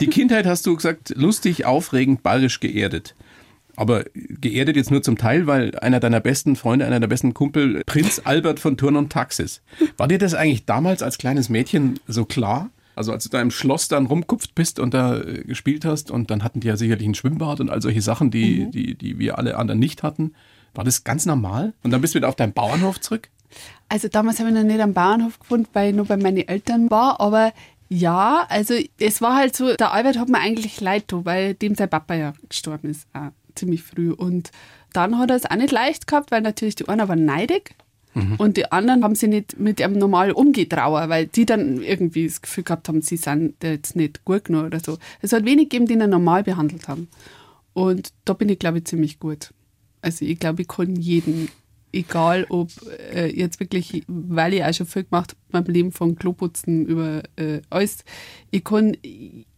Die 0.00 0.06
Kindheit 0.06 0.46
hast 0.46 0.66
du 0.66 0.76
gesagt, 0.76 1.14
lustig, 1.16 1.64
aufregend, 1.64 2.22
bayerisch 2.22 2.60
geerdet. 2.60 3.14
Aber 3.74 4.04
geerdet 4.14 4.76
jetzt 4.76 4.90
nur 4.90 5.02
zum 5.02 5.18
Teil, 5.18 5.46
weil 5.46 5.78
einer 5.78 6.00
deiner 6.00 6.20
besten 6.20 6.56
Freunde, 6.56 6.86
einer 6.86 7.00
der 7.00 7.08
besten 7.08 7.34
Kumpel, 7.34 7.82
Prinz 7.86 8.22
Albert 8.24 8.60
von 8.60 8.76
Turn 8.76 8.96
und 8.96 9.10
Taxis. 9.10 9.62
War 9.96 10.08
dir 10.08 10.18
das 10.18 10.34
eigentlich 10.34 10.64
damals 10.64 11.02
als 11.02 11.18
kleines 11.18 11.48
Mädchen 11.48 12.00
so 12.06 12.24
klar? 12.24 12.70
Also 12.94 13.12
als 13.12 13.24
du 13.24 13.30
da 13.30 13.42
im 13.42 13.50
Schloss 13.50 13.88
dann 13.88 14.06
rumkupft 14.06 14.54
bist 14.54 14.78
und 14.80 14.94
da 14.94 15.18
äh, 15.18 15.44
gespielt 15.44 15.84
hast 15.84 16.10
und 16.10 16.30
dann 16.30 16.42
hatten 16.42 16.60
die 16.60 16.68
ja 16.68 16.76
sicherlich 16.76 17.06
ein 17.06 17.14
Schwimmbad 17.14 17.60
und 17.60 17.68
all 17.68 17.82
solche 17.82 18.00
Sachen, 18.00 18.30
die, 18.30 18.70
die, 18.70 18.94
die 18.94 19.18
wir 19.18 19.38
alle 19.38 19.58
anderen 19.58 19.78
nicht 19.78 20.02
hatten. 20.02 20.32
War 20.74 20.84
das 20.84 21.04
ganz 21.04 21.26
normal? 21.26 21.74
Und 21.82 21.90
dann 21.90 22.00
bist 22.00 22.14
du 22.14 22.18
wieder 22.18 22.28
auf 22.28 22.36
deinem 22.36 22.54
Bauernhof 22.54 23.00
zurück? 23.00 23.28
Also 23.88 24.08
damals 24.08 24.38
habe 24.38 24.48
ich 24.50 24.54
noch 24.54 24.62
nicht 24.62 24.80
am 24.80 24.94
Bauernhof 24.94 25.38
gewohnt, 25.38 25.68
weil 25.72 25.90
ich 25.90 25.96
nur 25.96 26.06
bei 26.06 26.16
meinen 26.16 26.48
Eltern 26.48 26.90
war, 26.90 27.20
aber 27.20 27.52
ja, 27.88 28.46
also 28.48 28.74
es 28.98 29.20
war 29.20 29.36
halt 29.36 29.54
so, 29.54 29.74
der 29.74 29.92
Albert 29.92 30.18
hat 30.18 30.28
mir 30.28 30.40
eigentlich 30.40 30.80
leid 30.80 31.08
getan, 31.08 31.24
weil 31.24 31.54
dem 31.54 31.74
sein 31.76 31.88
Papa 31.88 32.14
ja 32.14 32.32
gestorben 32.48 32.90
ist, 32.90 33.06
auch 33.12 33.30
ziemlich 33.54 33.82
früh. 33.82 34.10
Und 34.10 34.50
dann 34.92 35.18
hat 35.18 35.30
er 35.30 35.36
es 35.36 35.46
auch 35.46 35.56
nicht 35.56 35.72
leicht 35.72 36.06
gehabt, 36.08 36.32
weil 36.32 36.40
natürlich 36.40 36.74
die 36.74 36.88
einen 36.88 37.08
waren 37.08 37.24
neidig 37.24 37.76
und 38.38 38.56
die 38.56 38.72
anderen 38.72 39.04
haben 39.04 39.14
sich 39.14 39.28
nicht 39.28 39.60
mit 39.60 39.78
ihm 39.78 39.92
normal 39.92 40.32
umgetrauert, 40.32 41.10
weil 41.10 41.26
die 41.26 41.44
dann 41.44 41.82
irgendwie 41.82 42.26
das 42.26 42.40
Gefühl 42.40 42.64
gehabt 42.64 42.88
haben, 42.88 43.02
sie 43.02 43.18
sind 43.18 43.62
jetzt 43.62 43.94
nicht 43.94 44.24
gut 44.24 44.44
genug 44.44 44.64
oder 44.64 44.80
so. 44.80 44.96
Es 45.20 45.34
hat 45.34 45.44
wenig 45.44 45.68
gegeben, 45.68 45.86
die 45.86 45.94
ihn 45.94 46.08
normal 46.08 46.42
behandelt 46.42 46.88
haben. 46.88 47.08
Und 47.74 48.14
da 48.24 48.32
bin 48.32 48.48
ich, 48.48 48.58
glaube 48.58 48.78
ich, 48.78 48.86
ziemlich 48.86 49.20
gut. 49.20 49.52
Also 50.00 50.24
ich 50.24 50.38
glaube, 50.38 50.62
ich 50.62 50.68
kann 50.68 50.96
jeden, 50.96 51.50
egal 51.96 52.46
ob 52.48 52.70
äh, 53.12 53.34
jetzt 53.34 53.58
wirklich, 53.60 54.04
weil 54.06 54.54
ich 54.54 54.64
auch 54.64 54.74
schon 54.74 54.86
viel 54.86 55.04
gemacht 55.04 55.32
habe, 55.32 55.64
mein 55.64 55.72
Leben 55.72 55.92
von 55.92 56.16
Kloputzen 56.16 56.86
über 56.86 57.22
äh, 57.36 57.60
alles, 57.70 58.04
ich 58.50 58.64
kann, 58.64 58.96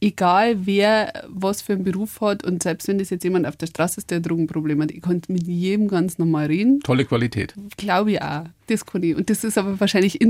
egal 0.00 0.66
wer 0.66 1.24
was 1.28 1.62
für 1.62 1.72
einen 1.72 1.84
Beruf 1.84 2.20
hat 2.20 2.44
und 2.44 2.62
selbst 2.62 2.88
wenn 2.88 2.98
das 2.98 3.10
jetzt 3.10 3.24
jemand 3.24 3.46
auf 3.46 3.56
der 3.56 3.66
Straße 3.66 3.98
ist, 3.98 4.10
der 4.10 4.18
ein 4.18 4.22
Drogenproblem 4.22 4.82
hat, 4.82 4.90
ich 4.92 5.02
kann 5.02 5.20
mit 5.28 5.46
jedem 5.46 5.88
ganz 5.88 6.18
normal 6.18 6.46
reden. 6.46 6.80
Tolle 6.80 7.04
Qualität. 7.04 7.54
Glaube 7.76 8.12
ich 8.12 8.22
auch. 8.22 8.44
Das 8.66 8.86
kann 8.86 9.02
ich. 9.02 9.16
Und 9.16 9.30
das 9.30 9.44
ist 9.44 9.58
aber 9.58 9.80
wahrscheinlich 9.80 10.20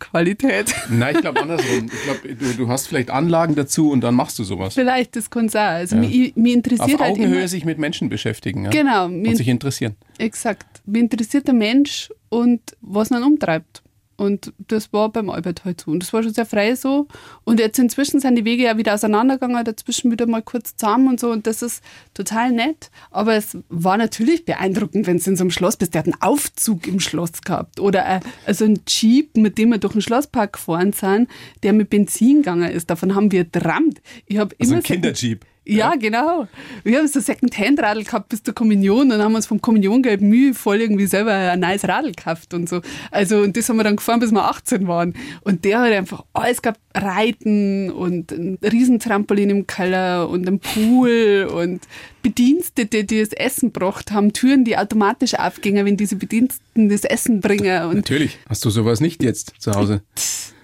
Interviewer-Qualität. 0.00 0.74
Nein, 0.90 1.14
ich 1.16 1.20
glaube 1.20 1.40
andersrum. 1.42 1.86
Ich 1.86 2.02
glaube, 2.04 2.34
du, 2.34 2.54
du 2.54 2.68
hast 2.68 2.86
vielleicht 2.86 3.10
Anlagen 3.10 3.54
dazu 3.54 3.90
und 3.90 4.00
dann 4.02 4.14
machst 4.14 4.38
du 4.38 4.44
sowas. 4.44 4.74
Vielleicht, 4.74 5.16
das 5.16 5.30
kann 5.30 5.48
sein. 5.48 5.76
Also 5.76 5.96
mich, 5.96 6.34
mich 6.36 6.54
interessiert 6.54 6.94
Auf 6.94 7.00
halt 7.00 7.12
Augenhöhe 7.12 7.38
immer, 7.38 7.48
sich 7.48 7.64
mit 7.64 7.78
Menschen 7.78 8.08
beschäftigen. 8.08 8.64
Ja? 8.64 8.70
Genau, 8.70 9.08
mir- 9.08 9.30
Und 9.30 9.36
sich 9.36 9.48
interessieren. 9.48 9.96
Exakt. 10.18 10.66
Mich 10.86 11.02
interessiert 11.02 11.46
der 11.46 11.54
Mensch 11.54 12.10
und 12.28 12.60
was 12.80 13.10
ihn 13.10 13.22
umtreibt. 13.22 13.82
Und 14.16 14.52
das 14.58 14.92
war 14.92 15.10
beim 15.10 15.30
Albert 15.30 15.64
halt 15.64 15.80
so. 15.82 15.90
Und 15.90 16.02
das 16.02 16.12
war 16.12 16.22
schon 16.22 16.32
sehr 16.32 16.46
frei 16.46 16.74
so. 16.74 17.06
Und 17.44 17.60
jetzt 17.60 17.78
inzwischen 17.78 18.20
sind 18.20 18.36
die 18.36 18.44
Wege 18.44 18.64
ja 18.64 18.78
wieder 18.78 18.94
auseinandergegangen, 18.94 19.64
dazwischen 19.64 20.10
wieder 20.10 20.26
mal 20.26 20.42
kurz 20.42 20.76
zusammen 20.76 21.08
und 21.08 21.20
so. 21.20 21.30
Und 21.30 21.46
das 21.46 21.62
ist 21.62 21.82
total 22.14 22.52
nett. 22.52 22.90
Aber 23.10 23.34
es 23.34 23.58
war 23.68 23.96
natürlich 23.96 24.44
beeindruckend, 24.44 25.06
wenn 25.06 25.18
du 25.18 25.30
in 25.30 25.36
so 25.36 25.42
einem 25.42 25.50
Schloss 25.50 25.76
bist. 25.76 25.94
Der 25.94 26.00
hat 26.00 26.06
einen 26.06 26.20
Aufzug 26.20 26.86
im 26.86 27.00
Schloss 27.00 27.42
gehabt. 27.42 27.78
Oder 27.80 28.06
äh, 28.06 28.20
also 28.46 28.64
ein 28.64 28.80
Jeep, 28.88 29.36
mit 29.36 29.58
dem 29.58 29.70
wir 29.70 29.78
durch 29.78 29.92
den 29.92 30.02
Schlosspark 30.02 30.54
gefahren 30.54 30.92
sind, 30.92 31.28
der 31.62 31.72
mit 31.72 31.90
Benzin 31.90 32.36
gegangen 32.38 32.70
ist. 32.70 32.88
Davon 32.90 33.14
haben 33.14 33.32
wir 33.32 33.50
trammt. 33.50 34.00
Ich 34.26 34.38
habe 34.38 34.54
Also 34.58 34.72
immer 34.72 34.80
ein 34.80 34.84
Kinderjeep. 34.84 35.44
Ja, 35.68 35.94
genau. 35.96 36.46
Wir 36.84 36.98
haben 36.98 37.08
so 37.08 37.18
Second-Hand-Radl 37.18 38.04
gehabt 38.04 38.28
bis 38.28 38.42
zur 38.42 38.54
Kommunion 38.54 39.10
und 39.10 39.20
haben 39.20 39.34
uns 39.34 39.46
vom 39.46 39.60
Kommuniongeld 39.60 40.20
mühevoll 40.20 40.80
irgendwie 40.80 41.06
selber 41.06 41.32
ein 41.32 41.60
neues 41.60 41.86
Radl 41.88 42.12
gekauft 42.12 42.54
und 42.54 42.68
so. 42.68 42.82
Also, 43.10 43.38
und 43.38 43.56
das 43.56 43.68
haben 43.68 43.76
wir 43.76 43.84
dann 43.84 43.96
gefahren, 43.96 44.20
bis 44.20 44.30
wir 44.30 44.44
18 44.44 44.86
waren. 44.86 45.14
Und 45.42 45.64
der 45.64 45.80
hat 45.80 45.92
einfach 45.92 46.24
alles 46.32 46.62
gehabt, 46.62 46.80
Reiten 46.94 47.90
und 47.90 48.30
ein 48.30 48.58
Riesentrampolin 48.62 49.50
im 49.50 49.66
Keller 49.66 50.28
und 50.28 50.46
ein 50.46 50.60
Pool 50.60 51.48
und 51.52 51.82
Bedienstete, 52.22 53.04
die 53.04 53.20
das 53.20 53.32
Essen 53.32 53.72
gebracht 53.72 54.12
haben, 54.12 54.32
Türen, 54.32 54.64
die 54.64 54.78
automatisch 54.78 55.34
aufgingen, 55.34 55.84
wenn 55.84 55.96
diese 55.96 56.16
Bediensteten 56.16 56.88
das 56.88 57.04
Essen 57.04 57.40
bringen. 57.40 57.86
Und 57.86 57.96
Natürlich. 57.96 58.38
Hast 58.48 58.64
du 58.64 58.70
sowas 58.70 59.00
nicht 59.00 59.22
jetzt 59.22 59.54
zu 59.58 59.72
Hause? 59.72 60.02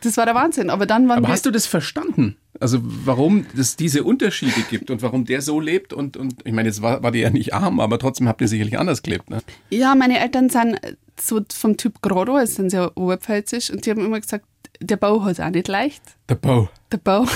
das 0.04 0.16
war 0.16 0.26
der 0.26 0.34
Wahnsinn. 0.34 0.70
Aber 0.70 0.86
dann 0.86 1.08
waren 1.08 1.18
Aber 1.18 1.28
wir 1.28 1.32
hast 1.32 1.46
du 1.46 1.50
das 1.50 1.66
verstanden? 1.66 2.36
Also 2.60 2.78
warum 2.82 3.46
es 3.56 3.76
diese 3.76 4.04
Unterschiede 4.04 4.62
gibt 4.70 4.90
und 4.90 5.02
warum 5.02 5.24
der 5.24 5.40
so 5.40 5.58
lebt 5.58 5.92
und, 5.92 6.16
und 6.16 6.36
ich 6.44 6.52
meine, 6.52 6.68
jetzt 6.68 6.82
war, 6.82 7.02
war 7.02 7.10
der 7.10 7.22
ja 7.22 7.30
nicht 7.30 7.54
arm, 7.54 7.80
aber 7.80 7.98
trotzdem 7.98 8.28
habt 8.28 8.40
ihr 8.40 8.48
sicherlich 8.48 8.78
anders 8.78 9.02
gelebt, 9.02 9.30
ne? 9.30 9.40
Ja, 9.70 9.94
meine 9.94 10.20
Eltern 10.20 10.50
sind 10.50 10.78
so 11.20 11.40
vom 11.52 11.76
Typ 11.76 12.02
Grado, 12.02 12.36
es 12.38 12.56
sind 12.56 12.70
sehr 12.70 12.96
oberpfälzisch 12.96 13.70
und 13.70 13.86
die 13.86 13.90
haben 13.90 14.04
immer 14.04 14.20
gesagt, 14.20 14.44
der 14.80 14.96
Bau 14.96 15.24
hat 15.24 15.40
auch 15.40 15.50
nicht 15.50 15.68
leicht. 15.68 16.02
Der 16.28 16.34
Bau. 16.34 16.68
Der 16.90 16.98
Bau. 16.98 17.26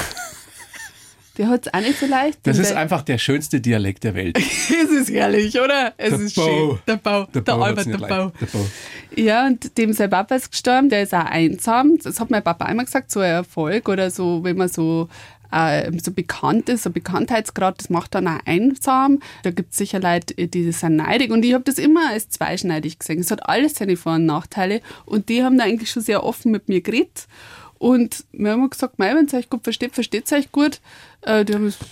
Der 1.39 1.49
hat 1.49 1.67
es 1.67 1.75
auch 1.75 1.81
nicht 1.81 1.99
so 1.99 2.07
leicht. 2.07 2.39
Das 2.45 2.59
ist 2.59 2.71
der, 2.71 2.79
einfach 2.79 3.03
der 3.03 3.19
schönste 3.19 3.61
Dialekt 3.61 4.05
der 4.05 4.15
Welt. 4.15 4.39
es 4.39 4.91
ist 4.91 5.11
herrlich, 5.11 5.59
oder? 5.61 5.93
Es 5.97 6.11
Der 6.11 6.21
ist 6.21 6.35
Bau. 6.37 6.45
schön. 6.47 6.79
Der 6.87 6.97
Bau. 6.97 7.25
Der, 7.27 7.41
Bau 7.43 7.61
hat's 7.65 7.87
Albert, 7.87 7.87
der. 7.87 8.07
Bau. 8.09 8.33
Der 8.41 8.47
Bau. 8.47 8.67
Ja, 9.17 9.47
und 9.47 9.77
dem 9.79 9.93
sein 9.93 10.11
Papa 10.11 10.35
ist 10.35 10.51
gestorben, 10.51 10.89
der 10.89 11.03
ist 11.03 11.15
auch 11.15 11.25
einsam. 11.27 11.99
Das 12.03 12.21
hat 12.21 12.31
mein 12.31 12.43
Papa 12.43 12.65
einmal 12.65 12.87
gesagt, 12.87 13.11
so 13.11 13.21
ein 13.21 13.31
Erfolg 13.31 13.89
oder 13.89 14.11
so, 14.11 14.43
wenn 14.45 14.57
man 14.57 14.69
so, 14.69 15.09
äh, 15.53 15.91
so 16.03 16.11
bekannt 16.11 16.69
ist, 16.71 16.83
so 16.85 16.91
Bekanntheitsgrad, 16.91 17.79
das 17.81 17.91
macht 17.91 18.15
dann 18.15 18.29
auch 18.29 18.41
einsam. 18.47 19.21
Da 19.43 19.51
gibt 19.51 19.73
es 19.73 19.79
sicher 19.79 20.01
Leute, 20.01 20.35
die 20.35 20.73
sind 20.73 20.97
neidig 20.97 21.31
und 21.31 21.45
ich 21.45 21.53
habe 21.55 21.65
das 21.65 21.79
immer 21.79 22.11
als 22.11 22.31
zweischneidig 22.31 22.99
gesehen. 22.99 23.21
Es 23.21 23.31
hat 23.31 23.47
alles 23.49 23.75
seine 23.75 23.97
Vor- 23.97 24.15
und 24.15 24.27
Nachteile 24.27 24.81
und 25.05 25.29
die 25.29 25.43
haben 25.43 25.59
da 25.59 25.65
eigentlich 25.65 25.91
schon 25.91 26.03
sehr 26.03 26.25
offen 26.25 26.51
mit 26.51 26.69
mir 26.69 26.81
geredet. 26.81 27.27
Und 27.79 28.25
wir 28.33 28.53
haben 28.53 28.69
gesagt, 28.71 28.99
mei, 28.99 29.15
wenn 29.15 29.27
es 29.27 29.35
euch 29.35 29.51
gut 29.51 29.63
versteht, 29.65 29.95
versteht 29.95 30.27
es 30.27 30.33
euch 30.33 30.51
gut. 30.51 30.81
Äh, 31.23 31.45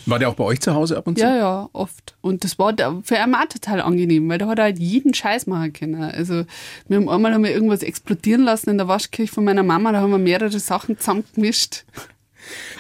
War 0.06 0.18
der 0.18 0.28
auch 0.28 0.34
bei 0.34 0.44
euch 0.44 0.60
zu 0.60 0.74
Hause 0.74 0.96
ab 0.96 1.06
und 1.06 1.18
zu? 1.18 1.24
ja, 1.24 1.36
ja, 1.36 1.68
oft. 1.72 2.14
Und 2.20 2.44
das 2.44 2.58
war 2.58 2.74
für 3.02 3.16
ihn 3.16 3.34
auch 3.34 3.44
total 3.46 3.80
angenehm, 3.80 4.28
weil 4.28 4.38
da 4.38 4.46
hat 4.46 4.58
er 4.58 4.64
halt 4.64 4.78
jeden 4.78 5.12
Scheiß 5.12 5.46
machen 5.46 5.72
können. 5.72 6.02
Also, 6.02 6.44
wir 6.88 6.96
haben 6.96 7.08
einmal 7.08 7.34
haben 7.34 7.44
wir 7.44 7.50
irgendwas 7.50 7.82
explodieren 7.82 8.42
lassen 8.42 8.70
in 8.70 8.78
der 8.78 8.88
Waschkirche 8.88 9.32
von 9.32 9.44
meiner 9.44 9.62
Mama, 9.62 9.92
da 9.92 10.00
haben 10.00 10.10
wir 10.10 10.18
mehrere 10.18 10.58
Sachen 10.58 10.98
zusammengemischt. 10.98 11.84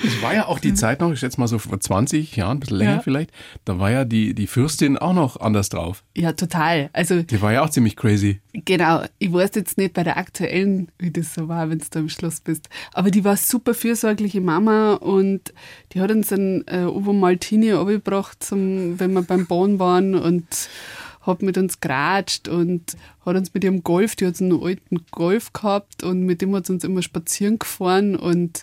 Das 0.02 0.22
war 0.22 0.34
ja 0.34 0.46
auch 0.46 0.58
die 0.58 0.74
Zeit 0.74 1.00
noch, 1.00 1.12
ich 1.12 1.20
schätze 1.20 1.40
mal 1.40 1.46
so 1.46 1.58
vor 1.58 1.78
20 1.80 2.34
Jahren, 2.36 2.56
ein 2.56 2.60
bisschen 2.60 2.76
länger 2.78 2.94
Ja. 2.96 3.00
vielleicht, 3.00 3.30
da 3.64 3.78
war 3.78 3.90
ja 3.90 4.04
die, 4.04 4.34
die 4.34 4.46
Fürstin 4.46 4.98
auch 4.98 5.14
noch 5.14 5.40
anders 5.40 5.68
drauf. 5.68 6.04
Ja, 6.16 6.32
total. 6.32 6.90
Also, 6.92 7.22
Die 7.22 7.40
war 7.40 7.52
ja 7.52 7.62
auch 7.62 7.70
ziemlich 7.70 7.96
crazy. 7.96 8.40
genau, 8.52 9.02
ich 9.18 9.32
weiß 9.32 9.50
jetzt 9.54 9.78
nicht 9.78 9.94
bei 9.94 10.02
der 10.02 10.16
aktuellen, 10.16 10.88
wie 10.98 11.10
das 11.10 11.34
so 11.34 11.48
war, 11.48 11.70
wenn 11.70 11.78
du 11.78 11.98
am 11.98 12.08
Schluss 12.08 12.40
bist. 12.40 12.68
Aber 12.92 13.10
die 13.10 13.24
war 13.24 13.36
super 13.36 13.72
fürsorgliche 13.74 14.40
Mama 14.40 14.94
und 14.94 15.54
die 15.92 16.00
hat 16.00 16.10
uns 16.10 16.32
einen 16.32 16.66
äh, 16.66 16.84
Uwe 16.86 17.12
Maltini 17.14 17.72
abgebracht, 17.72 18.42
zum, 18.42 18.98
wenn 19.00 19.12
wir 19.12 19.22
beim 19.22 19.46
Bahn 19.46 19.78
waren 19.78 20.14
und 20.14 20.46
hat 21.22 21.40
mit 21.40 21.56
uns 21.56 21.80
geratscht 21.80 22.48
und 22.48 22.96
hat 23.24 23.34
uns 23.36 23.54
mit 23.54 23.64
ihrem 23.64 23.82
Golf, 23.82 24.14
die 24.14 24.26
hat 24.26 24.36
so 24.36 24.44
einen 24.44 24.62
alten 24.62 25.06
Golf 25.10 25.54
gehabt 25.54 26.02
und 26.02 26.20
mit 26.24 26.42
dem 26.42 26.54
hat 26.54 26.66
sie 26.66 26.74
uns 26.74 26.84
immer 26.84 27.00
spazieren 27.00 27.58
gefahren 27.58 28.14
und 28.14 28.62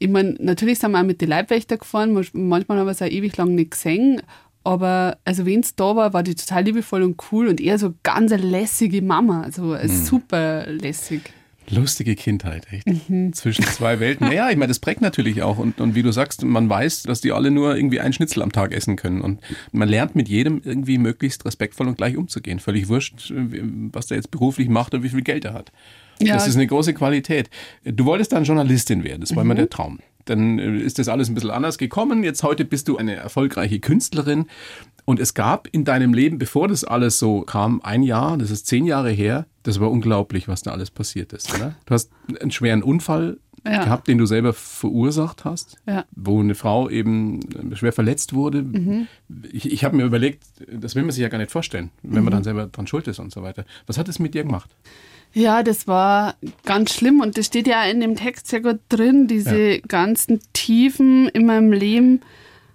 ich 0.00 0.08
meine, 0.08 0.34
natürlich 0.40 0.78
sind 0.78 0.92
wir 0.92 1.00
auch 1.00 1.04
mit 1.04 1.20
den 1.20 1.28
Leibwächter 1.28 1.76
gefahren, 1.76 2.14
manchmal 2.32 2.78
haben 2.78 2.86
wir 2.86 2.92
es 2.92 3.02
auch 3.02 3.06
ewig 3.06 3.36
lang 3.36 3.54
nicht 3.54 3.72
gesehen, 3.72 4.22
aber 4.64 5.18
also 5.24 5.44
wenn 5.44 5.60
es 5.60 5.76
da 5.76 5.94
war, 5.94 6.12
war 6.14 6.22
die 6.22 6.34
total 6.34 6.64
liebevoll 6.64 7.02
und 7.02 7.22
cool 7.30 7.48
und 7.48 7.60
eher 7.60 7.78
so 7.78 7.94
ganz 8.02 8.32
eine 8.32 8.42
lässige 8.42 9.02
Mama, 9.02 9.42
also 9.42 9.76
super 9.86 10.66
lässig. 10.66 11.20
Lustige 11.68 12.16
Kindheit, 12.16 12.66
echt. 12.72 12.86
Mhm. 13.08 13.32
Zwischen 13.32 13.64
zwei 13.64 14.00
Welten. 14.00 14.26
Naja, 14.26 14.50
ich 14.50 14.56
meine, 14.56 14.68
das 14.68 14.80
prägt 14.80 15.02
natürlich 15.02 15.42
auch. 15.42 15.58
Und, 15.58 15.80
und 15.80 15.94
wie 15.94 16.02
du 16.02 16.10
sagst, 16.10 16.44
man 16.44 16.68
weiß, 16.68 17.04
dass 17.04 17.20
die 17.20 17.30
alle 17.30 17.52
nur 17.52 17.76
irgendwie 17.76 18.00
einen 18.00 18.12
Schnitzel 18.12 18.42
am 18.42 18.50
Tag 18.50 18.72
essen 18.72 18.96
können. 18.96 19.20
Und 19.20 19.40
man 19.70 19.88
lernt 19.88 20.16
mit 20.16 20.28
jedem 20.28 20.60
irgendwie 20.64 20.98
möglichst 20.98 21.44
respektvoll 21.44 21.86
und 21.86 21.96
gleich 21.96 22.16
umzugehen. 22.16 22.58
Völlig 22.58 22.88
wurscht, 22.88 23.32
was 23.92 24.08
der 24.08 24.16
jetzt 24.16 24.32
beruflich 24.32 24.68
macht 24.68 24.94
und 24.94 25.04
wie 25.04 25.10
viel 25.10 25.22
Geld 25.22 25.44
er 25.44 25.54
hat. 25.54 25.70
Ja. 26.20 26.34
Das 26.34 26.46
ist 26.46 26.56
eine 26.56 26.66
große 26.66 26.94
Qualität. 26.94 27.50
Du 27.84 28.04
wolltest 28.04 28.32
dann 28.32 28.44
Journalistin 28.44 29.04
werden, 29.04 29.20
das 29.20 29.34
war 29.36 29.44
Mhm. 29.44 29.50
immer 29.50 29.54
der 29.56 29.70
Traum. 29.70 29.98
Dann 30.26 30.58
äh, 30.58 30.78
ist 30.78 30.98
das 30.98 31.08
alles 31.08 31.28
ein 31.28 31.34
bisschen 31.34 31.50
anders 31.50 31.78
gekommen. 31.78 32.22
Jetzt 32.24 32.42
heute 32.42 32.64
bist 32.64 32.88
du 32.88 32.96
eine 32.98 33.14
erfolgreiche 33.16 33.80
Künstlerin. 33.80 34.46
Und 35.06 35.18
es 35.18 35.34
gab 35.34 35.66
in 35.72 35.84
deinem 35.84 36.12
Leben, 36.14 36.38
bevor 36.38 36.68
das 36.68 36.84
alles 36.84 37.18
so 37.18 37.40
kam, 37.40 37.80
ein 37.82 38.02
Jahr, 38.02 38.36
das 38.38 38.50
ist 38.50 38.66
zehn 38.66 38.84
Jahre 38.86 39.10
her, 39.10 39.46
das 39.64 39.80
war 39.80 39.90
unglaublich, 39.90 40.46
was 40.46 40.62
da 40.62 40.70
alles 40.72 40.90
passiert 40.90 41.32
ist. 41.32 41.52
Oder? 41.54 41.74
Du 41.86 41.94
hast 41.94 42.10
einen 42.40 42.50
schweren 42.52 42.82
Unfall 42.82 43.38
Ja. 43.66 43.82
gehabt, 43.84 44.08
den 44.08 44.18
du 44.18 44.26
selber 44.26 44.52
verursacht 44.52 45.44
hast, 45.44 45.76
Ja. 45.86 46.04
wo 46.14 46.40
eine 46.40 46.54
Frau 46.54 46.88
eben 46.88 47.40
äh, 47.72 47.76
schwer 47.76 47.92
verletzt 47.92 48.34
wurde. 48.34 48.62
Mhm. 48.62 49.06
Ich, 49.50 49.70
ich 49.72 49.84
habe 49.84 49.96
mir 49.96 50.04
überlegt, 50.04 50.44
das 50.70 50.94
will 50.94 51.02
man 51.02 51.12
sich 51.12 51.22
ja 51.22 51.28
gar 51.28 51.38
nicht 51.38 51.50
vorstellen, 51.50 51.90
wenn 52.02 52.18
Mhm. 52.20 52.24
man 52.24 52.32
dann 52.32 52.44
selber 52.44 52.66
dran 52.66 52.86
schuld 52.86 53.08
ist 53.08 53.18
und 53.18 53.32
so 53.32 53.42
weiter. 53.42 53.64
Was 53.86 53.98
hat 53.98 54.08
es 54.08 54.18
mit 54.18 54.34
dir 54.34 54.44
gemacht? 54.44 54.70
Ja, 55.32 55.62
das 55.62 55.86
war 55.86 56.34
ganz 56.64 56.92
schlimm 56.92 57.20
und 57.20 57.38
das 57.38 57.46
steht 57.46 57.68
ja 57.68 57.84
in 57.84 58.00
dem 58.00 58.16
Text 58.16 58.48
sehr 58.48 58.60
gut 58.60 58.80
drin. 58.88 59.28
Diese 59.28 59.80
ganzen 59.80 60.40
Tiefen 60.52 61.28
in 61.28 61.46
meinem 61.46 61.72
Leben 61.72 62.20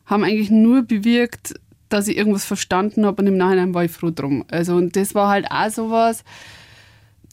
haben 0.06 0.24
eigentlich 0.24 0.52
nur 0.52 0.84
bewirkt, 0.84 1.56
dass 1.90 2.08
ich 2.08 2.18
irgendwas 2.18 2.46
verstanden 2.46 3.06
habe 3.06 3.22
und 3.22 3.28
im 3.28 3.38
Nachhinein 3.38 3.74
war 3.74 3.84
ich 3.84 3.92
froh 3.92 4.12
drum. 4.14 4.46
Also 4.50 4.76
und 4.76 4.96
das 4.96 5.16
war 5.16 5.30
halt 5.30 5.48
auch 5.52 5.70
sowas, 5.70 6.24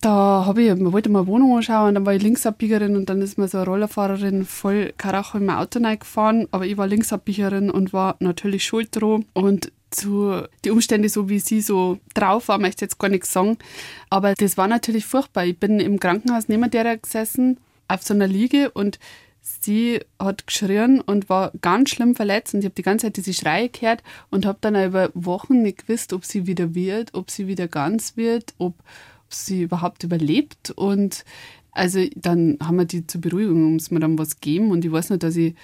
da 0.02 0.44
habe 0.46 0.62
ich, 0.62 0.68
man 0.68 0.92
wollte 0.92 1.08
mal 1.08 1.20
eine 1.20 1.28
Wohnung 1.28 1.56
anschauen 1.56 1.88
und 1.88 1.94
dann 1.94 2.06
war 2.06 2.14
ich 2.14 2.22
Linksabbiegerin 2.22 2.96
und 2.96 3.08
dann 3.08 3.22
ist 3.22 3.38
mir 3.38 3.46
so 3.46 3.58
eine 3.58 3.66
Rollerfahrerin 3.66 4.44
voll 4.44 4.92
Karacho 4.98 5.38
in 5.38 5.46
mein 5.46 5.56
Auto 5.56 5.80
gefahren, 5.80 6.48
aber 6.50 6.66
ich 6.66 6.76
war 6.76 6.88
Linksabbiegerin 6.88 7.70
und 7.70 7.92
war 7.92 8.16
natürlich 8.18 8.64
schuld 8.64 8.88
dran. 8.92 9.24
Und 9.32 9.70
zu 9.90 10.42
die 10.64 10.70
Umstände 10.70 11.08
so 11.08 11.28
wie 11.28 11.38
sie 11.38 11.60
so 11.60 11.98
drauf 12.14 12.48
war, 12.48 12.58
möchte 12.58 12.84
ich 12.84 12.90
jetzt 12.90 12.98
gar 12.98 13.10
nichts 13.10 13.32
sagen, 13.32 13.58
aber 14.10 14.34
das 14.34 14.56
war 14.56 14.66
natürlich 14.66 15.06
furchtbar. 15.06 15.44
Ich 15.44 15.58
bin 15.58 15.78
im 15.78 16.00
Krankenhaus 16.00 16.48
neben 16.48 16.68
der 16.70 16.96
gesessen 16.96 17.58
auf 17.86 18.02
so 18.02 18.12
einer 18.12 18.26
Liege 18.26 18.70
und 18.72 18.98
sie 19.40 20.00
hat 20.18 20.48
geschrien 20.48 21.00
und 21.00 21.28
war 21.28 21.52
ganz 21.60 21.90
schlimm 21.90 22.16
verletzt 22.16 22.54
und 22.54 22.60
ich 22.60 22.66
habe 22.66 22.74
die 22.74 22.82
ganze 22.82 23.06
Zeit 23.06 23.18
diese 23.18 23.34
Schreie 23.34 23.68
gehört 23.68 24.02
und 24.30 24.46
habe 24.46 24.58
dann 24.60 24.74
über 24.74 25.10
Wochen 25.14 25.62
nicht 25.62 25.86
gewusst, 25.86 26.12
ob 26.12 26.24
sie 26.24 26.48
wieder 26.48 26.74
wird, 26.74 27.14
ob 27.14 27.30
sie 27.30 27.46
wieder 27.46 27.68
ganz 27.68 28.16
wird, 28.16 28.54
ob 28.58 28.74
sie 29.34 29.62
überhaupt 29.62 30.04
überlebt. 30.04 30.70
Und 30.70 31.24
also 31.72 32.00
dann 32.16 32.58
haben 32.62 32.76
wir 32.76 32.84
die 32.84 33.06
zur 33.06 33.20
Beruhigung 33.20 33.72
uns 33.72 33.90
mir 33.90 34.00
dann 34.00 34.18
was 34.18 34.40
gegeben 34.40 34.70
und 34.70 34.84
ich 34.84 34.92
weiß 34.92 35.10
noch, 35.10 35.18
dass 35.18 35.36
ich 35.36 35.54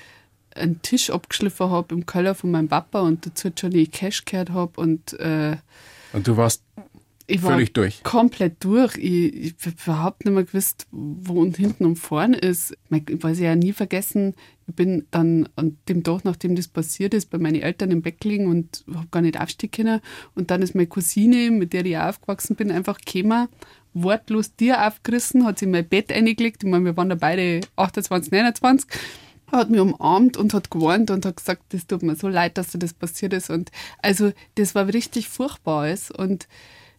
einen 0.55 0.81
Tisch 0.83 1.11
abgeschliffen 1.11 1.71
habe 1.71 1.95
im 1.95 2.07
Keller 2.07 2.35
von 2.35 2.51
meinem 2.51 2.69
Papa 2.69 3.01
und 3.01 3.27
dazu 3.27 3.49
Johnny 3.55 3.87
Cash 3.87 4.25
gehört 4.25 4.51
habe 4.51 4.81
und 4.81 5.13
äh, 5.21 5.57
Und 6.13 6.27
du 6.27 6.37
warst 6.37 6.63
ich 7.31 7.43
war 7.43 7.53
Völlig 7.53 7.75
durch. 7.75 8.03
komplett 8.03 8.65
durch. 8.65 8.97
Ich, 8.97 9.35
ich 9.35 9.55
habe 9.67 9.77
überhaupt 9.85 10.25
nicht 10.25 10.35
mehr 10.35 10.45
gewusst, 10.45 10.87
wo 10.91 11.43
und 11.43 11.59
hinten 11.59 11.85
und 11.85 11.97
vorn 11.97 12.33
ist. 12.33 12.75
Ich 12.91 13.23
weiß 13.23 13.39
ja 13.39 13.55
nie 13.55 13.73
vergessen, 13.73 14.35
ich 14.67 14.75
bin 14.75 15.07
dann 15.11 15.47
an 15.55 15.77
dem 15.91 16.03
Tag, 16.03 16.25
nachdem 16.25 16.57
das 16.57 16.69
passiert 16.69 17.13
ist, 17.13 17.29
bei 17.29 17.37
meinen 17.37 17.61
Eltern 17.61 17.91
im 17.91 18.01
Bett 18.01 18.23
gelegen 18.23 18.47
und 18.47 18.83
habe 18.95 19.09
gar 19.11 19.21
nicht 19.21 19.39
aufstehen 19.39 19.71
können. 19.71 20.01
Und 20.35 20.51
dann 20.51 20.63
ist 20.63 20.75
meine 20.75 20.87
Cousine, 20.87 21.51
mit 21.51 21.75
der 21.75 21.85
ich 21.85 21.99
auch 21.99 22.09
aufgewachsen 22.09 22.57
bin, 22.57 22.71
einfach 22.71 22.99
gekommen, 22.99 23.49
wortlos 23.93 24.57
dir 24.57 24.87
aufgerissen, 24.87 25.45
hat 25.45 25.59
sie 25.59 25.67
in 25.67 25.73
mein 25.73 25.87
Bett 25.87 26.11
eingelegt. 26.11 26.65
Ich 26.65 26.71
meine, 26.71 26.87
wir 26.87 26.97
waren 26.97 27.11
da 27.11 27.15
beide 27.15 27.61
28, 27.77 28.33
29 28.33 28.91
hat 29.51 29.71
mich 29.71 29.81
umarmt 29.81 30.37
und 30.37 30.53
hat 30.53 30.71
gewarnt 30.71 31.11
und 31.11 31.25
hat 31.25 31.39
gesagt, 31.39 31.63
das 31.71 31.87
tut 31.87 32.03
mir 32.03 32.17
so 32.17 32.29
leid, 32.29 32.59
dass 32.59 32.69
dir 32.69 32.79
das 32.79 32.93
passiert 32.93 33.33
ist. 33.33 33.49
Und 33.49 33.71
also 34.03 34.33
das 34.57 34.75
war 34.75 34.87
richtig 34.89 35.29
furchtbar 35.29 35.85
alles. 35.85 36.11
Und 36.11 36.49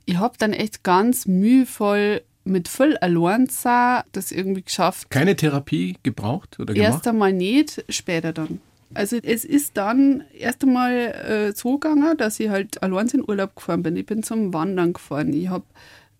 ich 0.09 0.17
habe 0.17 0.35
dann 0.39 0.53
echt 0.53 0.83
ganz 0.83 1.27
mühevoll 1.27 2.23
mit 2.43 2.67
viel 2.67 2.97
Alleinsein 2.97 4.01
das 4.11 4.31
irgendwie 4.31 4.63
geschafft. 4.63 5.11
keine 5.11 5.35
Therapie 5.35 5.97
gebraucht 6.01 6.59
oder 6.59 6.75
Erst 6.75 7.03
gemacht? 7.03 7.07
einmal 7.07 7.33
nicht, 7.33 7.85
später 7.89 8.33
dann. 8.33 8.59
Also 8.95 9.17
es 9.21 9.45
ist 9.45 9.77
dann 9.77 10.23
erst 10.35 10.63
einmal 10.63 10.93
äh, 10.93 11.51
so 11.55 11.77
gegangen, 11.77 12.17
dass 12.17 12.39
ich 12.39 12.49
halt 12.49 12.81
allein 12.81 13.07
in 13.09 13.21
Urlaub 13.21 13.55
gefahren 13.55 13.83
bin. 13.83 13.95
Ich 13.97 14.07
bin 14.07 14.23
zum 14.23 14.51
Wandern 14.51 14.93
gefahren. 14.93 15.31
Ich 15.31 15.49
habe 15.49 15.65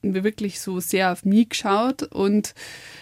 wirklich 0.03 0.59
so 0.59 0.79
sehr 0.79 1.11
auf 1.11 1.25
mich 1.25 1.49
geschaut 1.49 2.03
und 2.03 2.53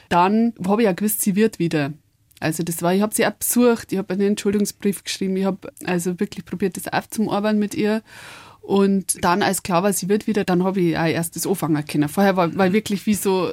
dann 0.08 0.54
habe 0.66 0.84
ich 0.84 0.86
ja 0.86 0.94
gewusst, 0.94 1.22
sie 1.22 1.36
wird 1.36 1.60
wieder. 1.60 1.92
Also 2.40 2.64
das 2.64 2.82
war, 2.82 2.94
ich 2.94 3.02
habe 3.02 3.14
sie 3.14 3.26
auch 3.26 3.32
besucht, 3.32 3.92
ich 3.92 3.98
habe 3.98 4.14
einen 4.14 4.28
Entschuldigungsbrief 4.28 5.04
geschrieben, 5.04 5.36
ich 5.36 5.44
habe 5.46 5.74
also 5.84 6.18
wirklich 6.20 6.46
probiert, 6.46 6.78
das 6.78 6.88
aufzuarbeiten 6.88 7.60
mit 7.60 7.76
ihr. 7.76 8.04
Und 8.68 9.24
dann, 9.24 9.44
als 9.44 9.64
klar 9.64 9.84
war, 9.84 9.94
sie 9.94 10.10
wird 10.10 10.28
wieder, 10.28 10.44
dann 10.44 10.66
habe 10.66 10.82
ich 10.82 10.98
auch 10.98 11.06
erst 11.06 11.38
das 11.38 11.48
anfangen 11.48 11.86
können. 11.86 12.10
Vorher 12.10 12.36
war, 12.36 12.54
war 12.58 12.68
ich 12.68 12.74
wirklich 12.74 13.06
wie 13.06 13.14
so 13.14 13.50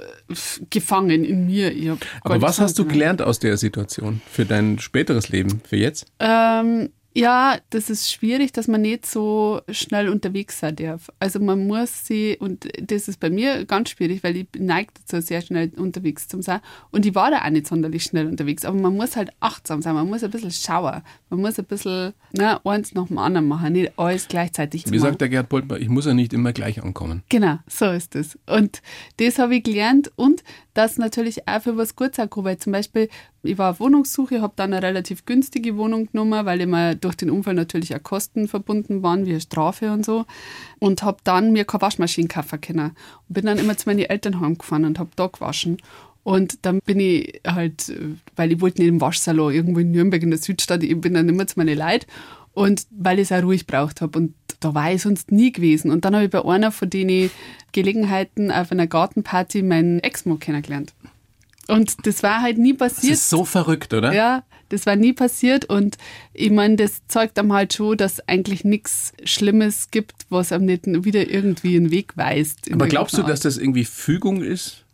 gefangen 0.70 1.24
in 1.24 1.46
mir. 1.46 1.96
Aber 2.22 2.42
was 2.42 2.58
hast 2.58 2.80
du 2.80 2.84
gelernt 2.84 3.22
aus 3.22 3.38
der 3.38 3.56
Situation 3.56 4.20
für 4.28 4.44
dein 4.44 4.80
späteres 4.80 5.28
Leben, 5.28 5.60
für 5.68 5.76
jetzt? 5.76 6.06
Ähm, 6.18 6.90
Ja, 7.16 7.58
das 7.70 7.90
ist 7.90 8.10
schwierig, 8.10 8.52
dass 8.52 8.66
man 8.66 8.82
nicht 8.82 9.06
so 9.06 9.60
schnell 9.70 10.08
unterwegs 10.08 10.58
sein 10.58 10.74
darf. 10.74 11.10
Also 11.20 11.38
man 11.38 11.68
muss 11.68 12.06
sie, 12.06 12.36
und 12.40 12.68
das 12.90 13.06
ist 13.06 13.20
bei 13.20 13.30
mir 13.30 13.64
ganz 13.66 13.90
schwierig, 13.90 14.24
weil 14.24 14.36
ich 14.36 14.48
neige 14.58 14.92
dazu, 14.94 15.24
sehr 15.24 15.40
schnell 15.40 15.70
unterwegs 15.76 16.26
zu 16.26 16.42
sein. 16.42 16.60
Und 16.90 17.06
ich 17.06 17.14
war 17.14 17.30
da 17.30 17.44
auch 17.44 17.50
nicht 17.50 17.68
sonderlich 17.68 18.02
schnell 18.02 18.26
unterwegs. 18.26 18.64
Aber 18.64 18.76
man 18.76 18.96
muss 18.96 19.14
halt 19.14 19.30
achtsam 19.38 19.80
sein, 19.80 19.94
man 19.94 20.08
muss 20.08 20.24
ein 20.24 20.30
bisschen 20.32 20.50
schauen. 20.50 21.02
Man 21.30 21.40
muss 21.40 21.56
ein 21.56 21.66
bisschen 21.66 22.14
ne, 22.32 22.60
eins 22.66 22.94
nach 22.94 23.06
dem 23.06 23.18
anderen 23.18 23.46
machen, 23.46 23.74
nicht 23.74 23.96
alles 23.96 24.26
gleichzeitig 24.26 24.90
Wie 24.90 24.98
sagt 24.98 25.20
der 25.20 25.28
Gerd 25.28 25.48
Poltmer, 25.48 25.78
ich 25.78 25.88
muss 25.88 26.06
ja 26.06 26.14
nicht 26.14 26.32
immer 26.32 26.52
gleich 26.52 26.82
ankommen. 26.82 27.22
Genau, 27.28 27.58
so 27.68 27.86
ist 27.86 28.16
es. 28.16 28.36
Und 28.46 28.82
das 29.18 29.38
habe 29.38 29.54
ich 29.54 29.62
gelernt 29.62 30.10
und 30.16 30.42
dass 30.74 30.98
natürlich 30.98 31.46
auch 31.46 31.62
für 31.62 31.76
was 31.76 31.94
Gutes 31.94 32.18
auch 32.18 32.28
weil 32.38 32.58
zum 32.58 32.72
Beispiel, 32.72 33.08
ich 33.44 33.58
war 33.58 33.72
auf 33.72 33.80
Wohnungssuche, 33.80 34.40
habe 34.42 34.54
dann 34.56 34.72
eine 34.72 34.82
relativ 34.84 35.24
günstige 35.26 35.76
Wohnung 35.76 36.10
genommen, 36.10 36.44
weil 36.46 36.60
immer 36.60 36.94
durch 36.94 37.14
den 37.14 37.30
Unfall 37.30 37.54
natürlich 37.54 37.94
auch 37.94 38.02
Kosten 38.02 38.48
verbunden 38.48 39.02
waren, 39.02 39.26
wie 39.26 39.30
eine 39.30 39.40
Strafe 39.40 39.92
und 39.92 40.04
so. 40.04 40.24
Und 40.78 41.02
habe 41.02 41.18
dann 41.24 41.52
mir 41.52 41.64
keine 41.64 41.82
Waschmaschine 41.82 42.28
kaufen 42.28 42.60
können. 42.60 42.92
Und 43.28 43.34
bin 43.34 43.46
dann 43.46 43.58
immer 43.58 43.76
zu 43.76 43.88
meinen 43.88 44.00
Eltern 44.00 44.40
heimgefahren 44.40 44.84
und 44.84 44.98
habe 44.98 45.10
da 45.16 45.26
gewaschen. 45.26 45.78
Und 46.22 46.64
dann 46.64 46.80
bin 46.80 47.00
ich 47.00 47.40
halt, 47.46 47.92
weil 48.34 48.52
ich 48.52 48.60
wollte 48.60 48.80
nicht 48.80 48.88
im 48.88 49.00
Waschsalon 49.00 49.52
irgendwo 49.52 49.80
in 49.80 49.90
Nürnberg 49.90 50.22
in 50.22 50.30
der 50.30 50.38
Südstadt, 50.38 50.82
ich 50.82 50.98
bin 50.98 51.14
dann 51.14 51.28
immer 51.28 51.46
zu 51.46 51.58
meinen 51.58 51.78
Leuten 51.78 52.06
und 52.54 52.86
weil 52.90 53.18
ich 53.18 53.30
es 53.30 53.32
auch 53.32 53.44
ruhig 53.44 53.66
braucht 53.66 54.00
habe. 54.00 54.18
Und 54.18 54.34
da 54.60 54.74
war 54.74 54.92
ich 54.92 55.02
sonst 55.02 55.30
nie 55.32 55.52
gewesen. 55.52 55.90
Und 55.90 56.04
dann 56.04 56.14
habe 56.14 56.24
ich 56.24 56.30
bei 56.30 56.42
einer 56.42 56.72
von 56.72 56.88
den 56.88 57.30
Gelegenheiten 57.72 58.50
auf 58.50 58.72
einer 58.72 58.86
Gartenparty 58.86 59.62
meinen 59.62 60.00
Ex-Mo 60.00 60.36
kennengelernt. 60.36 60.94
Und 61.68 62.06
das 62.06 62.22
war 62.22 62.42
halt 62.42 62.58
nie 62.58 62.74
passiert. 62.74 63.12
Das 63.12 63.20
ist 63.20 63.30
so 63.30 63.44
verrückt, 63.44 63.94
oder? 63.94 64.12
Ja, 64.12 64.44
das 64.68 64.86
war 64.86 64.96
nie 64.96 65.12
passiert. 65.12 65.64
Und 65.66 65.96
ich 66.32 66.50
meine, 66.50 66.76
das 66.76 67.06
zeugt 67.08 67.38
einem 67.38 67.52
halt 67.52 67.74
schon, 67.74 67.96
dass 67.96 68.26
eigentlich 68.28 68.64
nichts 68.64 69.12
Schlimmes 69.24 69.90
gibt, 69.90 70.26
was 70.28 70.52
einem 70.52 70.66
nicht 70.66 70.86
wieder 70.86 71.28
irgendwie 71.28 71.76
einen 71.76 71.90
Weg 71.90 72.16
weist. 72.16 72.70
Aber 72.72 72.86
glaubst 72.86 73.16
du, 73.16 73.22
dass 73.22 73.40
das 73.40 73.56
irgendwie 73.56 73.84
Fügung 73.84 74.42
ist? 74.42 74.84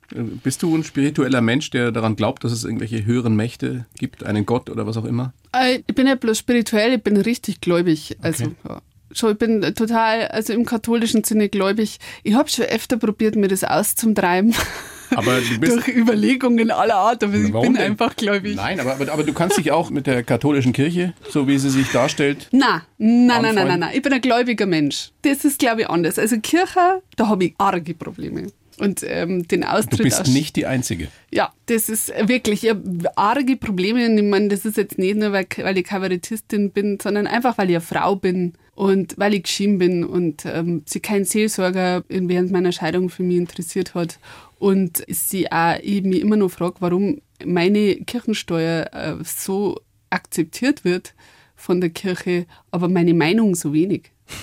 Bist 0.42 0.62
du 0.62 0.76
ein 0.76 0.82
spiritueller 0.82 1.40
Mensch, 1.40 1.70
der 1.70 1.92
daran 1.92 2.16
glaubt, 2.16 2.42
dass 2.42 2.50
es 2.50 2.64
irgendwelche 2.64 3.04
höheren 3.04 3.36
Mächte 3.36 3.86
gibt, 3.96 4.24
einen 4.24 4.44
Gott 4.44 4.68
oder 4.68 4.84
was 4.84 4.96
auch 4.96 5.04
immer? 5.04 5.32
Äh, 5.52 5.82
ich 5.86 5.94
bin 5.94 6.08
ja 6.08 6.16
bloß 6.16 6.36
spirituell, 6.36 6.94
ich 6.94 7.02
bin 7.02 7.16
richtig 7.16 7.60
gläubig. 7.60 8.16
Also, 8.20 8.46
okay. 8.46 8.54
ja. 8.68 8.82
Schon, 9.12 9.32
ich 9.32 9.38
bin 9.38 9.62
total, 9.74 10.28
also 10.28 10.52
im 10.52 10.64
katholischen 10.64 11.22
Sinne 11.22 11.48
gläubig. 11.48 11.98
Ich 12.24 12.34
habe 12.34 12.48
schon 12.48 12.64
öfter 12.64 12.96
probiert, 12.96 13.36
mir 13.36 13.48
das 13.48 13.62
auszutreiben. 13.62 14.54
Aber 15.14 15.40
du 15.40 15.58
bist 15.58 15.72
Durch 15.72 15.88
Überlegungen 15.88 16.70
aller 16.70 16.96
Art, 16.96 17.24
aber 17.24 17.34
ich 17.34 17.52
bin 17.52 17.74
denn? 17.74 17.76
einfach 17.78 18.16
gläubig. 18.16 18.56
Nein, 18.56 18.80
aber, 18.80 18.94
aber, 18.94 19.12
aber, 19.12 19.22
du 19.22 19.32
kannst 19.32 19.58
dich 19.58 19.72
auch 19.72 19.90
mit 19.90 20.06
der 20.06 20.22
katholischen 20.22 20.72
Kirche, 20.72 21.14
so 21.28 21.48
wie 21.48 21.58
sie 21.58 21.70
sich 21.70 21.90
darstellt. 21.90 22.48
Nein, 22.52 22.82
nein, 22.98 23.42
nein, 23.42 23.54
nein, 23.54 23.68
nein, 23.68 23.80
nein. 23.80 23.90
Ich 23.94 24.02
bin 24.02 24.12
ein 24.12 24.20
gläubiger 24.20 24.66
Mensch. 24.66 25.10
Das 25.22 25.44
ist, 25.44 25.58
glaube 25.58 25.82
ich, 25.82 25.90
anders. 25.90 26.18
Also 26.18 26.38
Kirche, 26.38 27.02
da 27.16 27.28
habe 27.28 27.44
ich 27.44 27.54
arge 27.58 27.94
Probleme 27.94 28.46
und 28.80 29.04
ähm, 29.06 29.46
den 29.46 29.64
Austritt. 29.64 30.00
Du 30.00 30.04
bist 30.04 30.28
nicht 30.28 30.56
die 30.56 30.66
Einzige. 30.66 31.08
Ja, 31.30 31.52
das 31.66 31.88
ist 31.88 32.12
wirklich 32.26 32.64
ich 32.64 32.74
arge 33.16 33.56
Probleme. 33.56 34.12
Ich 34.14 34.22
meine, 34.22 34.48
das 34.48 34.64
ist 34.64 34.76
jetzt 34.76 34.98
nicht 34.98 35.16
nur, 35.16 35.32
weil, 35.32 35.46
weil 35.58 35.78
ich 35.78 35.84
Kabarettistin 35.84 36.70
bin, 36.70 36.98
sondern 37.00 37.26
einfach, 37.26 37.58
weil 37.58 37.70
ich 37.70 37.76
eine 37.76 37.84
Frau 37.84 38.16
bin 38.16 38.54
und 38.74 39.18
weil 39.18 39.34
ich 39.34 39.42
geschieden 39.44 39.78
bin 39.78 40.04
und 40.04 40.44
ähm, 40.46 40.82
sie 40.86 41.00
kein 41.00 41.24
Seelsorger 41.24 42.02
während 42.08 42.50
meiner 42.50 42.72
Scheidung 42.72 43.10
für 43.10 43.22
mich 43.22 43.36
interessiert 43.36 43.94
hat 43.94 44.18
und 44.60 45.02
sie 45.08 45.50
auch 45.50 45.78
ich 45.82 46.02
mich 46.02 46.20
immer 46.20 46.36
noch 46.36 46.50
frage, 46.50 46.76
warum 46.80 47.22
meine 47.44 47.96
Kirchensteuer 47.96 48.90
äh, 48.92 49.24
so 49.24 49.80
akzeptiert 50.10 50.84
wird 50.84 51.14
von 51.56 51.80
der 51.80 51.90
Kirche, 51.90 52.46
aber 52.70 52.88
meine 52.88 53.14
Meinung 53.14 53.56
so 53.56 53.72
wenig. 53.72 54.12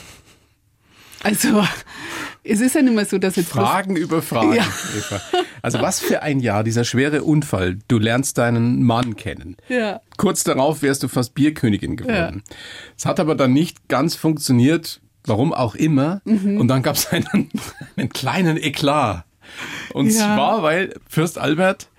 Also 1.23 1.63
es 2.43 2.61
ist 2.61 2.75
ja 2.75 2.81
nicht 2.83 2.93
mehr 2.93 3.03
so, 3.03 3.17
dass 3.17 3.37
jetzt 3.37 3.49
Fragen 3.49 3.95
über 3.95 4.21
Fragen, 4.21 4.53
ja. 4.53 4.67
Eva. 4.95 5.19
Also 5.63 5.81
was 5.81 5.99
für 5.99 6.21
ein 6.21 6.39
Jahr, 6.39 6.63
dieser 6.63 6.83
schwere 6.83 7.23
Unfall. 7.23 7.79
Du 7.87 7.97
lernst 7.97 8.37
deinen 8.37 8.83
Mann 8.83 9.15
kennen. 9.15 9.57
Ja. 9.67 9.99
Kurz 10.17 10.43
darauf 10.43 10.83
wärst 10.83 11.01
du 11.01 11.07
fast 11.07 11.33
Bierkönigin 11.33 11.97
geworden. 11.97 12.43
Es 12.95 13.05
ja. 13.05 13.09
hat 13.09 13.19
aber 13.19 13.33
dann 13.33 13.51
nicht 13.51 13.89
ganz 13.89 14.15
funktioniert, 14.15 15.01
warum 15.25 15.53
auch 15.53 15.73
immer. 15.73 16.21
Mhm. 16.23 16.57
Und 16.59 16.67
dann 16.67 16.83
gab 16.83 16.97
es 16.97 17.07
einen, 17.07 17.49
einen 17.97 18.09
kleinen 18.09 18.55
Eklat. 18.55 19.25
Und 19.93 20.07
ja. 20.07 20.35
zwar, 20.35 20.63
weil 20.63 20.93
Fürst 21.07 21.37
Albert 21.37 21.89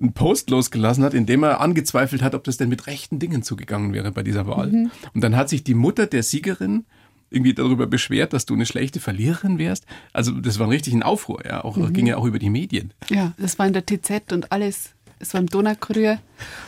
einen 0.00 0.12
Post 0.12 0.50
losgelassen 0.50 1.04
hat, 1.04 1.14
in 1.14 1.26
dem 1.26 1.42
er 1.42 1.60
angezweifelt 1.60 2.22
hat, 2.22 2.34
ob 2.34 2.44
das 2.44 2.56
denn 2.56 2.68
mit 2.68 2.86
rechten 2.86 3.18
Dingen 3.18 3.42
zugegangen 3.42 3.92
wäre 3.92 4.12
bei 4.12 4.22
dieser 4.22 4.46
Wahl. 4.46 4.68
Mhm. 4.68 4.90
Und 5.14 5.22
dann 5.22 5.36
hat 5.36 5.48
sich 5.48 5.62
die 5.64 5.74
Mutter 5.74 6.06
der 6.06 6.22
Siegerin 6.22 6.84
irgendwie 7.30 7.54
darüber 7.54 7.86
beschwert, 7.86 8.32
dass 8.32 8.44
du 8.44 8.54
eine 8.54 8.66
schlechte 8.66 8.98
Verliererin 8.98 9.58
wärst. 9.58 9.86
Also 10.12 10.32
das 10.32 10.58
war 10.58 10.68
richtig 10.68 10.94
ein 10.94 11.02
Aufruhr, 11.02 11.44
ja. 11.46 11.64
Auch, 11.64 11.76
mhm. 11.76 11.92
ging 11.92 12.06
ja 12.06 12.16
auch 12.16 12.24
über 12.24 12.38
die 12.38 12.50
Medien. 12.50 12.92
Ja, 13.08 13.32
das 13.38 13.58
war 13.58 13.66
in 13.66 13.72
der 13.72 13.86
TZ 13.86 14.32
und 14.32 14.50
alles. 14.52 14.94
Es 15.20 15.34
war 15.34 15.40
im 15.40 15.46
Donaukurier. 15.46 16.18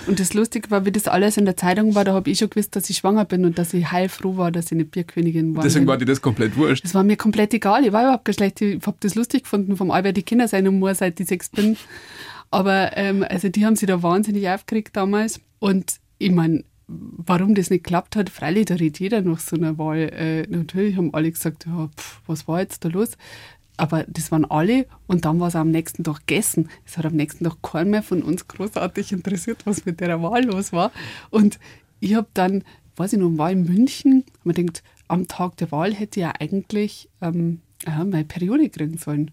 Und 0.06 0.20
das 0.20 0.34
Lustige 0.34 0.70
war, 0.70 0.84
wie 0.84 0.92
das 0.92 1.08
alles 1.08 1.36
in 1.36 1.46
der 1.46 1.56
Zeitung 1.56 1.94
war, 1.94 2.04
da 2.04 2.12
habe 2.12 2.30
ich 2.30 2.38
schon 2.38 2.50
gewusst, 2.50 2.76
dass 2.76 2.88
ich 2.90 2.98
schwanger 2.98 3.24
bin 3.24 3.44
und 3.44 3.58
dass 3.58 3.72
ich 3.72 3.90
heilfroh 3.90 4.36
war, 4.36 4.52
dass 4.52 4.66
ich 4.66 4.72
eine 4.72 4.84
Bierkönigin 4.84 5.56
war. 5.56 5.62
Deswegen 5.62 5.86
war 5.86 5.96
dir 5.96 6.04
das 6.04 6.20
komplett 6.20 6.56
wurscht. 6.56 6.84
Das 6.84 6.94
war 6.94 7.02
mir 7.02 7.16
komplett 7.16 7.54
egal. 7.54 7.84
Ich 7.84 7.92
war 7.92 8.02
überhaupt 8.04 8.26
gar 8.26 8.34
schlecht. 8.34 8.60
Ich 8.60 8.86
habe 8.86 8.98
das 9.00 9.14
lustig 9.14 9.44
gefunden, 9.44 9.76
vom 9.76 9.90
Albert 9.90 10.16
die 10.18 10.22
Kinder 10.22 10.46
sein 10.46 10.66
Humor, 10.66 10.94
seit 10.94 11.18
ich 11.18 11.26
sechs 11.26 11.48
bin. 11.48 11.76
Aber 12.50 12.96
ähm, 12.96 13.24
also 13.28 13.48
die 13.48 13.64
haben 13.64 13.76
sich 13.76 13.88
da 13.88 14.02
wahnsinnig 14.02 14.48
aufgeregt 14.48 14.96
damals. 14.96 15.40
Und 15.58 15.96
ich 16.18 16.30
meine, 16.30 16.64
warum 16.86 17.54
das 17.54 17.70
nicht 17.70 17.84
geklappt 17.84 18.16
hat, 18.16 18.28
freilich, 18.28 18.66
da 18.66 18.74
redet 18.74 19.00
jeder 19.00 19.22
nach 19.22 19.40
so 19.40 19.56
einer 19.56 19.78
Wahl. 19.78 20.10
Äh, 20.12 20.46
natürlich 20.48 20.96
haben 20.96 21.14
alle 21.14 21.30
gesagt, 21.30 21.66
ja, 21.66 21.88
pff, 21.96 22.20
was 22.26 22.46
war 22.46 22.60
jetzt 22.60 22.84
da 22.84 22.88
los? 22.88 23.16
Aber 23.82 24.04
das 24.04 24.30
waren 24.30 24.44
alle 24.44 24.86
und 25.08 25.24
dann 25.24 25.40
war 25.40 25.48
es 25.48 25.56
am 25.56 25.72
nächsten 25.72 26.04
Tag 26.04 26.24
gegessen. 26.24 26.68
Es 26.86 26.96
hat 26.96 27.04
am 27.04 27.16
nächsten 27.16 27.42
Tag 27.42 27.60
keinen 27.62 27.90
mehr 27.90 28.04
von 28.04 28.22
uns 28.22 28.46
großartig 28.46 29.10
interessiert, 29.10 29.66
was 29.66 29.84
mit 29.84 29.98
der 29.98 30.22
Wahl 30.22 30.44
los 30.44 30.72
war. 30.72 30.92
Und 31.30 31.58
ich 31.98 32.14
habe 32.14 32.28
dann, 32.32 32.62
weiß 32.94 33.14
ich 33.14 33.18
noch, 33.18 33.36
war 33.38 33.50
in 33.50 33.64
München, 33.64 34.22
man 34.44 34.54
denkt, 34.54 34.84
am 35.08 35.26
Tag 35.26 35.56
der 35.56 35.72
Wahl 35.72 35.92
hätte 35.94 36.20
ich 36.20 36.22
ja 36.22 36.32
eigentlich 36.38 37.10
ähm, 37.20 37.58
ja, 37.84 38.04
meine 38.04 38.24
Periode 38.24 38.68
kriegen 38.68 38.98
sollen. 38.98 39.32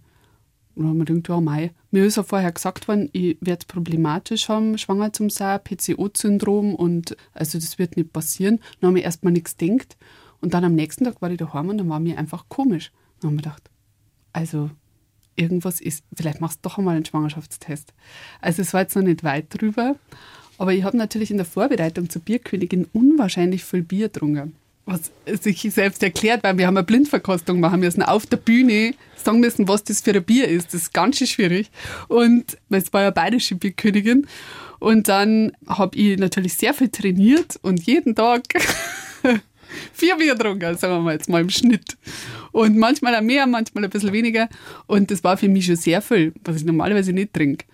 Und 0.74 0.84
dann 0.84 0.88
haben 0.88 0.97
wir 0.97 1.06
gedacht, 1.06 1.30
ja, 1.30 1.41
mei. 1.41 1.72
Mir 1.91 2.06
ist 2.06 2.18
ja 2.18 2.24
vorher 2.24 2.52
gesagt 2.52 2.88
worden, 2.88 3.10
ich 3.12 3.38
werde 3.41 3.68
problematisch 3.68 4.50
haben, 4.50 4.80
schwanger 4.80 5.14
zum 5.14 5.30
sein, 5.30 5.60
PCO-Syndrom 5.64 6.74
und 6.74 7.16
also 7.34 7.60
das 7.60 7.78
wird 7.78 7.97
nicht 7.97 8.14
passieren. 8.14 8.62
Dann 8.82 8.88
habe 8.88 8.97
ich 8.97 9.06
erstmal 9.06 9.32
nichts 9.32 9.58
gedacht. 9.58 9.95
Und 10.41 10.56
dann 10.56 10.64
am 10.64 10.74
nächsten 10.74 11.04
Tag 11.04 11.22
war 11.22 11.30
ich 11.30 11.38
daheim 11.38 11.70
und 11.70 11.78
dann 11.78 11.89
war 11.89 12.00
mir 12.00 12.18
einfach 12.18 12.45
komisch. 12.50 12.91
Dann 13.20 13.30
haben 13.30 13.38
wir 13.38 13.43
gedacht, 13.43 13.70
also 14.39 14.69
irgendwas 15.35 15.81
ist, 15.81 16.05
vielleicht 16.15 16.39
machst 16.39 16.59
du 16.59 16.69
doch 16.69 16.77
einmal 16.77 16.95
einen 16.95 17.05
Schwangerschaftstest. 17.05 17.93
Also 18.39 18.61
es 18.61 18.73
war 18.73 18.81
jetzt 18.81 18.95
noch 18.95 19.03
nicht 19.03 19.23
weit 19.23 19.47
drüber, 19.49 19.95
aber 20.57 20.73
ich 20.73 20.83
habe 20.83 20.95
natürlich 20.95 21.29
in 21.29 21.37
der 21.37 21.45
Vorbereitung 21.45 22.09
zur 22.09 22.21
Bierkönigin 22.21 22.87
unwahrscheinlich 22.93 23.65
viel 23.65 23.83
Bier 23.83 24.07
getrunken 24.07 24.55
was 24.85 25.11
sich 25.43 25.61
selbst 25.71 26.01
erklärt, 26.01 26.43
weil 26.43 26.57
wir 26.57 26.65
haben 26.65 26.75
eine 26.75 26.83
Blindverkostung 26.83 27.59
machen 27.59 27.79
müssen 27.79 28.01
auf 28.01 28.25
der 28.25 28.37
Bühne, 28.37 28.95
sagen 29.15 29.39
müssen, 29.39 29.67
was 29.67 29.83
das 29.83 30.01
für 30.01 30.15
ein 30.15 30.23
Bier 30.23 30.47
ist. 30.47 30.73
Das 30.73 30.81
ist 30.81 30.93
ganz 30.95 31.19
schön 31.19 31.27
schwierig. 31.27 31.69
Und 32.07 32.57
es 32.71 32.91
war 32.91 33.03
ja 33.03 33.11
bayerische 33.11 33.53
Bierkönigin. 33.53 34.25
Und 34.79 35.07
dann 35.07 35.51
habe 35.67 35.95
ich 35.95 36.17
natürlich 36.17 36.55
sehr 36.55 36.73
viel 36.73 36.89
trainiert 36.89 37.59
und 37.61 37.85
jeden 37.85 38.15
Tag 38.15 38.41
vier 39.93 40.15
Bier 40.15 40.36
getrunken, 40.36 40.78
sagen 40.78 40.93
wir 40.93 40.99
mal 40.99 41.13
jetzt 41.13 41.30
mal 41.30 41.41
im 41.41 41.49
Schnitt. 41.49 41.97
Und 42.51 42.78
manchmal 42.78 43.22
mehr, 43.22 43.45
manchmal 43.47 43.84
ein 43.84 43.89
bisschen 43.89 44.13
weniger. 44.13 44.49
Und 44.88 45.11
das 45.11 45.24
war 45.24 45.38
für 45.38 45.47
mich 45.47 45.65
schon 45.65 45.76
sehr 45.76 46.01
viel, 46.01 46.34
was 46.43 46.57
ich 46.57 46.65
normalerweise 46.65 47.13
nicht 47.13 47.34
trinke. 47.34 47.65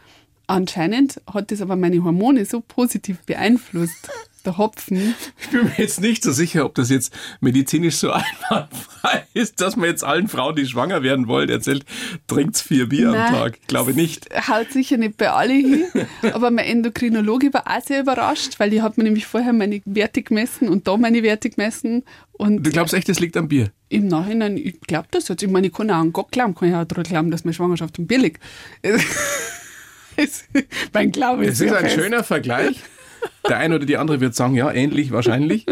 Anscheinend 0.48 1.22
hat 1.32 1.52
das 1.52 1.62
aber 1.62 1.76
meine 1.76 2.04
Hormone 2.04 2.46
so 2.46 2.62
positiv 2.62 3.20
beeinflusst, 3.26 4.10
der 4.46 4.58
Hopfen. 4.58 5.16
Ich 5.42 5.50
bin 5.50 5.64
mir 5.64 5.74
jetzt 5.78 6.02
nicht 6.02 6.24
so 6.24 6.32
sicher, 6.32 6.66
ob 6.66 6.76
das 6.76 6.90
jetzt 6.90 7.14
medizinisch 7.42 7.96
so 7.96 8.12
einwandfrei 8.52 9.26
ist, 9.34 9.62
dass 9.62 9.76
man 9.76 9.90
jetzt 9.90 10.04
allen 10.04 10.28
Frauen, 10.28 10.56
die 10.56 10.66
schwanger 10.66 11.04
werden 11.04 11.28
wollen, 11.28 11.50
erzählt, 11.50 11.86
trinkt 12.28 12.58
vier 12.58 12.88
Bier 12.88 13.12
Nein, 13.12 13.34
am 13.34 13.34
Tag. 13.34 13.58
Ich 13.62 13.68
glaube 13.68 13.94
nicht. 13.94 14.28
Haut 14.48 14.72
sicher 14.72 14.98
nicht 14.98 15.18
bei 15.18 15.32
alle 15.32 15.54
hin. 15.54 15.86
Aber 16.34 16.52
mein 16.52 16.66
Endokrinologe 16.66 17.54
war 17.54 17.66
auch 17.68 17.82
sehr 17.82 18.02
überrascht, 18.02 18.60
weil 18.60 18.74
ich 18.74 18.82
habe 18.82 18.96
mir 18.98 19.06
nämlich 19.06 19.26
vorher 19.26 19.54
meine 19.54 19.82
Werte 19.86 20.22
gemessen 20.22 20.70
und 20.70 20.88
da 20.88 20.98
meine 20.98 21.24
Werte 21.24 21.50
gemessen. 21.50 22.04
Und 22.34 22.64
du 22.64 22.70
glaubst 22.70 22.94
echt, 22.94 23.10
das 23.10 23.20
liegt 23.20 23.38
am 23.38 23.48
Bier? 23.48 23.72
Im 23.90 24.08
Nachhinein, 24.08 24.58
ich 24.58 24.80
glaube 24.82 25.08
das 25.12 25.28
jetzt. 25.28 25.42
Ich 25.42 25.50
meine, 25.50 25.68
ich 25.68 25.74
kann 25.74 25.90
auch 25.90 25.96
an 25.96 26.14
Gott 26.14 26.32
glauben, 26.32 26.54
kann 26.54 26.70
ich 26.70 26.76
auch 26.76 26.86
daran 26.86 27.04
glauben, 27.04 27.32
dass 27.32 27.46
meine 27.46 27.54
Schwangerschaft 27.54 27.98
am 27.98 28.08
Bier 28.08 28.20
liegt. 28.20 28.42
mein 30.94 31.12
Glaube 31.12 31.46
ist, 31.46 31.62
das 31.62 31.68
ist 31.68 31.74
ein 31.74 31.86
fest. 31.86 31.96
schöner 31.96 32.24
Vergleich. 32.24 32.82
Der 33.48 33.58
eine 33.58 33.76
oder 33.76 33.86
die 33.86 33.98
andere 33.98 34.20
wird 34.22 34.36
sagen, 34.36 34.56
ja, 34.56 34.72
ähnlich 34.72 35.12
wahrscheinlich. 35.12 35.66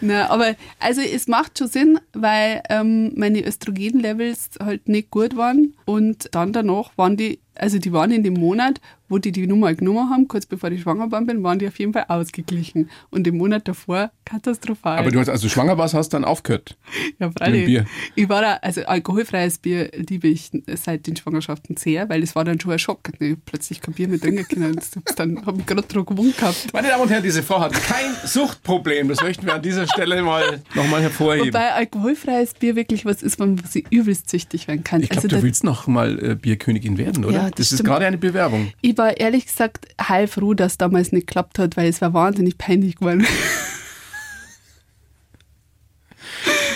Na, 0.00 0.30
aber 0.30 0.56
also 0.78 1.00
es 1.02 1.26
macht 1.28 1.58
schon 1.58 1.68
Sinn, 1.68 2.00
weil 2.12 2.62
ähm, 2.70 3.12
meine 3.16 3.44
Östrogenlevels 3.44 4.50
halt 4.62 4.88
nicht 4.88 5.10
gut 5.10 5.36
waren 5.36 5.74
und 5.84 6.28
dann 6.34 6.52
danach 6.52 6.96
waren 6.96 7.16
die 7.16 7.40
also 7.60 7.78
die 7.78 7.92
waren 7.92 8.10
in 8.10 8.22
dem 8.22 8.34
Monat, 8.34 8.80
wo 9.10 9.18
die 9.18 9.32
die 9.32 9.46
Nummer 9.46 9.74
genommen 9.74 10.08
haben, 10.08 10.28
kurz 10.28 10.46
bevor 10.46 10.70
ich 10.70 10.82
schwanger 10.82 11.06
geworden 11.06 11.26
bin, 11.26 11.42
waren 11.42 11.58
die 11.58 11.66
auf 11.66 11.78
jeden 11.78 11.92
Fall 11.92 12.06
ausgeglichen. 12.08 12.88
Und 13.10 13.26
im 13.26 13.36
Monat 13.36 13.66
davor 13.66 14.12
katastrophal. 14.24 14.98
Aber 14.98 15.10
du 15.10 15.18
hast, 15.18 15.28
als 15.28 15.40
du 15.40 15.48
schwanger 15.48 15.76
warst, 15.76 15.94
hast 15.94 16.10
dann 16.10 16.24
aufgehört. 16.24 16.76
Ja, 17.18 17.30
freilich. 17.36 17.66
Bier. 17.66 17.86
Ich 18.14 18.28
war 18.28 18.40
da, 18.40 18.54
also 18.62 18.82
alkoholfreies 18.82 19.58
Bier 19.58 19.90
liebe 19.94 20.28
ich 20.28 20.50
seit 20.74 21.08
den 21.08 21.16
Schwangerschaften 21.16 21.76
sehr, 21.76 22.08
weil 22.08 22.22
es 22.22 22.36
war 22.36 22.44
dann 22.44 22.60
schon 22.60 22.72
ein 22.72 22.78
Schock. 22.78 23.00
Hab 23.08 23.18
plötzlich 23.44 23.80
kein 23.80 23.94
Bier 23.94 24.06
mehr 24.06 24.20
trinken 24.20 24.46
können. 24.46 24.76
Und 24.76 25.18
Dann 25.18 25.44
habe 25.44 25.58
ich 25.58 25.66
gerade 25.66 25.82
dran 25.82 26.06
gewohnt 26.06 26.38
gehabt. 26.38 26.68
Meine 26.72 26.88
Damen 26.88 27.02
und 27.02 27.10
Herren, 27.10 27.24
diese 27.24 27.42
Frau 27.42 27.60
hat 27.60 27.72
kein 27.72 28.14
Suchtproblem. 28.24 29.08
Das 29.08 29.22
möchten 29.22 29.44
wir 29.44 29.54
an 29.54 29.62
dieser 29.62 29.88
Stelle 29.88 30.22
mal 30.22 30.62
nochmal 30.74 31.02
hervorheben. 31.02 31.48
Wobei 31.48 31.72
alkoholfreies 31.72 32.54
Bier 32.54 32.76
wirklich 32.76 33.04
was 33.04 33.22
ist, 33.22 33.40
wo 33.40 33.56
sie 33.68 33.84
übelst 33.90 34.30
süchtig 34.30 34.68
werden 34.68 34.84
kann. 34.84 35.02
ich 35.02 35.08
glaube, 35.08 35.24
also 35.24 35.36
du 35.36 35.42
willst 35.42 35.64
noch 35.64 35.88
mal 35.88 36.18
äh, 36.24 36.34
Bierkönigin 36.36 36.96
werden, 36.96 37.24
oder? 37.24 37.34
Ja, 37.34 37.49
das 37.58 37.70
das 37.70 37.80
ist 37.80 37.84
gerade 37.84 38.06
eine 38.06 38.18
Bewerbung. 38.18 38.72
ich 38.80 38.96
war 38.98 39.16
ehrlich 39.18 39.46
gesagt 39.46 39.86
heilfroh, 40.08 40.54
dass 40.54 40.78
damals 40.78 41.12
nicht 41.12 41.26
geklappt 41.26 41.58
hat, 41.58 41.76
weil 41.76 41.88
es 41.88 42.00
war 42.00 42.12
wahnsinnig 42.14 42.58
peinlich 42.58 42.96
geworden. 42.96 43.26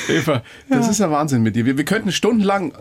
Eva, 0.09 0.43
das 0.69 0.89
ist 0.89 0.99
ja 1.01 1.11
Wahnsinn 1.11 1.43
mit 1.43 1.57
dir. 1.57 1.65
Wir, 1.65 1.79
wir 1.79 1.85
könnten 1.87 2.13
stundenlang 2.13 2.73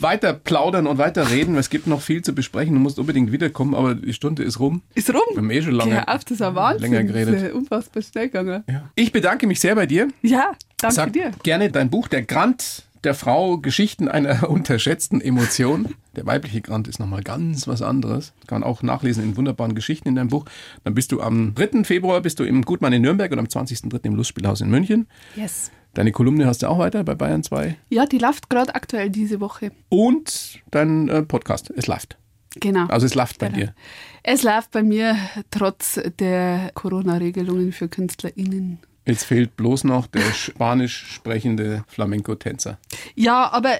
weiter 0.00 0.32
plaudern 0.32 0.88
und 0.88 0.98
weiter 0.98 1.30
reden. 1.30 1.56
Es 1.56 1.70
gibt 1.70 1.86
noch 1.86 2.00
viel 2.00 2.22
zu 2.22 2.34
besprechen. 2.34 2.74
Du 2.74 2.80
musst 2.80 2.98
unbedingt 2.98 3.30
wiederkommen, 3.30 3.74
aber 3.74 3.94
die 3.94 4.12
Stunde 4.12 4.42
ist 4.42 4.58
rum. 4.58 4.82
Ist 4.94 5.10
rum. 5.14 5.20
Wir 5.30 5.36
haben 5.38 5.50
eh 5.50 5.62
schon 5.62 5.72
lange, 5.74 5.94
Hör 5.94 6.08
auf, 6.08 6.24
das 6.24 6.32
ist 6.32 6.42
ein 6.42 6.54
Wahnsinn. 6.56 6.90
länger 6.92 7.04
geredet. 7.04 7.34
Das 7.34 7.42
ist 7.42 7.48
ja 7.50 7.54
unfassbar 7.54 8.02
schnell 8.02 8.26
gegangen. 8.26 8.64
Ja. 8.68 8.90
Ich 8.96 9.12
bedanke 9.12 9.46
mich 9.46 9.60
sehr 9.60 9.76
bei 9.76 9.86
dir. 9.86 10.08
Ja, 10.22 10.52
danke 10.78 10.94
Sag 10.94 11.12
dir. 11.12 11.30
gerne 11.44 11.70
dein 11.70 11.88
Buch, 11.88 12.08
Der 12.08 12.22
Grant 12.22 12.82
der 13.04 13.14
Frau, 13.14 13.58
Geschichten 13.58 14.08
einer 14.08 14.48
unterschätzten 14.50 15.20
Emotion. 15.20 15.94
Der 16.16 16.26
weibliche 16.26 16.60
Grant 16.60 16.88
ist 16.88 16.98
nochmal 16.98 17.22
ganz 17.22 17.66
was 17.66 17.82
anderes. 17.82 18.32
Kann 18.46 18.60
man 18.60 18.68
auch 18.68 18.82
nachlesen 18.82 19.24
in 19.24 19.36
wunderbaren 19.36 19.74
Geschichten 19.74 20.08
in 20.08 20.14
deinem 20.14 20.28
Buch. 20.28 20.44
Dann 20.84 20.94
bist 20.94 21.12
du 21.12 21.20
am 21.20 21.54
3. 21.54 21.84
Februar 21.84 22.20
bist 22.20 22.38
du 22.38 22.44
im 22.44 22.62
Gutmann 22.62 22.92
in 22.92 23.02
Nürnberg 23.02 23.30
und 23.32 23.38
am 23.38 23.46
20.03. 23.46 24.06
im 24.06 24.14
Lustspielhaus 24.14 24.60
in 24.60 24.70
München. 24.70 25.06
Yes. 25.36 25.70
Deine 25.94 26.12
Kolumne 26.12 26.46
hast 26.46 26.62
du 26.62 26.68
auch 26.68 26.78
weiter 26.78 27.04
bei 27.04 27.14
Bayern 27.14 27.42
2. 27.42 27.76
Ja, 27.90 28.06
die 28.06 28.18
läuft 28.18 28.48
gerade 28.48 28.74
aktuell 28.74 29.10
diese 29.10 29.40
Woche. 29.40 29.72
Und 29.90 30.60
dein 30.70 31.08
äh, 31.08 31.22
Podcast. 31.22 31.70
Es 31.76 31.86
läuft. 31.86 32.16
Genau. 32.60 32.86
Also 32.86 33.06
es 33.06 33.14
läuft 33.14 33.38
bei 33.38 33.48
Genau. 33.48 33.58
dir. 33.58 33.74
Es 34.22 34.42
läuft 34.42 34.70
bei 34.70 34.82
mir 34.82 35.16
trotz 35.50 36.00
der 36.18 36.70
Corona-Regelungen 36.74 37.72
für 37.72 37.88
KünstlerInnen. 37.88 38.78
Jetzt 39.06 39.24
fehlt 39.24 39.56
bloß 39.56 39.84
noch 39.84 40.06
der 40.06 40.20
spanisch 40.32 41.04
sprechende 41.14 41.84
Flamenco-Tänzer. 41.88 42.78
Ja, 43.16 43.50
aber 43.52 43.70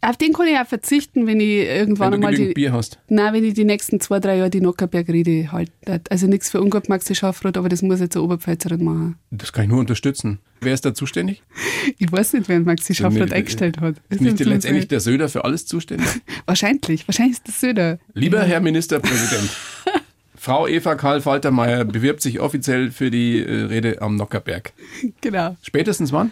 auf 0.00 0.16
den 0.16 0.32
kann 0.32 0.48
ich 0.48 0.58
auch 0.58 0.66
verzichten, 0.66 1.26
wenn 1.26 1.38
ich 1.40 1.66
irgendwann 1.66 2.12
Wenn 2.12 2.20
du 2.20 2.26
genügend 2.26 2.48
die, 2.50 2.54
Bier 2.54 2.72
hast. 2.72 2.98
Nein, 3.08 3.34
wenn 3.34 3.44
ich 3.44 3.54
die 3.54 3.64
nächsten 3.64 4.00
zwei, 4.00 4.18
drei 4.18 4.38
Jahre 4.38 4.50
die 4.50 4.60
Nockerberg-Rede 4.60 5.52
halte. 5.52 5.72
Also 6.10 6.26
nichts 6.26 6.50
für 6.50 6.60
ungut 6.60 6.88
Maxi 6.88 7.14
Schafroth, 7.14 7.56
aber 7.56 7.68
das 7.68 7.82
muss 7.82 8.00
jetzt 8.00 8.16
eine 8.16 8.24
Oberpfälzerin 8.24 8.82
machen. 8.82 9.16
Das 9.30 9.52
kann 9.52 9.64
ich 9.64 9.70
nur 9.70 9.78
unterstützen. 9.78 10.40
Wer 10.60 10.74
ist 10.74 10.84
da 10.84 10.94
zuständig? 10.94 11.42
Ich 11.98 12.10
weiß 12.10 12.32
nicht, 12.32 12.48
wer 12.48 12.58
Maxi 12.58 12.92
nicht- 13.00 13.32
eingestellt 13.32 13.80
hat. 13.80 13.96
Ist 14.08 14.20
nicht 14.20 14.40
letztendlich 14.40 14.88
der 14.88 14.98
Söder 14.98 15.28
für 15.28 15.44
alles 15.44 15.66
zuständig? 15.66 16.08
Wahrscheinlich. 16.46 17.06
Wahrscheinlich 17.06 17.36
ist 17.36 17.46
das 17.46 17.60
Söder. 17.60 18.00
Lieber 18.12 18.42
Herr 18.42 18.60
Ministerpräsident, 18.60 19.48
Frau 20.46 20.68
Eva 20.68 20.94
Karl 20.94 21.20
Faltermeier 21.20 21.84
bewirbt 21.84 22.22
sich 22.22 22.38
offiziell 22.38 22.92
für 22.92 23.10
die 23.10 23.40
äh, 23.44 23.64
Rede 23.64 24.00
am 24.00 24.14
Nockerberg. 24.14 24.72
Genau. 25.20 25.56
Spätestens 25.60 26.12
wann? 26.12 26.30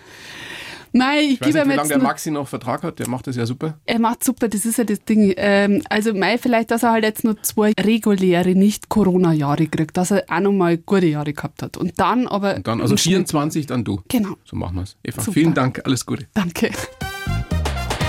Nein, 0.93 1.19
ich, 1.25 1.31
Ich 1.33 1.41
gebe 1.41 1.49
nicht, 1.55 1.57
ihm 1.65 1.65
wie 1.65 1.75
lange 1.75 1.81
jetzt 1.81 1.91
der 1.91 1.99
Maxi 1.99 2.31
noch 2.31 2.47
Vertrag 2.47 2.85
hat. 2.85 3.01
Der 3.01 3.09
macht 3.09 3.27
das 3.27 3.35
ja 3.35 3.45
super. 3.45 3.77
Er 3.87 3.99
macht 3.99 4.23
super, 4.23 4.47
das 4.47 4.65
ist 4.65 4.79
ja 4.79 4.85
das 4.85 5.05
Ding. 5.05 5.35
Ähm, 5.37 5.83
also 5.91 6.15
Mai 6.15 6.39
vielleicht, 6.39 6.71
dass 6.71 6.85
er 6.85 6.93
halt 6.93 7.03
jetzt 7.03 7.25
nur 7.25 7.43
zwei 7.43 7.73
reguläre, 7.81 8.51
nicht 8.55 8.89
Corona-Jahre 8.89 9.67
kriegt, 9.67 9.97
dass 9.97 10.13
er 10.13 10.23
auch 10.29 10.39
noch 10.39 10.53
mal 10.53 10.79
gute 10.79 11.07
Jahre 11.07 11.33
gehabt 11.33 11.63
hat. 11.65 11.77
Und 11.77 11.99
dann 11.99 12.29
aber... 12.29 12.55
Und 12.55 12.69
dann, 12.69 12.81
also 12.81 12.95
im 12.95 12.99
Schnitt- 12.99 13.15
24, 13.31 13.67
dann 13.67 13.83
du. 13.83 14.01
Genau. 14.07 14.37
So 14.45 14.55
machen 14.55 14.77
wir 14.77 14.83
es. 14.83 14.97
Eva, 15.03 15.23
Super. 15.23 15.33
vielen 15.33 15.55
Dank. 15.55 15.83
Alles 15.85 16.07
Gute. 16.07 16.27
Danke. 16.35 16.71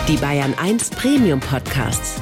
Die 0.08 0.18
Bayern 0.18 0.54
1 0.62 0.92
Premium 0.92 1.40
Podcasts. 1.40 2.22